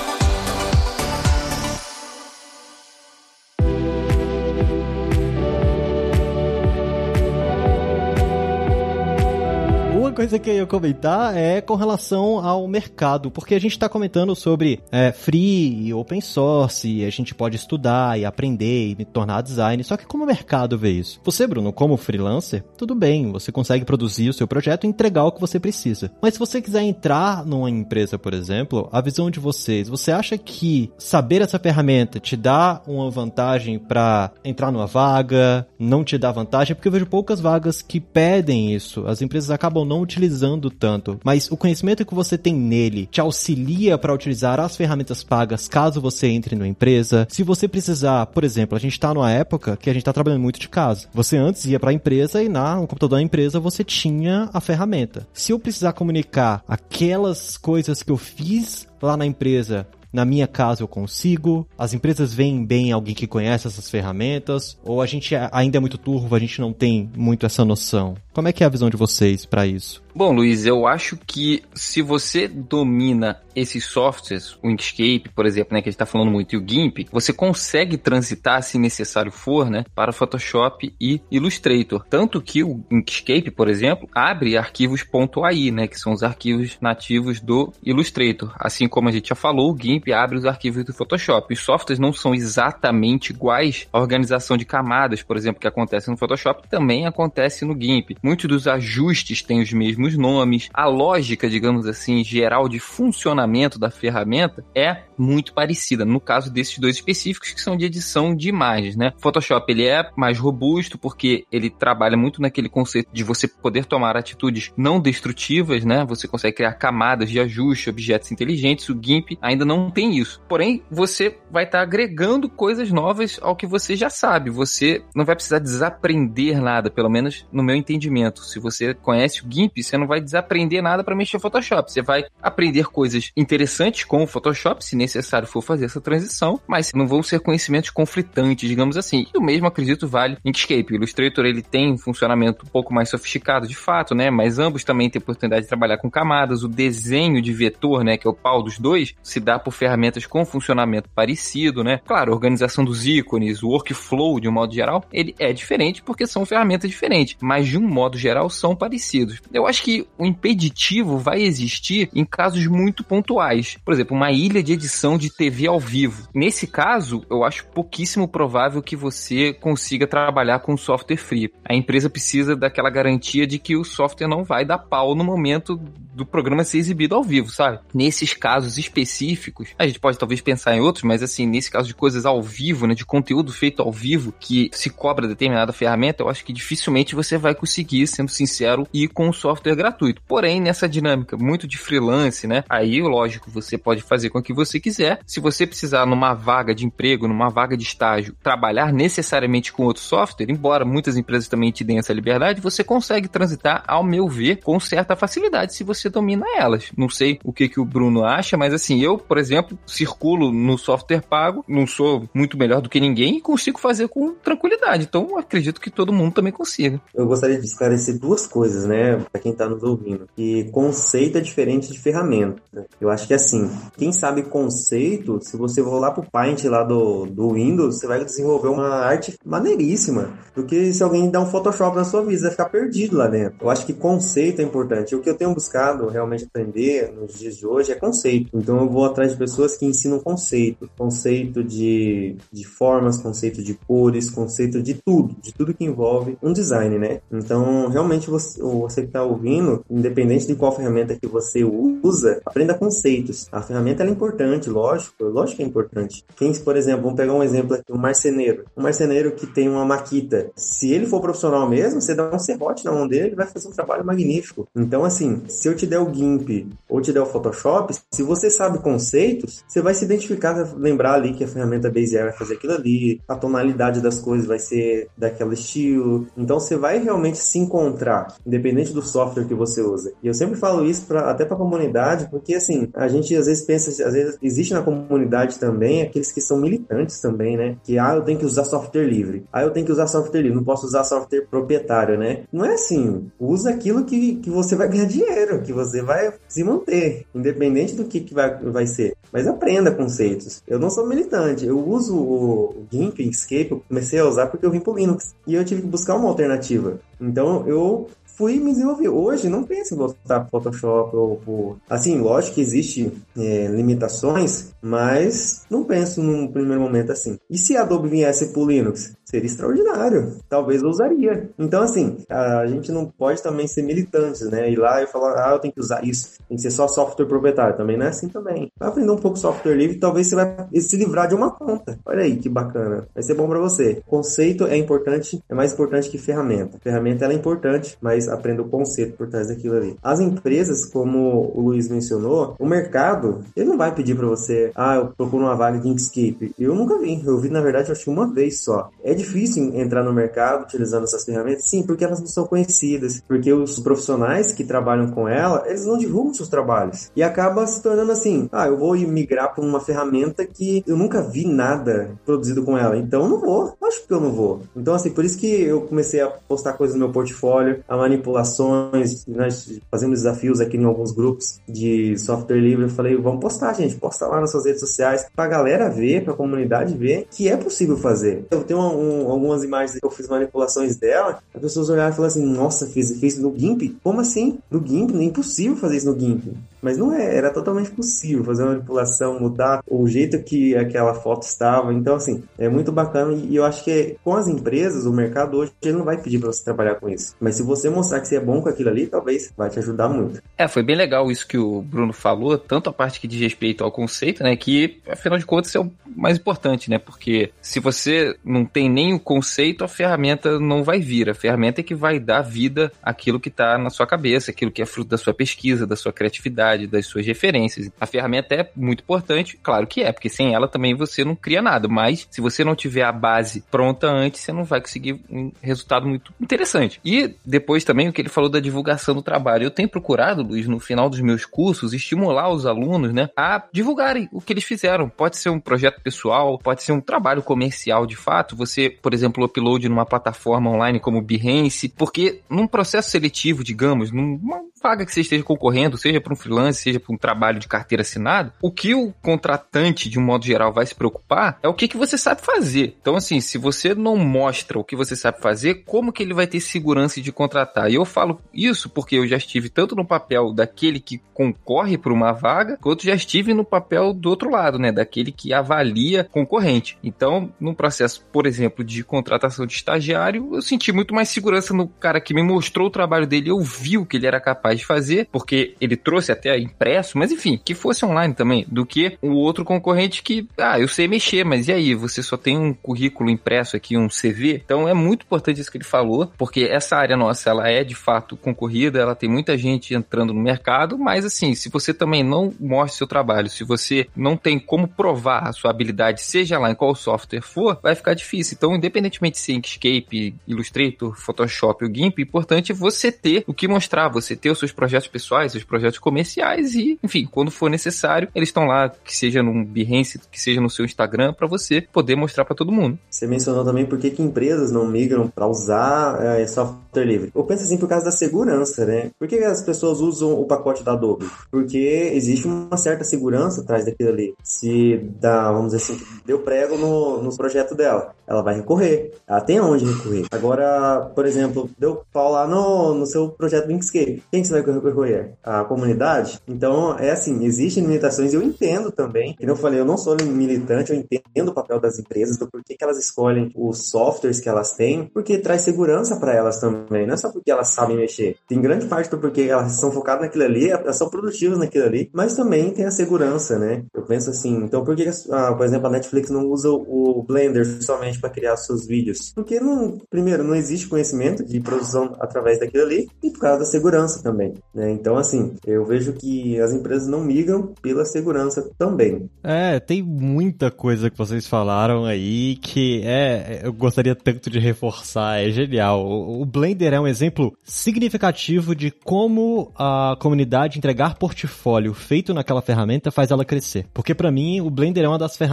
Coisa 10.26 10.40
que 10.40 10.50
eu 10.50 10.54
ia 10.54 10.66
comentar 10.66 11.36
é 11.36 11.60
com 11.60 11.76
relação 11.76 12.44
ao 12.44 12.66
mercado, 12.66 13.30
porque 13.30 13.54
a 13.54 13.60
gente 13.60 13.70
está 13.70 13.88
comentando 13.88 14.34
sobre 14.34 14.80
é, 14.90 15.12
free 15.12 15.86
e 15.86 15.94
open 15.94 16.20
source, 16.20 17.04
a 17.04 17.10
gente 17.10 17.32
pode 17.32 17.54
estudar 17.54 18.18
e 18.18 18.24
aprender 18.24 18.96
e 18.98 19.04
tornar 19.04 19.40
design, 19.40 19.84
só 19.84 19.96
que 19.96 20.04
como 20.04 20.24
o 20.24 20.26
mercado 20.26 20.76
vê 20.76 20.90
isso? 20.90 21.20
Você, 21.22 21.46
Bruno, 21.46 21.72
como 21.72 21.96
freelancer, 21.96 22.64
tudo 22.76 22.92
bem, 22.92 23.30
você 23.30 23.52
consegue 23.52 23.84
produzir 23.84 24.28
o 24.28 24.32
seu 24.32 24.48
projeto 24.48 24.82
e 24.82 24.88
entregar 24.88 25.22
o 25.26 25.30
que 25.30 25.40
você 25.40 25.60
precisa. 25.60 26.10
Mas 26.20 26.34
se 26.34 26.40
você 26.40 26.60
quiser 26.60 26.82
entrar 26.82 27.46
numa 27.46 27.70
empresa, 27.70 28.18
por 28.18 28.34
exemplo, 28.34 28.88
a 28.90 29.00
visão 29.00 29.30
de 29.30 29.38
vocês, 29.38 29.88
você 29.88 30.10
acha 30.10 30.36
que 30.36 30.90
saber 30.98 31.40
essa 31.40 31.56
ferramenta 31.56 32.18
te 32.18 32.36
dá 32.36 32.82
uma 32.84 33.08
vantagem 33.12 33.78
para 33.78 34.32
entrar 34.44 34.72
numa 34.72 34.88
vaga, 34.88 35.68
não 35.78 36.02
te 36.02 36.18
dá 36.18 36.32
vantagem? 36.32 36.74
Porque 36.74 36.88
eu 36.88 36.92
vejo 36.92 37.06
poucas 37.06 37.38
vagas 37.38 37.80
que 37.80 38.00
pedem 38.00 38.74
isso. 38.74 39.06
As 39.06 39.22
empresas 39.22 39.52
acabam 39.52 39.84
não 39.84 40.04
utilizando 40.16 40.70
tanto, 40.70 41.20
mas 41.22 41.50
o 41.50 41.56
conhecimento 41.56 42.04
que 42.04 42.14
você 42.14 42.38
tem 42.38 42.54
nele 42.54 43.06
te 43.06 43.20
auxilia 43.20 43.98
para 43.98 44.14
utilizar 44.14 44.58
as 44.58 44.74
ferramentas 44.76 45.22
pagas 45.22 45.68
caso 45.68 46.00
você 46.00 46.28
entre 46.28 46.56
numa 46.56 46.66
empresa. 46.66 47.26
Se 47.30 47.42
você 47.42 47.68
precisar, 47.68 48.26
por 48.26 48.42
exemplo, 48.42 48.76
a 48.76 48.80
gente 48.80 48.92
está 48.92 49.12
numa 49.12 49.30
época 49.30 49.76
que 49.76 49.90
a 49.90 49.92
gente 49.92 50.02
está 50.02 50.12
trabalhando 50.12 50.40
muito 50.40 50.58
de 50.58 50.68
casa. 50.68 51.06
Você 51.12 51.36
antes 51.36 51.66
ia 51.66 51.78
para 51.78 51.90
a 51.90 51.94
empresa 51.94 52.42
e 52.42 52.48
na 52.48 52.76
no 52.76 52.86
computador 52.86 53.18
da 53.18 53.22
empresa 53.22 53.60
você 53.60 53.84
tinha 53.84 54.48
a 54.52 54.60
ferramenta. 54.60 55.26
Se 55.32 55.52
eu 55.52 55.58
precisar 55.58 55.92
comunicar 55.92 56.64
aquelas 56.66 57.56
coisas 57.56 58.02
que 58.02 58.10
eu 58.10 58.16
fiz 58.16 58.86
lá 59.00 59.16
na 59.16 59.26
empresa 59.26 59.86
na 60.16 60.24
minha 60.24 60.46
casa 60.46 60.82
eu 60.82 60.88
consigo? 60.88 61.68
As 61.76 61.92
empresas 61.92 62.32
veem 62.32 62.64
bem 62.64 62.90
alguém 62.90 63.14
que 63.14 63.26
conhece 63.26 63.66
essas 63.66 63.90
ferramentas? 63.90 64.78
Ou 64.82 65.02
a 65.02 65.06
gente 65.06 65.34
ainda 65.52 65.76
é 65.76 65.80
muito 65.80 65.98
turvo, 65.98 66.34
a 66.34 66.38
gente 66.38 66.58
não 66.58 66.72
tem 66.72 67.10
muito 67.14 67.44
essa 67.44 67.66
noção? 67.66 68.16
Como 68.36 68.48
é 68.48 68.52
que 68.52 68.62
é 68.62 68.66
a 68.66 68.68
visão 68.68 68.90
de 68.90 68.98
vocês 68.98 69.46
para 69.46 69.66
isso? 69.66 70.04
Bom, 70.14 70.32
Luiz, 70.32 70.64
eu 70.64 70.86
acho 70.86 71.18
que 71.26 71.62
se 71.74 72.00
você 72.02 72.46
domina 72.46 73.40
esses 73.54 73.84
softwares, 73.84 74.58
o 74.62 74.70
Inkscape, 74.70 75.30
por 75.34 75.46
exemplo, 75.46 75.74
né, 75.74 75.82
que 75.82 75.88
a 75.88 75.90
gente 75.90 75.96
está 75.96 76.06
falando 76.06 76.30
muito, 76.30 76.54
e 76.54 76.58
o 76.58 76.64
GIMP, 76.66 77.06
você 77.10 77.32
consegue 77.34 77.98
transitar, 77.98 78.62
se 78.62 78.78
necessário 78.78 79.30
for, 79.30 79.70
né, 79.70 79.84
para 79.94 80.12
Photoshop 80.12 80.94
e 81.00 81.20
Illustrator. 81.30 82.04
Tanto 82.08 82.40
que 82.40 82.62
o 82.62 82.82
Inkscape, 82.90 83.50
por 83.50 83.68
exemplo, 83.68 84.08
abre 84.14 84.56
arquivos 84.56 85.04
.ai, 85.44 85.70
né, 85.70 85.86
que 85.86 85.98
são 85.98 86.12
os 86.12 86.22
arquivos 86.22 86.78
nativos 86.80 87.40
do 87.40 87.72
Illustrator. 87.82 88.54
Assim 88.58 88.88
como 88.88 89.08
a 89.10 89.12
gente 89.12 89.28
já 89.30 89.34
falou, 89.34 89.72
o 89.72 89.78
GIMP 89.78 90.12
abre 90.12 90.38
os 90.38 90.46
arquivos 90.46 90.82
do 90.84 90.94
Photoshop. 90.94 91.52
Os 91.52 91.60
softwares 91.60 91.98
não 91.98 92.12
são 92.12 92.34
exatamente 92.34 93.32
iguais 93.32 93.86
à 93.92 93.98
organização 93.98 94.56
de 94.56 94.64
camadas, 94.64 95.22
por 95.22 95.36
exemplo, 95.36 95.60
que 95.60 95.68
acontece 95.68 96.10
no 96.10 96.16
Photoshop, 96.16 96.68
também 96.68 97.06
acontece 97.06 97.64
no 97.66 97.78
GIMP. 97.78 98.16
Muitos 98.26 98.48
dos 98.48 98.66
ajustes 98.66 99.40
têm 99.40 99.62
os 99.62 99.72
mesmos 99.72 100.16
nomes. 100.16 100.68
A 100.74 100.84
lógica, 100.86 101.48
digamos 101.48 101.86
assim, 101.86 102.24
geral 102.24 102.68
de 102.68 102.80
funcionamento 102.80 103.78
da 103.78 103.88
ferramenta 103.88 104.64
é 104.74 105.02
muito 105.18 105.52
parecida. 105.52 106.04
No 106.04 106.20
caso 106.20 106.52
desses 106.52 106.78
dois 106.78 106.96
específicos 106.96 107.52
que 107.52 107.60
são 107.60 107.76
de 107.76 107.84
edição 107.84 108.34
de 108.34 108.48
imagens, 108.48 108.96
né? 108.96 109.12
Photoshop 109.18 109.70
ele 109.70 109.86
é 109.86 110.10
mais 110.16 110.38
robusto 110.38 110.98
porque 110.98 111.44
ele 111.50 111.70
trabalha 111.70 112.16
muito 112.16 112.40
naquele 112.40 112.68
conceito 112.68 113.08
de 113.12 113.24
você 113.24 113.48
poder 113.48 113.84
tomar 113.84 114.16
atitudes 114.16 114.72
não 114.76 115.00
destrutivas, 115.00 115.84
né? 115.84 116.04
Você 116.06 116.28
consegue 116.28 116.56
criar 116.56 116.74
camadas 116.74 117.30
de 117.30 117.40
ajuste, 117.40 117.90
objetos 117.90 118.30
inteligentes. 118.32 118.88
O 118.88 118.98
GIMP 119.00 119.38
ainda 119.40 119.64
não 119.64 119.90
tem 119.90 120.18
isso. 120.18 120.40
Porém, 120.48 120.82
você 120.90 121.38
vai 121.50 121.64
estar 121.64 121.78
tá 121.78 121.82
agregando 121.82 122.48
coisas 122.48 122.90
novas 122.90 123.38
ao 123.42 123.56
que 123.56 123.66
você 123.66 123.96
já 123.96 124.10
sabe. 124.10 124.50
Você 124.50 125.02
não 125.14 125.24
vai 125.24 125.34
precisar 125.34 125.58
desaprender 125.58 126.60
nada, 126.60 126.90
pelo 126.90 127.10
menos 127.10 127.46
no 127.52 127.62
meu 127.62 127.74
entendimento. 127.74 128.44
Se 128.44 128.58
você 128.58 128.94
conhece 128.94 129.42
o 129.42 129.46
GIMP, 129.48 129.82
você 129.82 129.96
não 129.96 130.06
vai 130.06 130.20
desaprender 130.20 130.82
nada 130.82 131.04
para 131.04 131.16
mexer 131.16 131.36
no 131.36 131.40
Photoshop. 131.40 131.90
Você 131.90 132.02
vai 132.02 132.24
aprender 132.42 132.86
coisas 132.86 133.30
interessantes 133.36 134.04
com 134.04 134.22
o 134.22 134.26
Photoshop, 134.26 134.84
se 134.84 134.96
necessário 135.06 135.48
for 135.48 135.62
fazer 135.62 135.86
essa 135.86 136.00
transição, 136.00 136.60
mas 136.66 136.92
não 136.92 137.06
vão 137.06 137.22
ser 137.22 137.40
conhecimentos 137.40 137.90
conflitantes, 137.90 138.68
digamos 138.68 138.96
assim. 138.96 139.26
E 139.32 139.38
o 139.38 139.42
mesmo, 139.42 139.66
acredito, 139.66 140.06
vale 140.06 140.36
Inkscape. 140.44 140.92
O 140.92 140.96
Illustrator, 140.96 141.46
ele 141.46 141.62
tem 141.62 141.92
um 141.92 141.98
funcionamento 141.98 142.66
um 142.66 142.68
pouco 142.68 142.92
mais 142.92 143.08
sofisticado, 143.08 143.66
de 143.66 143.76
fato, 143.76 144.14
né? 144.14 144.30
Mas 144.30 144.58
ambos 144.58 144.84
também 144.84 145.08
têm 145.08 145.20
oportunidade 145.20 145.62
de 145.62 145.68
trabalhar 145.68 145.98
com 145.98 146.10
camadas. 146.10 146.62
O 146.62 146.68
desenho 146.68 147.40
de 147.40 147.52
vetor, 147.52 148.04
né, 148.04 148.16
que 148.16 148.26
é 148.26 148.30
o 148.30 148.34
pau 148.34 148.62
dos 148.62 148.78
dois, 148.78 149.14
se 149.22 149.40
dá 149.40 149.58
por 149.58 149.72
ferramentas 149.72 150.26
com 150.26 150.44
funcionamento 150.44 151.08
parecido, 151.14 151.84
né? 151.84 152.00
Claro, 152.04 152.32
a 152.32 152.34
organização 152.34 152.84
dos 152.84 153.06
ícones, 153.06 153.62
o 153.62 153.68
workflow, 153.68 154.40
de 154.40 154.48
um 154.48 154.52
modo 154.52 154.74
geral, 154.74 155.04
ele 155.12 155.34
é 155.38 155.52
diferente 155.52 156.02
porque 156.02 156.26
são 156.26 156.44
ferramentas 156.44 156.90
diferentes, 156.90 157.36
mas 157.40 157.68
de 157.68 157.78
um 157.78 157.86
modo 157.86 158.18
geral 158.18 158.50
são 158.50 158.74
parecidos. 158.74 159.40
Eu 159.52 159.66
acho 159.66 159.82
que 159.82 160.06
o 160.18 160.26
impeditivo 160.26 161.18
vai 161.18 161.42
existir 161.42 162.10
em 162.14 162.24
casos 162.24 162.66
muito 162.66 163.04
pontuais. 163.04 163.76
Por 163.84 163.94
exemplo, 163.94 164.16
uma 164.16 164.32
ilha 164.32 164.62
de 164.62 164.72
edição 164.72 164.95
de 165.18 165.30
TV 165.30 165.66
ao 165.66 165.78
vivo. 165.78 166.26
Nesse 166.34 166.66
caso, 166.66 167.22
eu 167.28 167.44
acho 167.44 167.66
pouquíssimo 167.66 168.26
provável 168.26 168.82
que 168.82 168.96
você 168.96 169.52
consiga 169.52 170.06
trabalhar 170.06 170.60
com 170.60 170.76
software 170.76 171.18
free. 171.18 171.52
A 171.68 171.74
empresa 171.74 172.08
precisa 172.08 172.56
daquela 172.56 172.88
garantia 172.88 173.46
de 173.46 173.58
que 173.58 173.76
o 173.76 173.84
software 173.84 174.26
não 174.26 174.42
vai 174.42 174.64
dar 174.64 174.78
pau 174.78 175.14
no 175.14 175.22
momento 175.22 175.78
do 176.16 176.24
programa 176.24 176.64
ser 176.64 176.78
exibido 176.78 177.14
ao 177.14 177.22
vivo, 177.22 177.50
sabe? 177.50 177.78
Nesses 177.92 178.32
casos 178.32 178.78
específicos, 178.78 179.68
a 179.78 179.86
gente 179.86 180.00
pode 180.00 180.18
talvez 180.18 180.40
pensar 180.40 180.74
em 180.74 180.80
outros, 180.80 181.04
mas 181.04 181.22
assim, 181.22 181.46
nesse 181.46 181.70
caso 181.70 181.86
de 181.86 181.94
coisas 181.94 182.24
ao 182.24 182.42
vivo, 182.42 182.86
né, 182.86 182.94
de 182.94 183.04
conteúdo 183.04 183.52
feito 183.52 183.82
ao 183.82 183.92
vivo, 183.92 184.32
que 184.40 184.70
se 184.72 184.88
cobra 184.88 185.28
determinada 185.28 185.74
ferramenta, 185.74 186.22
eu 186.22 186.28
acho 186.30 186.42
que 186.42 186.54
dificilmente 186.54 187.14
você 187.14 187.36
vai 187.36 187.54
conseguir, 187.54 188.06
sendo 188.06 188.30
sincero, 188.30 188.88
ir 188.94 189.08
com 189.08 189.28
um 189.28 189.32
software 189.32 189.76
gratuito. 189.76 190.22
Porém, 190.26 190.58
nessa 190.58 190.88
dinâmica 190.88 191.36
muito 191.36 191.68
de 191.68 191.76
freelance, 191.76 192.46
né, 192.46 192.64
aí, 192.66 193.02
lógico, 193.02 193.50
você 193.50 193.76
pode 193.76 194.00
fazer 194.00 194.30
com 194.30 194.42
que 194.42 194.54
você 194.54 194.80
quiser. 194.86 195.18
Se 195.26 195.40
você 195.40 195.66
precisar 195.66 196.06
numa 196.06 196.32
vaga 196.32 196.72
de 196.72 196.86
emprego, 196.86 197.26
numa 197.26 197.48
vaga 197.48 197.76
de 197.76 197.82
estágio, 197.82 198.36
trabalhar 198.40 198.92
necessariamente 198.92 199.72
com 199.72 199.84
outro 199.84 200.02
software, 200.02 200.46
embora 200.48 200.84
muitas 200.84 201.16
empresas 201.16 201.48
também 201.48 201.72
te 201.72 201.82
deem 201.82 201.98
essa 201.98 202.12
liberdade, 202.12 202.60
você 202.60 202.84
consegue 202.84 203.26
transitar, 203.26 203.82
ao 203.88 204.04
meu 204.04 204.28
ver, 204.28 204.60
com 204.62 204.78
certa 204.78 205.16
facilidade 205.16 205.74
se 205.74 205.82
você 205.82 206.08
domina 206.08 206.46
elas. 206.56 206.92
Não 206.96 207.08
sei 207.08 207.40
o 207.42 207.52
que, 207.52 207.68
que 207.68 207.80
o 207.80 207.84
Bruno 207.84 208.24
acha, 208.24 208.56
mas 208.56 208.72
assim, 208.72 209.02
eu, 209.02 209.18
por 209.18 209.38
exemplo, 209.38 209.76
circulo 209.86 210.52
no 210.52 210.78
software 210.78 211.22
pago, 211.22 211.64
não 211.66 211.86
sou 211.86 212.28
muito 212.32 212.56
melhor 212.56 212.80
do 212.80 212.88
que 212.88 213.00
ninguém 213.00 213.38
e 213.38 213.40
consigo 213.40 213.80
fazer 213.80 214.06
com 214.06 214.34
tranquilidade. 214.34 215.04
Então, 215.04 215.36
acredito 215.36 215.80
que 215.80 215.90
todo 215.90 216.12
mundo 216.12 216.34
também 216.34 216.52
consiga. 216.52 217.00
Eu 217.12 217.26
gostaria 217.26 217.58
de 217.58 217.66
esclarecer 217.66 218.20
duas 218.20 218.46
coisas, 218.46 218.84
né, 218.84 219.16
para 219.32 219.40
quem 219.40 219.52
tá 219.52 219.68
nos 219.68 219.82
ouvindo. 219.82 220.28
Que 220.36 220.70
conceito 220.70 221.38
é 221.38 221.40
diferente 221.40 221.92
de 221.92 221.98
ferramenta. 221.98 222.62
Eu 223.00 223.10
acho 223.10 223.26
que 223.26 223.34
assim, 223.34 223.68
quem 223.96 224.12
sabe 224.12 224.42
conceito, 224.42 224.75
se 224.76 225.56
você 225.56 225.82
for 225.82 225.98
lá 225.98 226.10
pro 226.10 226.28
Paint 226.30 226.64
lá 226.64 226.82
do, 226.82 227.26
do 227.26 227.54
Windows, 227.54 227.98
você 227.98 228.06
vai 228.06 228.24
desenvolver 228.24 228.68
uma 228.68 228.88
arte 228.88 229.36
maneiríssima. 229.44 230.38
Do 230.54 230.64
que 230.64 230.92
se 230.92 231.02
alguém 231.02 231.30
dá 231.30 231.40
um 231.40 231.46
Photoshop 231.46 231.96
na 231.96 232.04
sua 232.04 232.22
vida, 232.22 232.38
você 232.38 232.42
vai 232.42 232.50
ficar 232.50 232.64
perdido 232.66 233.16
lá 233.16 233.26
dentro. 233.26 233.58
Eu 233.60 233.70
acho 233.70 233.84
que 233.84 233.92
conceito 233.92 234.60
é 234.60 234.64
importante. 234.64 235.14
O 235.14 235.20
que 235.20 235.28
eu 235.28 235.34
tenho 235.34 235.52
buscado 235.52 236.08
realmente 236.08 236.44
aprender 236.44 237.12
nos 237.12 237.38
dias 237.38 237.56
de 237.56 237.66
hoje 237.66 237.92
é 237.92 237.94
conceito. 237.94 238.50
Então 238.54 238.78
eu 238.80 238.88
vou 238.88 239.04
atrás 239.04 239.32
de 239.32 239.38
pessoas 239.38 239.76
que 239.76 239.84
ensinam 239.84 240.18
conceito. 240.18 240.88
Conceito 240.96 241.62
de, 241.62 242.36
de 242.50 242.64
formas, 242.64 243.18
conceito 243.18 243.62
de 243.62 243.74
cores, 243.74 244.30
conceito 244.30 244.82
de 244.82 244.94
tudo. 244.94 245.36
De 245.40 245.52
tudo 245.52 245.74
que 245.74 245.84
envolve 245.84 246.38
um 246.42 246.52
design, 246.52 246.98
né? 246.98 247.20
Então, 247.30 247.88
realmente, 247.88 248.30
você, 248.30 248.60
você 248.62 249.02
que 249.02 249.08
está 249.08 249.22
ouvindo, 249.22 249.84
independente 249.90 250.46
de 250.46 250.54
qual 250.54 250.74
ferramenta 250.74 251.16
que 251.16 251.26
você 251.26 251.64
usa, 251.64 252.40
aprenda 252.44 252.74
conceitos. 252.74 253.46
A 253.52 253.60
ferramenta 253.60 254.04
é 254.04 254.08
importante, 254.08 254.65
lógico. 254.70 255.24
Lógico 255.24 255.56
que 255.56 255.62
é 255.62 255.66
importante. 255.66 256.24
Quem, 256.36 256.52
por 256.54 256.76
exemplo, 256.76 257.02
vamos 257.02 257.16
pegar 257.16 257.32
um 257.32 257.42
exemplo 257.42 257.74
aqui, 257.74 257.92
um 257.92 257.98
marceneiro. 257.98 258.64
Um 258.76 258.82
marceneiro 258.82 259.32
que 259.32 259.46
tem 259.46 259.68
uma 259.68 259.84
maquita. 259.84 260.50
Se 260.54 260.92
ele 260.92 261.06
for 261.06 261.20
profissional 261.20 261.68
mesmo, 261.68 262.00
você 262.00 262.14
dá 262.14 262.30
um 262.32 262.38
serrote 262.38 262.84
na 262.84 262.92
mão 262.92 263.06
dele, 263.06 263.28
ele 263.28 263.36
vai 263.36 263.46
fazer 263.46 263.68
um 263.68 263.72
trabalho 263.72 264.04
magnífico. 264.04 264.68
Então, 264.74 265.04
assim, 265.04 265.42
se 265.48 265.68
eu 265.68 265.76
te 265.76 265.86
der 265.86 266.00
o 266.00 266.12
GIMP 266.12 266.68
ou 266.88 267.00
te 267.00 267.12
der 267.12 267.20
o 267.20 267.26
Photoshop, 267.26 267.94
se 268.12 268.22
você 268.22 268.50
sabe 268.50 268.78
conceitos, 268.78 269.64
você 269.66 269.80
vai 269.80 269.94
se 269.94 270.04
identificar, 270.04 270.74
lembrar 270.76 271.14
ali 271.14 271.32
que 271.32 271.44
a 271.44 271.48
ferramenta 271.48 271.90
Bezier 271.90 272.24
vai 272.24 272.32
fazer 272.32 272.54
aquilo 272.54 272.74
ali, 272.74 273.20
a 273.28 273.34
tonalidade 273.34 274.00
das 274.00 274.18
coisas 274.18 274.46
vai 274.46 274.58
ser 274.58 275.08
daquele 275.16 275.54
estilo. 275.54 276.26
Então, 276.36 276.60
você 276.60 276.76
vai 276.76 276.98
realmente 276.98 277.38
se 277.38 277.58
encontrar, 277.58 278.36
independente 278.46 278.92
do 278.92 279.02
software 279.02 279.46
que 279.46 279.54
você 279.54 279.80
usa. 279.82 280.12
E 280.22 280.26
eu 280.26 280.34
sempre 280.34 280.56
falo 280.56 280.84
isso 280.84 281.06
pra, 281.06 281.30
até 281.30 281.44
para 281.44 281.54
a 281.54 281.58
comunidade, 281.58 282.28
porque 282.30 282.54
assim, 282.54 282.88
a 282.94 283.08
gente 283.08 283.34
às 283.34 283.46
vezes 283.46 283.64
pensa, 283.64 283.90
às 284.06 284.12
vezes 284.12 284.38
existe 284.56 284.72
na 284.72 284.82
comunidade 284.82 285.58
também 285.58 286.02
aqueles 286.02 286.32
que 286.32 286.40
são 286.40 286.58
militantes 286.58 287.20
também, 287.20 287.56
né? 287.56 287.76
Que 287.84 287.98
ah, 287.98 288.14
eu 288.14 288.22
tenho 288.22 288.38
que 288.38 288.46
usar 288.46 288.64
software 288.64 289.04
livre. 289.04 289.44
Ah, 289.52 289.62
eu 289.62 289.70
tenho 289.70 289.84
que 289.84 289.92
usar 289.92 290.06
software 290.06 290.40
livre, 290.40 290.56
não 290.56 290.64
posso 290.64 290.86
usar 290.86 291.04
software 291.04 291.42
proprietário, 291.42 292.18
né? 292.18 292.44
Não 292.52 292.64
é 292.64 292.74
assim. 292.74 293.30
Usa 293.38 293.70
aquilo 293.70 294.04
que, 294.04 294.36
que 294.36 294.50
você 294.50 294.74
vai 294.74 294.88
ganhar 294.88 295.04
dinheiro, 295.04 295.62
que 295.62 295.72
você 295.72 296.02
vai 296.02 296.32
se 296.48 296.64
manter, 296.64 297.26
independente 297.34 297.94
do 297.94 298.04
que, 298.04 298.20
que 298.20 298.34
vai, 298.34 298.56
vai 298.58 298.86
ser. 298.86 299.14
Mas 299.32 299.46
aprenda 299.46 299.90
conceitos. 299.90 300.62
Eu 300.66 300.78
não 300.78 300.88
sou 300.88 301.06
militante, 301.06 301.66
eu 301.66 301.78
uso 301.78 302.16
o 302.16 302.86
GIMP, 302.90 303.20
Escape, 303.20 303.72
eu 303.72 303.82
comecei 303.86 304.18
a 304.18 304.26
usar 304.26 304.46
porque 304.46 304.64
eu 304.64 304.70
vim 304.70 304.80
pro 304.80 304.96
Linux. 304.96 305.34
E 305.46 305.54
eu 305.54 305.64
tive 305.64 305.82
que 305.82 305.88
buscar 305.88 306.16
uma 306.16 306.28
alternativa. 306.28 306.98
Então 307.20 307.66
eu 307.66 308.08
fui 308.36 308.58
me 308.58 308.72
desenvolver. 308.72 309.08
Hoje, 309.08 309.48
não 309.48 309.64
penso 309.64 309.94
em 309.94 309.96
voltar 309.96 310.40
para 310.40 310.48
Photoshop 310.50 311.16
ou 311.16 311.36
por... 311.36 311.76
Assim, 311.88 312.18
lógico 312.20 312.56
que 312.56 312.60
existe 312.60 313.12
é, 313.36 313.66
limitações, 313.68 314.72
mas 314.80 315.62
não 315.70 315.84
penso 315.84 316.22
num 316.22 316.46
primeiro 316.48 316.80
momento 316.80 317.12
assim. 317.12 317.38
E 317.50 317.58
se 317.58 317.76
a 317.76 317.82
Adobe 317.82 318.08
viesse 318.08 318.52
pro 318.52 318.66
Linux? 318.66 319.14
Seria 319.24 319.46
extraordinário. 319.46 320.36
Talvez 320.48 320.82
eu 320.82 320.88
usaria. 320.88 321.50
Então, 321.58 321.82
assim, 321.82 322.18
a 322.28 322.64
gente 322.66 322.92
não 322.92 323.06
pode 323.06 323.42
também 323.42 323.66
ser 323.66 323.82
militantes, 323.82 324.48
né? 324.48 324.70
Ir 324.70 324.76
lá 324.76 325.02
e 325.02 325.06
falar, 325.08 325.34
ah, 325.34 325.54
eu 325.54 325.58
tenho 325.58 325.74
que 325.74 325.80
usar 325.80 326.04
isso. 326.04 326.38
Tem 326.48 326.56
que 326.56 326.62
ser 326.62 326.70
só 326.70 326.86
software 326.86 327.26
proprietário. 327.26 327.76
Também 327.76 327.96
não 327.96 328.06
é 328.06 328.10
assim 328.10 328.28
também. 328.28 328.70
Vai 328.78 328.88
aprender 328.88 329.10
um 329.10 329.16
pouco 329.16 329.36
software 329.36 329.74
livre, 329.74 329.98
talvez 329.98 330.28
você 330.28 330.36
vai 330.36 330.68
se 330.74 330.96
livrar 330.96 331.26
de 331.26 331.34
uma 331.34 331.50
conta. 331.50 331.98
Olha 332.06 332.22
aí, 332.22 332.36
que 332.36 332.48
bacana. 332.48 333.08
Vai 333.12 333.22
ser 333.22 333.34
bom 333.34 333.48
para 333.48 333.58
você. 333.58 334.00
Conceito 334.06 334.64
é 334.66 334.76
importante, 334.76 335.42
é 335.48 335.54
mais 335.54 335.72
importante 335.72 336.08
que 336.08 336.18
ferramenta. 336.18 336.78
Ferramenta, 336.80 337.24
ela 337.24 337.34
é 337.34 337.36
importante, 337.36 337.98
mas 338.00 338.25
aprenda 338.28 338.62
o 338.62 338.68
conceito 338.68 339.16
por 339.16 339.28
trás 339.28 339.48
daquilo 339.48 339.76
ali. 339.76 339.96
As 340.02 340.20
empresas, 340.20 340.84
como 340.86 341.52
o 341.54 341.60
Luiz 341.60 341.88
mencionou, 341.88 342.56
o 342.58 342.66
mercado, 342.66 343.44
ele 343.54 343.68
não 343.68 343.76
vai 343.76 343.94
pedir 343.94 344.16
para 344.16 344.26
você, 344.26 344.70
ah, 344.74 344.96
eu 344.96 345.06
procuro 345.16 345.44
uma 345.44 345.54
vaga 345.54 345.78
de 345.78 345.88
Inkscape. 345.88 346.54
Eu 346.58 346.74
nunca 346.74 346.98
vi. 346.98 347.22
Eu 347.24 347.38
vi, 347.38 347.48
na 347.48 347.60
verdade, 347.60 347.90
acho 347.92 348.04
que 348.04 348.10
uma 348.10 348.32
vez 348.32 348.60
só. 348.60 348.90
É 349.02 349.14
difícil 349.14 349.74
entrar 349.74 350.02
no 350.02 350.12
mercado 350.12 350.64
utilizando 350.64 351.04
essas 351.04 351.24
ferramentas? 351.24 351.68
Sim, 351.68 351.82
porque 351.82 352.04
elas 352.04 352.20
não 352.20 352.26
são 352.26 352.46
conhecidas. 352.46 353.22
Porque 353.26 353.52
os 353.52 353.78
profissionais 353.78 354.52
que 354.52 354.64
trabalham 354.64 355.10
com 355.10 355.28
ela, 355.28 355.64
eles 355.66 355.84
não 355.84 355.98
divulgam 355.98 356.34
seus 356.34 356.48
trabalhos. 356.48 357.10
E 357.14 357.22
acaba 357.22 357.66
se 357.66 357.82
tornando 357.82 358.12
assim: 358.12 358.48
ah, 358.52 358.66
eu 358.66 358.76
vou 358.76 358.96
migrar 358.96 359.54
para 359.54 359.64
uma 359.64 359.80
ferramenta 359.80 360.46
que 360.46 360.82
eu 360.86 360.96
nunca 360.96 361.22
vi 361.22 361.46
nada 361.46 362.10
produzido 362.24 362.62
com 362.62 362.76
ela. 362.76 362.96
Então 362.96 363.22
eu 363.22 363.28
não 363.28 363.40
vou. 363.40 363.74
Acho 363.82 364.06
que 364.06 364.12
eu 364.12 364.20
não 364.20 364.32
vou. 364.32 364.62
Então, 364.74 364.94
assim, 364.94 365.10
por 365.10 365.24
isso 365.24 365.38
que 365.38 365.62
eu 365.62 365.82
comecei 365.82 366.20
a 366.20 366.28
postar 366.28 366.74
coisas 366.74 366.96
no 366.96 367.04
meu 367.04 367.12
portfólio, 367.12 367.82
a 367.88 367.96
manipulações, 368.16 369.24
nós 369.26 369.78
fazemos 369.90 370.20
desafios 370.20 370.60
aqui 370.60 370.76
em 370.76 370.84
alguns 370.84 371.12
grupos 371.12 371.60
de 371.68 372.18
software 372.18 372.58
livre. 372.58 372.84
Eu 372.84 372.90
falei, 372.90 373.16
vamos 373.16 373.40
postar, 373.40 373.72
gente, 373.74 373.94
posta 373.96 374.26
lá 374.26 374.40
nas 374.40 374.50
suas 374.50 374.64
redes 374.64 374.80
sociais 374.80 375.26
pra 375.34 375.46
galera 375.46 375.88
ver, 375.88 376.24
pra 376.24 376.34
comunidade 376.34 376.96
ver 376.96 377.26
que 377.30 377.48
é 377.48 377.56
possível 377.56 377.96
fazer. 377.96 378.44
Eu 378.50 378.64
tenho 378.64 378.80
um, 378.80 379.30
algumas 379.30 379.62
imagens 379.62 379.98
que 379.98 380.04
eu 380.04 380.10
fiz 380.10 380.28
manipulações 380.28 380.96
dela, 380.96 381.38
as 381.54 381.60
pessoas 381.60 381.90
olharam 381.90 382.12
e 382.12 382.16
falaram 382.16 382.32
assim: 382.32 382.44
Nossa, 382.44 382.86
fiz, 382.86 383.18
fiz 383.20 383.38
no 383.38 383.54
GIMP? 383.56 383.96
Como 384.02 384.20
assim? 384.20 384.58
No 384.70 384.84
GIMP? 384.84 385.14
É 385.14 385.24
impossível 385.24 385.76
fazer 385.76 385.98
isso 385.98 386.10
no 386.10 386.18
GIMP. 386.18 386.54
Mas 386.86 386.98
não 386.98 387.12
é, 387.12 387.36
era 387.36 387.52
totalmente 387.52 387.90
possível 387.90 388.44
fazer 388.44 388.62
uma 388.62 388.74
manipulação, 388.74 389.40
mudar 389.40 389.82
o 389.88 390.06
jeito 390.06 390.40
que 390.44 390.76
aquela 390.76 391.14
foto 391.14 391.42
estava. 391.42 391.92
Então, 391.92 392.14
assim, 392.14 392.44
é 392.56 392.68
muito 392.68 392.92
bacana 392.92 393.32
e 393.32 393.56
eu 393.56 393.64
acho 393.64 393.82
que 393.82 394.16
com 394.22 394.36
as 394.36 394.46
empresas, 394.46 395.04
o 395.04 395.12
mercado 395.12 395.56
hoje, 395.56 395.72
ele 395.82 395.98
não 395.98 396.04
vai 396.04 396.16
pedir 396.16 396.38
para 396.38 396.52
você 396.52 396.62
trabalhar 396.62 396.94
com 396.94 397.08
isso. 397.08 397.34
Mas 397.40 397.56
se 397.56 397.64
você 397.64 397.90
mostrar 397.90 398.20
que 398.20 398.28
você 398.28 398.36
é 398.36 398.40
bom 398.40 398.62
com 398.62 398.68
aquilo 398.68 398.88
ali, 398.88 399.08
talvez 399.08 399.52
vai 399.56 399.68
te 399.68 399.80
ajudar 399.80 400.08
muito. 400.08 400.40
É, 400.56 400.68
foi 400.68 400.84
bem 400.84 400.94
legal 400.94 401.28
isso 401.28 401.48
que 401.48 401.58
o 401.58 401.82
Bruno 401.82 402.12
falou, 402.12 402.56
tanto 402.56 402.88
a 402.88 402.92
parte 402.92 403.18
que 403.18 403.26
diz 403.26 403.40
respeito 403.40 403.82
ao 403.82 403.90
conceito, 403.90 404.44
né, 404.44 404.54
que 404.54 405.00
afinal 405.10 405.38
de 405.38 405.44
contas 405.44 405.74
é 405.74 405.80
o 405.80 405.90
mais 406.16 406.38
importante, 406.38 406.90
né, 406.90 406.98
porque 406.98 407.52
se 407.60 407.78
você 407.78 408.36
não 408.44 408.64
tem 408.64 408.88
nem 408.88 409.14
o 409.14 409.20
conceito, 409.20 409.84
a 409.84 409.88
ferramenta 409.88 410.58
não 410.58 410.82
vai 410.82 410.98
vir. 410.98 411.28
A 411.28 411.34
ferramenta 411.34 411.80
é 411.80 411.84
que 411.84 411.94
vai 411.94 412.18
dar 412.18 412.40
vida 412.40 412.90
àquilo 413.02 413.38
que 413.38 413.48
está 413.48 413.78
na 413.78 413.90
sua 413.90 414.06
cabeça, 414.06 414.50
aquilo 414.50 414.70
que 414.70 414.82
é 414.82 414.86
fruto 414.86 415.10
da 415.10 415.18
sua 415.18 415.34
pesquisa, 415.34 415.86
da 415.86 415.96
sua 415.96 416.12
criatividade 416.12 416.86
das 416.86 417.06
suas 417.06 417.26
referências. 417.26 417.90
A 418.00 418.06
ferramenta 418.06 418.54
é 418.54 418.70
muito 418.74 419.02
importante, 419.02 419.58
claro 419.62 419.86
que 419.86 420.02
é, 420.02 420.12
porque 420.12 420.28
sem 420.28 420.54
ela 420.54 420.68
também 420.68 420.94
você 420.94 421.24
não 421.24 421.34
cria 421.34 421.60
nada, 421.60 421.88
mas 421.88 422.26
se 422.30 422.40
você 422.40 422.64
não 422.64 422.74
tiver 422.74 423.02
a 423.02 423.12
base 423.12 423.62
pronta 423.70 424.08
antes, 424.08 424.40
você 424.40 424.52
não 424.52 424.64
vai 424.64 424.80
conseguir 424.80 425.20
um 425.30 425.52
resultado 425.60 426.06
muito 426.06 426.32
interessante. 426.40 427.00
E 427.04 427.34
depois 427.44 427.84
também 427.84 428.08
o 428.08 428.12
que 428.12 428.20
ele 428.20 428.28
falou 428.28 428.50
da 428.50 428.60
divulgação 428.60 429.14
do 429.14 429.22
trabalho. 429.22 429.64
Eu 429.64 429.70
tenho 429.70 429.88
procurado, 429.88 430.42
Luiz, 430.42 430.66
no 430.66 430.80
final 430.80 431.10
dos 431.10 431.20
meus 431.20 431.44
cursos, 431.44 431.92
estimular 431.92 432.50
os 432.50 432.66
alunos, 432.66 433.12
né, 433.12 433.28
a 433.36 433.62
divulgarem 433.72 434.28
o 434.32 434.40
que 434.40 434.52
eles 434.52 434.64
fizeram. 434.64 435.08
Pode 435.08 435.36
ser 435.36 435.50
um 435.50 435.60
projeto 435.60 436.00
pessoal, 436.06 436.56
pode 436.56 436.84
ser 436.84 436.92
um 436.92 437.00
trabalho 437.00 437.42
comercial 437.42 438.06
de 438.06 438.14
fato. 438.14 438.54
Você, 438.54 438.88
por 438.88 439.12
exemplo, 439.12 439.44
upload 439.44 439.88
numa 439.88 440.06
plataforma 440.06 440.70
online 440.70 441.00
como 441.00 441.20
Behance, 441.20 441.88
porque 441.88 442.42
num 442.48 442.68
processo 442.68 443.10
seletivo, 443.10 443.64
digamos, 443.64 444.12
numa 444.12 444.60
vaga 444.80 445.04
que 445.04 445.12
você 445.12 445.22
esteja 445.22 445.42
concorrendo, 445.42 445.98
seja 445.98 446.20
para 446.20 446.32
um 446.32 446.36
freelance, 446.36 446.80
seja 446.80 447.00
para 447.00 447.12
um 447.12 447.18
trabalho 447.18 447.58
de 447.58 447.66
carteira 447.66 448.02
assinada, 448.02 448.54
o 448.62 448.70
que 448.70 448.94
o 448.94 449.12
contratante, 449.20 450.08
de 450.08 450.16
um 450.16 450.22
modo 450.22 450.46
geral, 450.46 450.72
vai 450.72 450.86
se 450.86 450.94
preocupar 450.94 451.58
é 451.60 451.66
o 451.66 451.74
que, 451.74 451.88
que 451.88 451.96
você 451.96 452.16
sabe 452.16 452.40
fazer. 452.42 452.96
Então, 453.00 453.16
assim, 453.16 453.40
se 453.40 453.58
você 453.58 453.92
não 453.92 454.16
mostra 454.16 454.78
o 454.78 454.84
que 454.84 454.94
você 454.94 455.16
sabe 455.16 455.40
fazer, 455.40 455.82
como 455.84 456.12
que 456.12 456.22
ele 456.22 456.34
vai 456.34 456.46
ter 456.46 456.60
segurança 456.60 457.20
de 457.20 457.32
contratar? 457.32 457.90
E 457.90 457.96
eu 457.96 458.04
falo 458.04 458.40
isso 458.54 458.88
porque 458.88 459.16
eu 459.16 459.26
já 459.26 459.36
estive 459.36 459.68
tanto 459.68 459.96
no 459.96 460.06
papel 460.06 460.52
daquele 460.52 461.00
que 461.00 461.20
concorre 461.34 461.98
por 461.98 462.12
uma 462.12 462.32
vaga, 462.32 462.78
quanto 462.80 463.04
já 463.04 463.14
estive 463.14 463.52
no 463.52 463.64
papel 463.64 464.12
do 464.12 464.30
outro 464.30 464.50
lado, 464.50 464.78
né? 464.78 464.92
Daquele 464.92 465.32
que 465.32 465.52
avalia 465.52 465.95
concorrente. 466.24 466.98
Então, 467.02 467.52
num 467.60 467.74
processo, 467.74 468.24
por 468.32 468.46
exemplo, 468.46 468.84
de 468.84 469.02
contratação 469.02 469.66
de 469.66 469.74
estagiário, 469.74 470.54
eu 470.54 470.62
senti 470.62 470.92
muito 470.92 471.14
mais 471.14 471.28
segurança 471.28 471.72
no 471.74 471.88
cara 471.88 472.20
que 472.20 472.34
me 472.34 472.42
mostrou 472.42 472.88
o 472.88 472.90
trabalho 472.90 473.26
dele, 473.26 473.50
eu 473.50 473.60
vi 473.60 473.98
o 473.98 474.06
que 474.06 474.16
ele 474.16 474.26
era 474.26 474.40
capaz 474.40 474.78
de 474.78 474.86
fazer, 474.86 475.28
porque 475.30 475.74
ele 475.80 475.96
trouxe 475.96 476.32
até 476.32 476.58
impresso, 476.58 477.18
mas 477.18 477.32
enfim, 477.32 477.60
que 477.62 477.74
fosse 477.74 478.04
online 478.04 478.34
também, 478.34 478.66
do 478.68 478.84
que 478.84 479.18
o 479.22 479.32
outro 479.32 479.64
concorrente 479.64 480.22
que, 480.22 480.46
ah, 480.58 480.78
eu 480.78 480.88
sei 480.88 481.08
mexer, 481.08 481.44
mas 481.44 481.68
e 481.68 481.72
aí? 481.72 481.94
Você 481.94 482.22
só 482.22 482.36
tem 482.36 482.58
um 482.58 482.72
currículo 482.72 483.30
impresso 483.30 483.76
aqui, 483.76 483.96
um 483.96 484.08
CV? 484.08 484.60
Então 484.64 484.88
é 484.88 484.94
muito 484.94 485.24
importante 485.24 485.60
isso 485.60 485.70
que 485.70 485.78
ele 485.78 485.84
falou, 485.84 486.32
porque 486.36 486.62
essa 486.62 486.96
área 486.96 487.16
nossa, 487.16 487.50
ela 487.50 487.68
é 487.68 487.84
de 487.84 487.94
fato 487.94 488.36
concorrida, 488.36 488.98
ela 488.98 489.14
tem 489.14 489.28
muita 489.28 489.56
gente 489.56 489.94
entrando 489.94 490.32
no 490.32 490.40
mercado, 490.40 490.98
mas 490.98 491.24
assim, 491.24 491.54
se 491.54 491.68
você 491.68 491.92
também 491.92 492.22
não 492.22 492.52
mostra 492.60 492.98
seu 492.98 493.06
trabalho, 493.06 493.48
se 493.48 493.64
você 493.64 494.06
não 494.16 494.36
tem 494.36 494.58
como 494.58 494.88
provar 494.88 495.48
a 495.48 495.52
sua 495.52 495.70
habilidade, 495.70 495.85
seja 496.18 496.58
lá 496.58 496.70
em 496.70 496.74
qual 496.74 496.94
software 496.94 497.42
for, 497.42 497.78
vai 497.82 497.94
ficar 497.94 498.14
difícil. 498.14 498.56
Então, 498.56 498.74
independentemente 498.74 499.38
se 499.38 499.52
é 499.52 499.54
Inkscape, 499.56 500.34
Illustrator, 500.46 501.16
Photoshop 501.16 501.84
ou 501.84 501.94
GIMP, 501.94 502.18
o 502.18 502.22
importante 502.22 502.72
é 502.72 502.74
você 502.74 503.10
ter 503.12 503.44
o 503.46 503.54
que 503.54 503.68
mostrar, 503.68 504.08
você 504.08 504.36
ter 504.36 504.50
os 504.50 504.58
seus 504.58 504.72
projetos 504.72 505.08
pessoais, 505.08 505.52
seus 505.52 505.64
projetos 505.64 505.98
comerciais 505.98 506.74
e, 506.74 506.98
enfim, 507.02 507.26
quando 507.30 507.50
for 507.50 507.70
necessário, 507.70 508.28
eles 508.34 508.48
estão 508.48 508.66
lá, 508.66 508.88
que 508.88 509.16
seja 509.16 509.42
no 509.42 509.64
Behance, 509.64 510.20
que 510.30 510.40
seja 510.40 510.60
no 510.60 510.70
seu 510.70 510.84
Instagram, 510.84 511.32
para 511.32 511.46
você 511.46 511.80
poder 511.80 512.16
mostrar 512.16 512.44
para 512.44 512.56
todo 512.56 512.72
mundo. 512.72 512.98
Você 513.10 513.26
mencionou 513.26 513.64
também 513.64 513.86
por 513.86 513.98
que, 513.98 514.10
que 514.10 514.22
empresas 514.22 514.70
não 514.70 514.86
migram 514.86 515.28
para 515.28 515.46
usar 515.46 516.18
é, 516.22 516.46
software 516.46 517.04
livre. 517.04 517.30
Eu 517.34 517.44
penso 517.44 517.64
assim 517.64 517.76
por 517.76 517.88
causa 517.88 518.04
da 518.04 518.10
segurança, 518.10 518.84
né? 518.84 519.10
Por 519.18 519.28
que 519.28 519.36
as 519.36 519.62
pessoas 519.62 520.00
usam 520.00 520.32
o 520.32 520.46
pacote 520.46 520.82
da 520.82 520.92
Adobe? 520.92 521.26
Porque 521.50 522.10
existe 522.14 522.46
uma 522.46 522.76
certa 522.76 523.04
segurança 523.04 523.60
atrás 523.60 523.84
daquilo 523.84 524.10
ali. 524.10 524.34
Se 524.42 525.00
dá, 525.20 525.50
vamos 525.66 525.72
dizer 525.72 525.92
assim, 525.92 526.04
deu 526.24 526.38
prego 526.40 526.76
no, 526.76 527.22
no 527.22 527.36
projeto 527.36 527.74
dela, 527.74 528.14
ela 528.26 528.42
vai 528.42 528.56
recorrer. 528.56 529.12
Ela 529.26 529.40
tem 529.40 529.58
aonde 529.58 529.84
recorrer. 529.84 530.26
Agora, 530.30 531.10
por 531.14 531.26
exemplo, 531.26 531.68
deu 531.78 532.02
pau 532.12 532.32
lá 532.32 532.46
no, 532.46 532.94
no 532.94 533.06
seu 533.06 533.28
projeto 533.28 533.70
Inkscape. 533.70 534.22
Quem 534.30 534.42
que 534.42 534.48
você 534.48 534.60
vai 534.60 534.74
recorrer? 534.74 535.32
A 535.42 535.64
comunidade? 535.64 536.40
Então, 536.46 536.96
é 536.98 537.10
assim, 537.10 537.44
existem 537.44 537.82
limitações 537.84 538.32
eu 538.32 538.42
entendo 538.42 538.90
também. 538.90 539.34
Como 539.36 539.50
eu 539.50 539.56
falei, 539.56 539.80
eu 539.80 539.84
não 539.84 539.96
sou 539.96 540.16
militante, 540.22 540.92
eu 540.92 540.98
entendo 540.98 541.48
o 541.50 541.54
papel 541.54 541.80
das 541.80 541.98
empresas, 541.98 542.36
do 542.36 542.48
porquê 542.48 542.76
que 542.76 542.84
elas 542.84 542.98
escolhem 542.98 543.50
os 543.54 543.90
softwares 543.90 544.40
que 544.40 544.48
elas 544.48 544.72
têm, 544.72 545.10
porque 545.12 545.38
traz 545.38 545.62
segurança 545.62 546.16
para 546.16 546.34
elas 546.34 546.58
também. 546.58 547.06
Não 547.06 547.14
é 547.14 547.16
só 547.16 547.30
porque 547.30 547.50
elas 547.50 547.68
sabem 547.68 547.96
mexer. 547.96 548.36
Tem 548.48 548.60
grande 548.60 548.86
parte 548.86 549.10
do 549.10 549.18
porquê 549.18 549.42
elas 549.42 549.72
são 549.72 549.90
focadas 549.90 550.22
naquilo 550.22 550.44
ali, 550.44 550.68
elas 550.68 550.96
são 550.96 551.08
produtivas 551.08 551.58
naquilo 551.58 551.84
ali, 551.84 552.10
mas 552.12 552.34
também 552.34 552.70
tem 552.70 552.84
a 552.84 552.90
segurança, 552.90 553.58
né? 553.58 553.84
Eu 553.94 554.02
penso 554.02 554.30
assim, 554.30 554.56
então 554.56 554.84
por 554.84 554.94
que, 554.94 555.08
ah, 555.30 555.52
por 555.56 555.66
exemplo, 555.66 555.86
a 555.86 555.90
Netflix 555.90 556.30
não 556.30 556.46
usa 556.46 556.70
o 556.70 557.24
Blender 557.26 557.82
somente 557.82 558.20
para 558.20 558.30
criar 558.30 558.56
seus 558.56 558.86
vídeos? 558.86 559.32
Porque, 559.34 559.60
não, 559.60 559.98
primeiro, 560.10 560.44
não 560.44 560.54
existe 560.54 560.88
conhecimento 560.88 561.44
de 561.44 561.60
produção 561.60 562.14
através 562.20 562.60
daquilo 562.60 562.84
ali 562.84 563.06
e 563.22 563.30
por 563.30 563.40
causa 563.40 563.60
da 563.60 563.64
segurança 563.64 564.22
também, 564.22 564.54
né? 564.74 564.90
Então, 564.90 565.16
assim, 565.16 565.54
eu 565.66 565.84
vejo 565.84 566.12
que 566.12 566.60
as 566.60 566.72
empresas 566.72 567.08
não 567.08 567.22
migram 567.22 567.72
pela 567.80 568.04
segurança 568.04 568.68
também. 568.78 569.28
É, 569.42 569.80
tem 569.80 570.02
muita 570.02 570.70
coisa 570.70 571.10
que 571.10 571.18
vocês 571.18 571.46
falaram 571.46 572.04
aí 572.04 572.56
que 572.56 573.02
é, 573.04 573.60
eu 573.64 573.72
gostaria 573.72 574.14
tanto 574.14 574.50
de 574.50 574.58
reforçar, 574.58 575.40
é 575.40 575.50
genial. 575.50 576.06
O, 576.06 576.42
o 576.42 576.46
Blender 576.46 576.92
é 576.92 577.00
um 577.00 577.06
exemplo 577.06 577.56
significativo 577.64 578.74
de 578.74 578.90
como 578.90 579.72
a 579.76 580.16
comunidade 580.20 580.78
entregar 580.78 581.16
portfólio 581.16 581.94
feito 581.94 582.34
naquela 582.34 582.62
ferramenta 582.62 583.10
faz 583.10 583.30
ela 583.30 583.44
crescer. 583.44 583.86
Porque 583.92 584.14
para 584.14 584.30
mim, 584.30 584.60
o 584.60 584.70
Blender 584.70 585.04
é 585.04 585.08
uma 585.08 585.18
das 585.18 585.36
ferramentas 585.36 585.45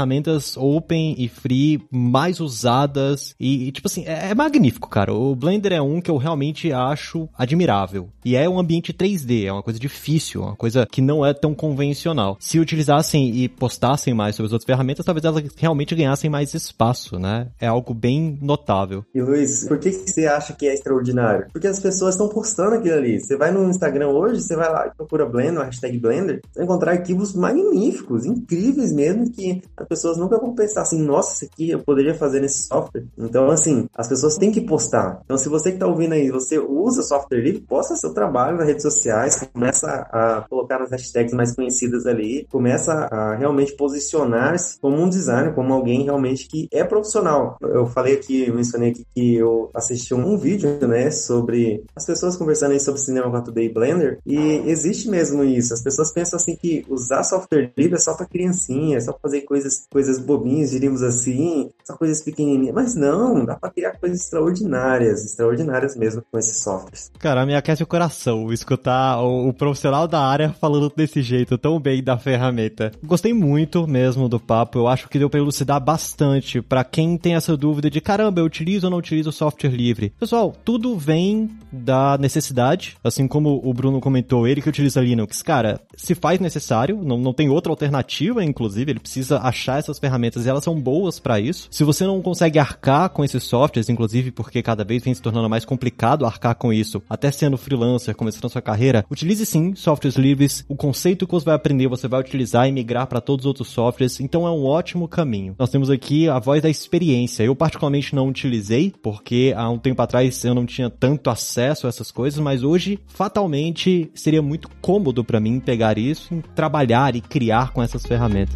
open 0.58 1.16
e 1.18 1.28
free 1.28 1.82
mais 1.91 2.39
usadas 2.39 3.36
e, 3.39 3.68
e 3.68 3.72
tipo 3.72 3.88
assim, 3.88 4.04
é, 4.06 4.32
é 4.32 4.36
magnífico, 4.36 4.89
cara. 4.89 5.14
O 5.14 5.36
Blender 5.36 5.74
é 5.74 5.82
um 5.82 6.02
que 6.02 6.12
eu 6.12 6.18
realmente 6.18 6.72
acho 6.72 7.30
admirável. 7.38 8.10
E 8.26 8.36
é 8.36 8.48
um 8.48 8.60
ambiente 8.60 8.94
3D, 8.94 9.46
é 9.46 9.52
uma 9.52 9.64
coisa 9.64 9.80
difícil, 9.80 10.41
uma 10.41 10.56
coisa 10.56 10.86
que 10.86 11.02
não 11.02 11.26
é 11.26 11.34
tão 11.34 11.54
convencional. 11.54 12.38
Se 12.39 12.60
utilizassem 12.60 13.36
e 13.36 13.50
postassem 13.50 14.14
mais 14.14 14.36
sobre 14.36 14.48
as 14.48 14.54
outras 14.54 14.66
ferramentas, 14.66 15.06
talvez 15.06 15.26
elas 15.26 15.44
realmente 15.58 15.96
ganhassem 15.96 16.30
mais 16.30 16.54
espaço, 16.54 17.20
né? 17.20 17.48
É 17.60 17.68
algo 17.68 17.94
bem 17.94 18.38
notável. 18.41 19.06
E 19.14 19.22
Luiz, 19.22 19.68
por 19.68 19.80
que 19.80 19.91
você 19.91 20.26
acha 20.26 20.54
que 20.54 20.68
é 20.68 20.74
extraordinário? 20.74 21.48
Porque 21.52 21.68
as 21.68 21.80
pessoas 21.80 22.16
estão 22.16 22.30
postando 22.30 22.76
aquilo 22.76 22.96
ali. 22.96 23.20
Você 23.20 23.36
vai 23.36 23.52
no 23.52 23.70
Instagram 23.70 24.10
hoje, 24.10 24.41
você 24.41 24.56
vai 24.56 24.72
lá 24.72 24.88
e 24.88 24.96
procura 24.96 25.26
Blender, 25.26 25.64
hashtag 25.64 25.98
Blender, 25.98 26.41
você 26.52 26.60
vai 26.60 26.66
encontrar 26.66 26.91
arquivos 26.91 27.34
magníficos, 27.34 28.26
incríveis 28.26 28.91
mesmo, 28.91 29.30
que 29.30 29.62
as 29.84 29.88
pessoas 29.88 30.17
nunca 30.17 30.39
vão 30.39 30.55
pensar 30.55 30.81
assim, 30.81 31.01
nossa, 31.01 31.34
isso 31.34 31.45
aqui 31.45 31.69
eu 31.69 31.79
poderia 31.79 32.15
fazer 32.15 32.39
nesse 32.39 32.63
software. 32.63 33.05
Então, 33.17 33.49
assim, 33.49 33.88
as 33.95 34.07
pessoas 34.07 34.38
têm 34.38 34.51
que 34.51 34.61
postar. 34.61 35.21
Então, 35.25 35.38
se 35.38 35.49
você 35.49 35.69
que 35.69 35.75
está 35.75 35.88
ouvindo 35.88 36.13
aí, 36.13 36.29
você 36.29 36.57
usa 36.57 37.03
software 37.03 37.41
livre, 37.41 37.61
posta 37.61 37.95
seu 37.95 38.13
trabalho 38.13 38.57
nas 38.57 38.67
redes 38.67 38.84
sociais, 38.84 39.47
começa 39.53 39.88
a 39.88 40.45
colocar 40.49 40.79
nas 40.79 40.91
hashtags 40.91 41.34
mais 41.34 41.55
conhecidas 41.55 42.05
ali, 42.05 42.47
começa 42.51 42.91
a 42.93 43.36
realmente 43.36 43.75
posicionar-se 43.75 44.79
como 44.79 44.97
um 45.01 45.09
designer, 45.09 45.53
como 45.53 45.73
alguém 45.73 46.03
realmente 46.03 46.47
que 46.47 46.67
é 46.71 46.84
profissional. 46.84 47.57
Eu 47.61 47.86
falei 47.86 48.15
aqui, 48.15 48.51
mencionei 48.51 48.91
aqui 48.91 49.05
que 49.13 49.36
eu 49.36 49.69
assisti 49.73 50.13
um 50.13 50.38
vídeo, 50.38 50.88
né, 50.88 51.11
sobre 51.11 51.84
as 51.95 52.05
pessoas 52.05 52.36
conversando 52.36 52.71
aí 52.71 52.79
sobre 52.79 53.01
cinema 53.01 53.29
4D 53.29 53.63
e 53.63 53.73
Blender, 53.73 54.19
e 54.25 54.38
existe 54.65 55.09
mesmo 55.09 55.43
isso. 55.43 55.73
As 55.73 55.81
pessoas 55.81 56.11
pensam 56.11 56.38
assim 56.38 56.55
que 56.55 56.86
usar 56.89 57.23
software 57.23 57.71
livre 57.77 57.95
é 57.95 57.99
só 57.99 58.13
para 58.15 58.25
criancinha, 58.25 58.97
é 58.97 59.01
só 59.01 59.17
fazer 59.21 59.41
coisas, 59.41 59.72
coisas 59.89 60.19
bobinhas, 60.19 60.71
diríamos 60.71 61.01
assim, 61.01 61.69
só 61.84 61.95
coisas 61.95 62.21
pequenininhas. 62.21 62.74
Mas 62.74 62.95
não, 62.95 63.45
dá 63.45 63.55
para 63.55 63.71
criar 63.71 63.97
coisas 63.99 64.21
extraordinárias, 64.21 65.24
extraordinárias 65.24 65.95
mesmo 65.95 66.24
com 66.32 66.38
esses 66.38 66.57
softwares. 66.57 67.11
Cara, 67.19 67.45
me 67.45 67.55
aquece 67.55 67.84
o 67.84 67.88
coração 67.88 68.51
escutar 68.51 69.21
o, 69.21 69.49
o 69.49 69.53
profissional 69.53 70.07
da 70.07 70.21
área 70.21 70.53
falando 70.53 70.91
desse 70.95 71.21
jeito 71.21 71.57
tão 71.57 71.80
bem 71.80 72.03
da 72.03 72.17
ferramenta. 72.17 72.91
Gostei 73.03 73.34
muito 73.34 73.88
mesmo 73.88 74.28
do 74.30 74.39
papo, 74.39 74.80
eu 74.80 74.88
acho 74.88 75.09
que 75.09 75.19
deu 75.19 75.30
para 75.30 75.39
elucidar 75.39 75.80
bastante 75.80 76.61
para 76.61 76.84
quem 76.84 77.17
tem 77.17 77.36
essa 77.36 77.55
dúvida 77.55 77.89
de 77.89 78.01
caramba, 78.01 78.41
eu 78.41 78.45
utilizo 78.45 78.88
ou 78.88 78.91
não 78.91 78.97
utilizo 78.97 79.32
software 79.32 79.71
livre. 79.71 80.13
Pessoal, 80.19 80.53
tudo 80.63 80.97
vem 80.97 81.49
da 81.71 82.17
necessidade, 82.17 82.97
assim 83.03 83.28
como 83.28 83.61
o 83.63 83.74
Bruno 83.74 83.99
comentou, 83.99 84.47
ele 84.47 84.61
que 84.61 84.69
utiliza 84.69 85.01
Linux, 85.01 85.41
cara, 85.41 85.80
se 85.95 86.13
faz 86.13 86.39
necessário, 86.39 87.01
não, 87.03 87.17
não 87.17 87.34
tem 87.34 87.49
outra 87.49 87.71
alternativa, 87.71 88.43
inclusive, 88.43 88.91
ele 88.91 88.99
precisa 88.99 89.39
achar 89.39 89.62
essas 89.72 89.99
ferramentas 89.99 90.45
e 90.45 90.49
elas 90.49 90.64
são 90.64 90.80
boas 90.80 91.20
para 91.20 91.39
isso. 91.39 91.68
Se 91.72 91.84
você 91.84 92.05
não 92.05 92.22
consegue 92.22 92.59
arcar 92.59 93.09
com 93.09 93.24
esses 93.24 93.43
softwares, 93.43 93.89
inclusive 93.89 94.32
porque 94.32 94.61
cada 94.61 94.84
vez 94.84 95.03
vem 95.03 95.14
se 95.14 95.22
tornando 95.22 95.49
mais 95.49 95.66
complicado 95.66 96.26
arcar 96.26 96.55
com 96.55 96.72
isso, 96.72 97.01
até 97.09 97.32
sendo 97.32 97.57
freelancer, 97.57 98.16
começando 98.16 98.49
sua 98.49 98.61
carreira, 98.61 99.05
utilize 99.09 99.45
sim 99.45 99.74
softwares 99.76 100.18
livres. 100.18 100.66
O 100.68 100.76
conceito 100.76 101.26
que 101.26 101.34
você 101.34 101.45
vai 101.45 101.55
aprender, 101.55 101.88
você 101.88 102.07
vai 102.07 102.20
utilizar 102.20 102.68
e 102.68 102.72
migrar 102.72 103.07
para 103.07 103.22
todos 103.22 103.45
os 103.45 103.47
outros 103.47 103.70
softwares, 103.70 104.20
então 104.20 104.47
é 104.47 104.51
um 104.51 104.66
ótimo 104.66 105.07
caminho. 105.07 105.55
Nós 105.57 105.70
temos 105.70 105.89
aqui 105.89 106.28
a 106.28 106.39
voz 106.39 106.61
da 106.61 106.70
experiência. 106.70 107.43
Eu 107.43 107.55
particularmente 107.55 108.14
não 108.14 108.28
utilizei, 108.28 108.93
porque 109.01 109.53
há 109.55 109.70
um 109.70 109.80
tempo 109.80 110.01
atrás 110.01 110.43
eu 110.43 110.53
não 110.53 110.66
tinha 110.66 110.89
tanto 110.89 111.30
acesso 111.30 111.88
a 111.88 111.89
essas 111.89 112.11
coisas, 112.11 112.39
mas 112.39 112.64
hoje 112.64 112.99
fatalmente 113.07 114.11
seria 114.14 114.41
muito 114.41 114.70
cômodo 114.82 115.24
para 115.24 115.39
mim 115.39 115.59
pegar 115.59 115.97
isso 115.97 116.34
trabalhar 116.55 117.16
e 117.16 117.22
criar 117.22 117.72
com 117.72 117.82
essas 117.82 118.05
ferramentas. 118.05 118.55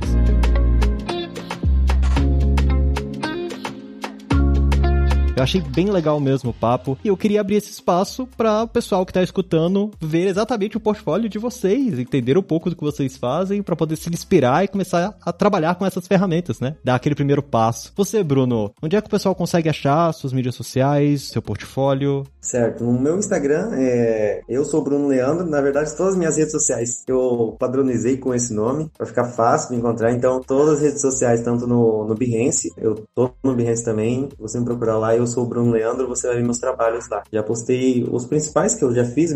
Eu 5.37 5.43
achei 5.43 5.61
bem 5.61 5.91
legal 5.91 6.19
mesmo 6.19 6.49
o 6.49 6.53
papo 6.53 6.97
e 7.03 7.09
eu 7.09 7.15
queria 7.15 7.41
abrir 7.41 7.57
esse 7.57 7.69
espaço 7.69 8.27
para 8.35 8.63
o 8.63 8.67
pessoal 8.67 9.05
que 9.05 9.11
está 9.11 9.21
escutando 9.21 9.91
ver 10.01 10.25
exatamente 10.27 10.77
o 10.77 10.79
portfólio 10.79 11.29
de 11.29 11.37
vocês, 11.37 11.99
entender 11.99 12.39
um 12.39 12.41
pouco 12.41 12.71
do 12.71 12.75
que 12.75 12.83
vocês 12.83 13.15
fazem 13.15 13.61
para 13.61 13.75
poder 13.75 13.97
se 13.97 14.09
inspirar 14.09 14.63
e 14.63 14.67
começar 14.67 15.15
a 15.21 15.31
trabalhar 15.31 15.75
com 15.75 15.85
essas 15.85 16.07
ferramentas, 16.07 16.59
né? 16.59 16.75
Dar 16.83 16.95
aquele 16.95 17.13
primeiro 17.13 17.43
passo. 17.43 17.93
Você, 17.95 18.23
Bruno, 18.23 18.73
onde 18.81 18.95
é 18.95 19.01
que 19.01 19.05
o 19.05 19.11
pessoal 19.11 19.35
consegue 19.35 19.69
achar 19.69 20.11
suas 20.11 20.33
mídias 20.33 20.55
sociais, 20.55 21.21
seu 21.21 21.41
portfólio? 21.41 22.23
Certo. 22.47 22.81
No 22.85 22.97
meu 22.97 23.17
Instagram, 23.17 23.71
é... 23.73 24.41
eu 24.47 24.63
sou 24.63 24.81
Bruno 24.81 25.09
Leandro. 25.09 25.45
Na 25.45 25.59
verdade, 25.59 25.93
todas 25.97 26.13
as 26.13 26.17
minhas 26.17 26.37
redes 26.37 26.53
sociais 26.53 27.03
eu 27.05 27.57
padronizei 27.59 28.15
com 28.15 28.33
esse 28.33 28.53
nome 28.53 28.89
para 28.97 29.05
ficar 29.05 29.25
fácil 29.25 29.71
de 29.71 29.75
encontrar. 29.75 30.13
Então, 30.13 30.39
todas 30.39 30.75
as 30.75 30.81
redes 30.81 31.01
sociais, 31.01 31.41
tanto 31.41 31.67
no, 31.67 32.05
no 32.05 32.15
Behance, 32.15 32.69
eu 32.77 33.03
tô 33.13 33.31
no 33.43 33.53
Behance 33.53 33.83
também. 33.83 34.29
Você 34.39 34.59
me 34.59 34.63
procurar 34.65 34.97
lá, 34.97 35.13
eu 35.13 35.27
sou 35.27 35.45
Bruno 35.45 35.71
Leandro, 35.71 36.07
você 36.07 36.27
vai 36.27 36.37
ver 36.37 36.43
meus 36.43 36.57
trabalhos 36.57 37.09
lá. 37.09 37.21
Já 37.29 37.43
postei 37.43 38.07
os 38.09 38.25
principais 38.25 38.75
que 38.75 38.85
eu 38.85 38.95
já 38.95 39.03
fiz, 39.03 39.33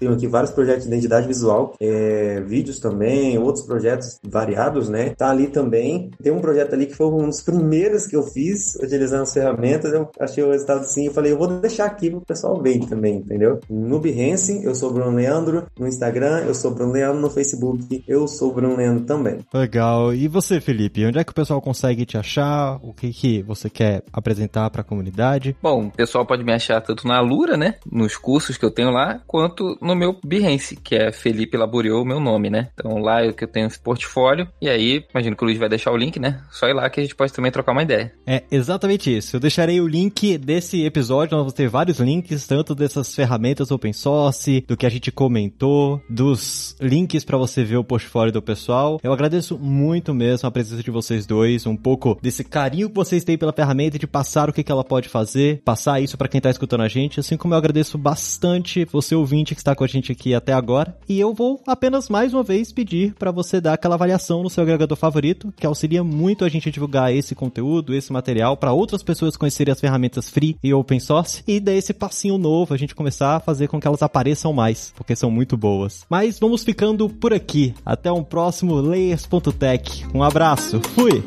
tenho 0.00 0.12
aqui 0.12 0.26
vários 0.26 0.50
projetos 0.50 0.82
de 0.82 0.88
identidade 0.88 1.28
visual, 1.28 1.74
é... 1.78 2.40
vídeos 2.40 2.80
também, 2.80 3.38
outros 3.38 3.64
projetos 3.64 4.18
variados, 4.28 4.88
né? 4.88 5.14
Tá 5.16 5.30
ali 5.30 5.46
também. 5.46 6.10
Tem 6.20 6.32
um 6.32 6.40
projeto 6.40 6.72
ali 6.74 6.86
que 6.86 6.96
foi 6.96 7.06
um 7.06 7.28
dos 7.28 7.42
primeiros 7.42 8.08
que 8.08 8.16
eu 8.16 8.24
fiz, 8.24 8.74
utilizando 8.74 9.22
as 9.22 9.32
ferramentas. 9.32 9.92
Eu 9.92 10.08
achei 10.18 10.42
o 10.42 10.50
resultado 10.50 10.80
assim, 10.80 11.06
eu 11.06 11.12
falei, 11.12 11.30
eu 11.30 11.38
vou 11.38 11.46
deixar 11.46 11.84
aqui 11.84 12.10
pro 12.10 12.20
ver 12.62 12.80
também, 12.86 13.16
entendeu? 13.16 13.60
No 13.68 13.98
Behance, 13.98 14.64
eu 14.64 14.74
sou 14.74 14.92
Bruno 14.92 15.16
Leandro. 15.16 15.66
No 15.78 15.86
Instagram, 15.86 16.44
eu 16.46 16.54
sou 16.54 16.72
Bruno 16.72 16.92
Leandro. 16.92 17.20
No 17.20 17.30
Facebook, 17.30 18.04
eu 18.06 18.26
sou 18.28 18.52
Bruno 18.52 18.76
Leandro 18.76 19.04
também. 19.04 19.38
Legal. 19.52 20.14
E 20.14 20.28
você, 20.28 20.60
Felipe? 20.60 21.04
Onde 21.04 21.18
é 21.18 21.24
que 21.24 21.32
o 21.32 21.34
pessoal 21.34 21.60
consegue 21.60 22.04
te 22.04 22.16
achar? 22.16 22.78
O 22.82 22.92
que, 22.92 23.12
que 23.12 23.42
você 23.42 23.68
quer 23.68 24.02
apresentar 24.12 24.70
para 24.70 24.82
a 24.82 24.84
comunidade? 24.84 25.56
Bom, 25.62 25.86
o 25.86 25.90
pessoal 25.90 26.26
pode 26.26 26.44
me 26.44 26.52
achar 26.52 26.80
tanto 26.80 27.06
na 27.06 27.20
Lura, 27.20 27.56
né? 27.56 27.76
Nos 27.90 28.16
cursos 28.16 28.56
que 28.56 28.64
eu 28.64 28.70
tenho 28.70 28.90
lá, 28.90 29.20
quanto 29.26 29.76
no 29.80 29.94
meu 29.94 30.18
Behance, 30.24 30.76
que 30.76 30.94
é 30.94 31.12
Felipe 31.12 31.56
Laboriou, 31.56 32.04
meu 32.04 32.20
nome, 32.20 32.50
né? 32.50 32.68
Então 32.74 32.98
lá 32.98 33.22
é 33.22 33.32
que 33.32 33.44
eu 33.44 33.48
tenho 33.48 33.66
esse 33.66 33.80
portfólio. 33.80 34.48
E 34.60 34.68
aí, 34.68 35.04
imagino 35.12 35.36
que 35.36 35.42
o 35.42 35.46
Luiz 35.46 35.58
vai 35.58 35.68
deixar 35.68 35.92
o 35.92 35.96
link, 35.96 36.18
né? 36.18 36.40
Só 36.50 36.66
ir 36.68 36.74
lá 36.74 36.88
que 36.88 37.00
a 37.00 37.02
gente 37.02 37.14
pode 37.14 37.32
também 37.32 37.50
trocar 37.50 37.72
uma 37.72 37.82
ideia. 37.82 38.12
É 38.26 38.42
exatamente 38.50 39.14
isso. 39.14 39.36
Eu 39.36 39.40
deixarei 39.40 39.80
o 39.80 39.88
link 39.88 40.38
desse 40.38 40.84
episódio, 40.84 41.32
nós 41.32 41.42
vamos 41.42 41.52
ter 41.52 41.68
vários 41.68 41.98
links, 41.98 42.29
tanto 42.46 42.74
dessas 42.74 43.14
ferramentas 43.14 43.70
open 43.70 43.92
source, 43.92 44.64
do 44.66 44.76
que 44.76 44.86
a 44.86 44.90
gente 44.90 45.10
comentou, 45.10 46.00
dos 46.08 46.76
links 46.80 47.24
para 47.24 47.36
você 47.36 47.64
ver 47.64 47.76
o 47.76 47.84
portfólio 47.84 48.32
do 48.32 48.42
pessoal. 48.42 49.00
Eu 49.02 49.12
agradeço 49.12 49.58
muito 49.58 50.14
mesmo 50.14 50.48
a 50.48 50.50
presença 50.50 50.82
de 50.82 50.90
vocês 50.90 51.26
dois, 51.26 51.66
um 51.66 51.76
pouco 51.76 52.18
desse 52.22 52.44
carinho 52.44 52.88
que 52.88 52.94
vocês 52.94 53.24
têm 53.24 53.38
pela 53.38 53.52
ferramenta 53.52 53.98
de 53.98 54.06
passar 54.06 54.48
o 54.48 54.52
que, 54.52 54.62
que 54.62 54.72
ela 54.72 54.84
pode 54.84 55.08
fazer, 55.08 55.62
passar 55.64 56.00
isso 56.00 56.16
para 56.16 56.28
quem 56.28 56.40
tá 56.40 56.50
escutando 56.50 56.82
a 56.82 56.88
gente, 56.88 57.20
assim 57.20 57.36
como 57.36 57.54
eu 57.54 57.58
agradeço 57.58 57.98
bastante 57.98 58.84
você 58.84 59.14
ouvinte 59.14 59.54
que 59.54 59.60
está 59.60 59.74
com 59.74 59.84
a 59.84 59.88
gente 59.88 60.12
aqui 60.12 60.34
até 60.34 60.52
agora. 60.52 60.96
E 61.08 61.18
eu 61.18 61.34
vou 61.34 61.60
apenas 61.66 62.08
mais 62.08 62.32
uma 62.32 62.42
vez 62.42 62.72
pedir 62.72 63.14
para 63.14 63.30
você 63.30 63.60
dar 63.60 63.74
aquela 63.74 63.94
avaliação 63.94 64.42
no 64.42 64.50
seu 64.50 64.62
agregador 64.62 64.96
favorito, 64.96 65.52
que 65.56 65.66
auxilia 65.66 66.02
muito 66.04 66.44
a 66.44 66.48
gente 66.48 66.68
a 66.68 66.72
divulgar 66.72 67.14
esse 67.14 67.34
conteúdo, 67.34 67.94
esse 67.94 68.12
material 68.12 68.56
para 68.56 68.72
outras 68.72 69.02
pessoas 69.02 69.36
conhecerem 69.36 69.72
as 69.72 69.80
ferramentas 69.80 70.28
free 70.28 70.56
e 70.62 70.72
open 70.72 71.00
source 71.00 71.42
e 71.46 71.60
dar 71.60 71.74
esse 71.74 71.92
passinho 72.10 72.36
novo, 72.36 72.74
a 72.74 72.76
gente 72.76 72.94
começar 72.94 73.36
a 73.36 73.40
fazer 73.40 73.68
com 73.68 73.80
que 73.80 73.86
elas 73.86 74.02
apareçam 74.02 74.52
mais, 74.52 74.92
porque 74.96 75.14
são 75.14 75.30
muito 75.30 75.56
boas. 75.56 76.04
Mas 76.10 76.40
vamos 76.40 76.64
ficando 76.64 77.08
por 77.08 77.32
aqui. 77.32 77.72
Até 77.86 78.10
um 78.10 78.24
próximo 78.24 78.74
Layers.tech. 78.74 80.06
Um 80.12 80.22
abraço. 80.22 80.80
Fui! 80.94 81.22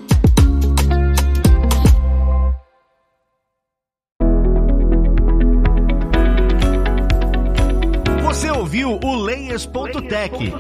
Você 8.23 8.51
ouviu 8.51 8.99
o 9.01 9.15
Layers.tech, 9.15 10.53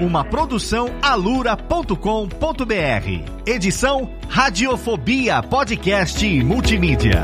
uma 0.00 0.24
produção 0.24 0.88
alura.com.br. 1.00 1.94
Edição 3.46 4.10
Radiofobia 4.28 5.42
Podcast 5.42 6.26
e 6.26 6.44
Multimídia. 6.44 7.22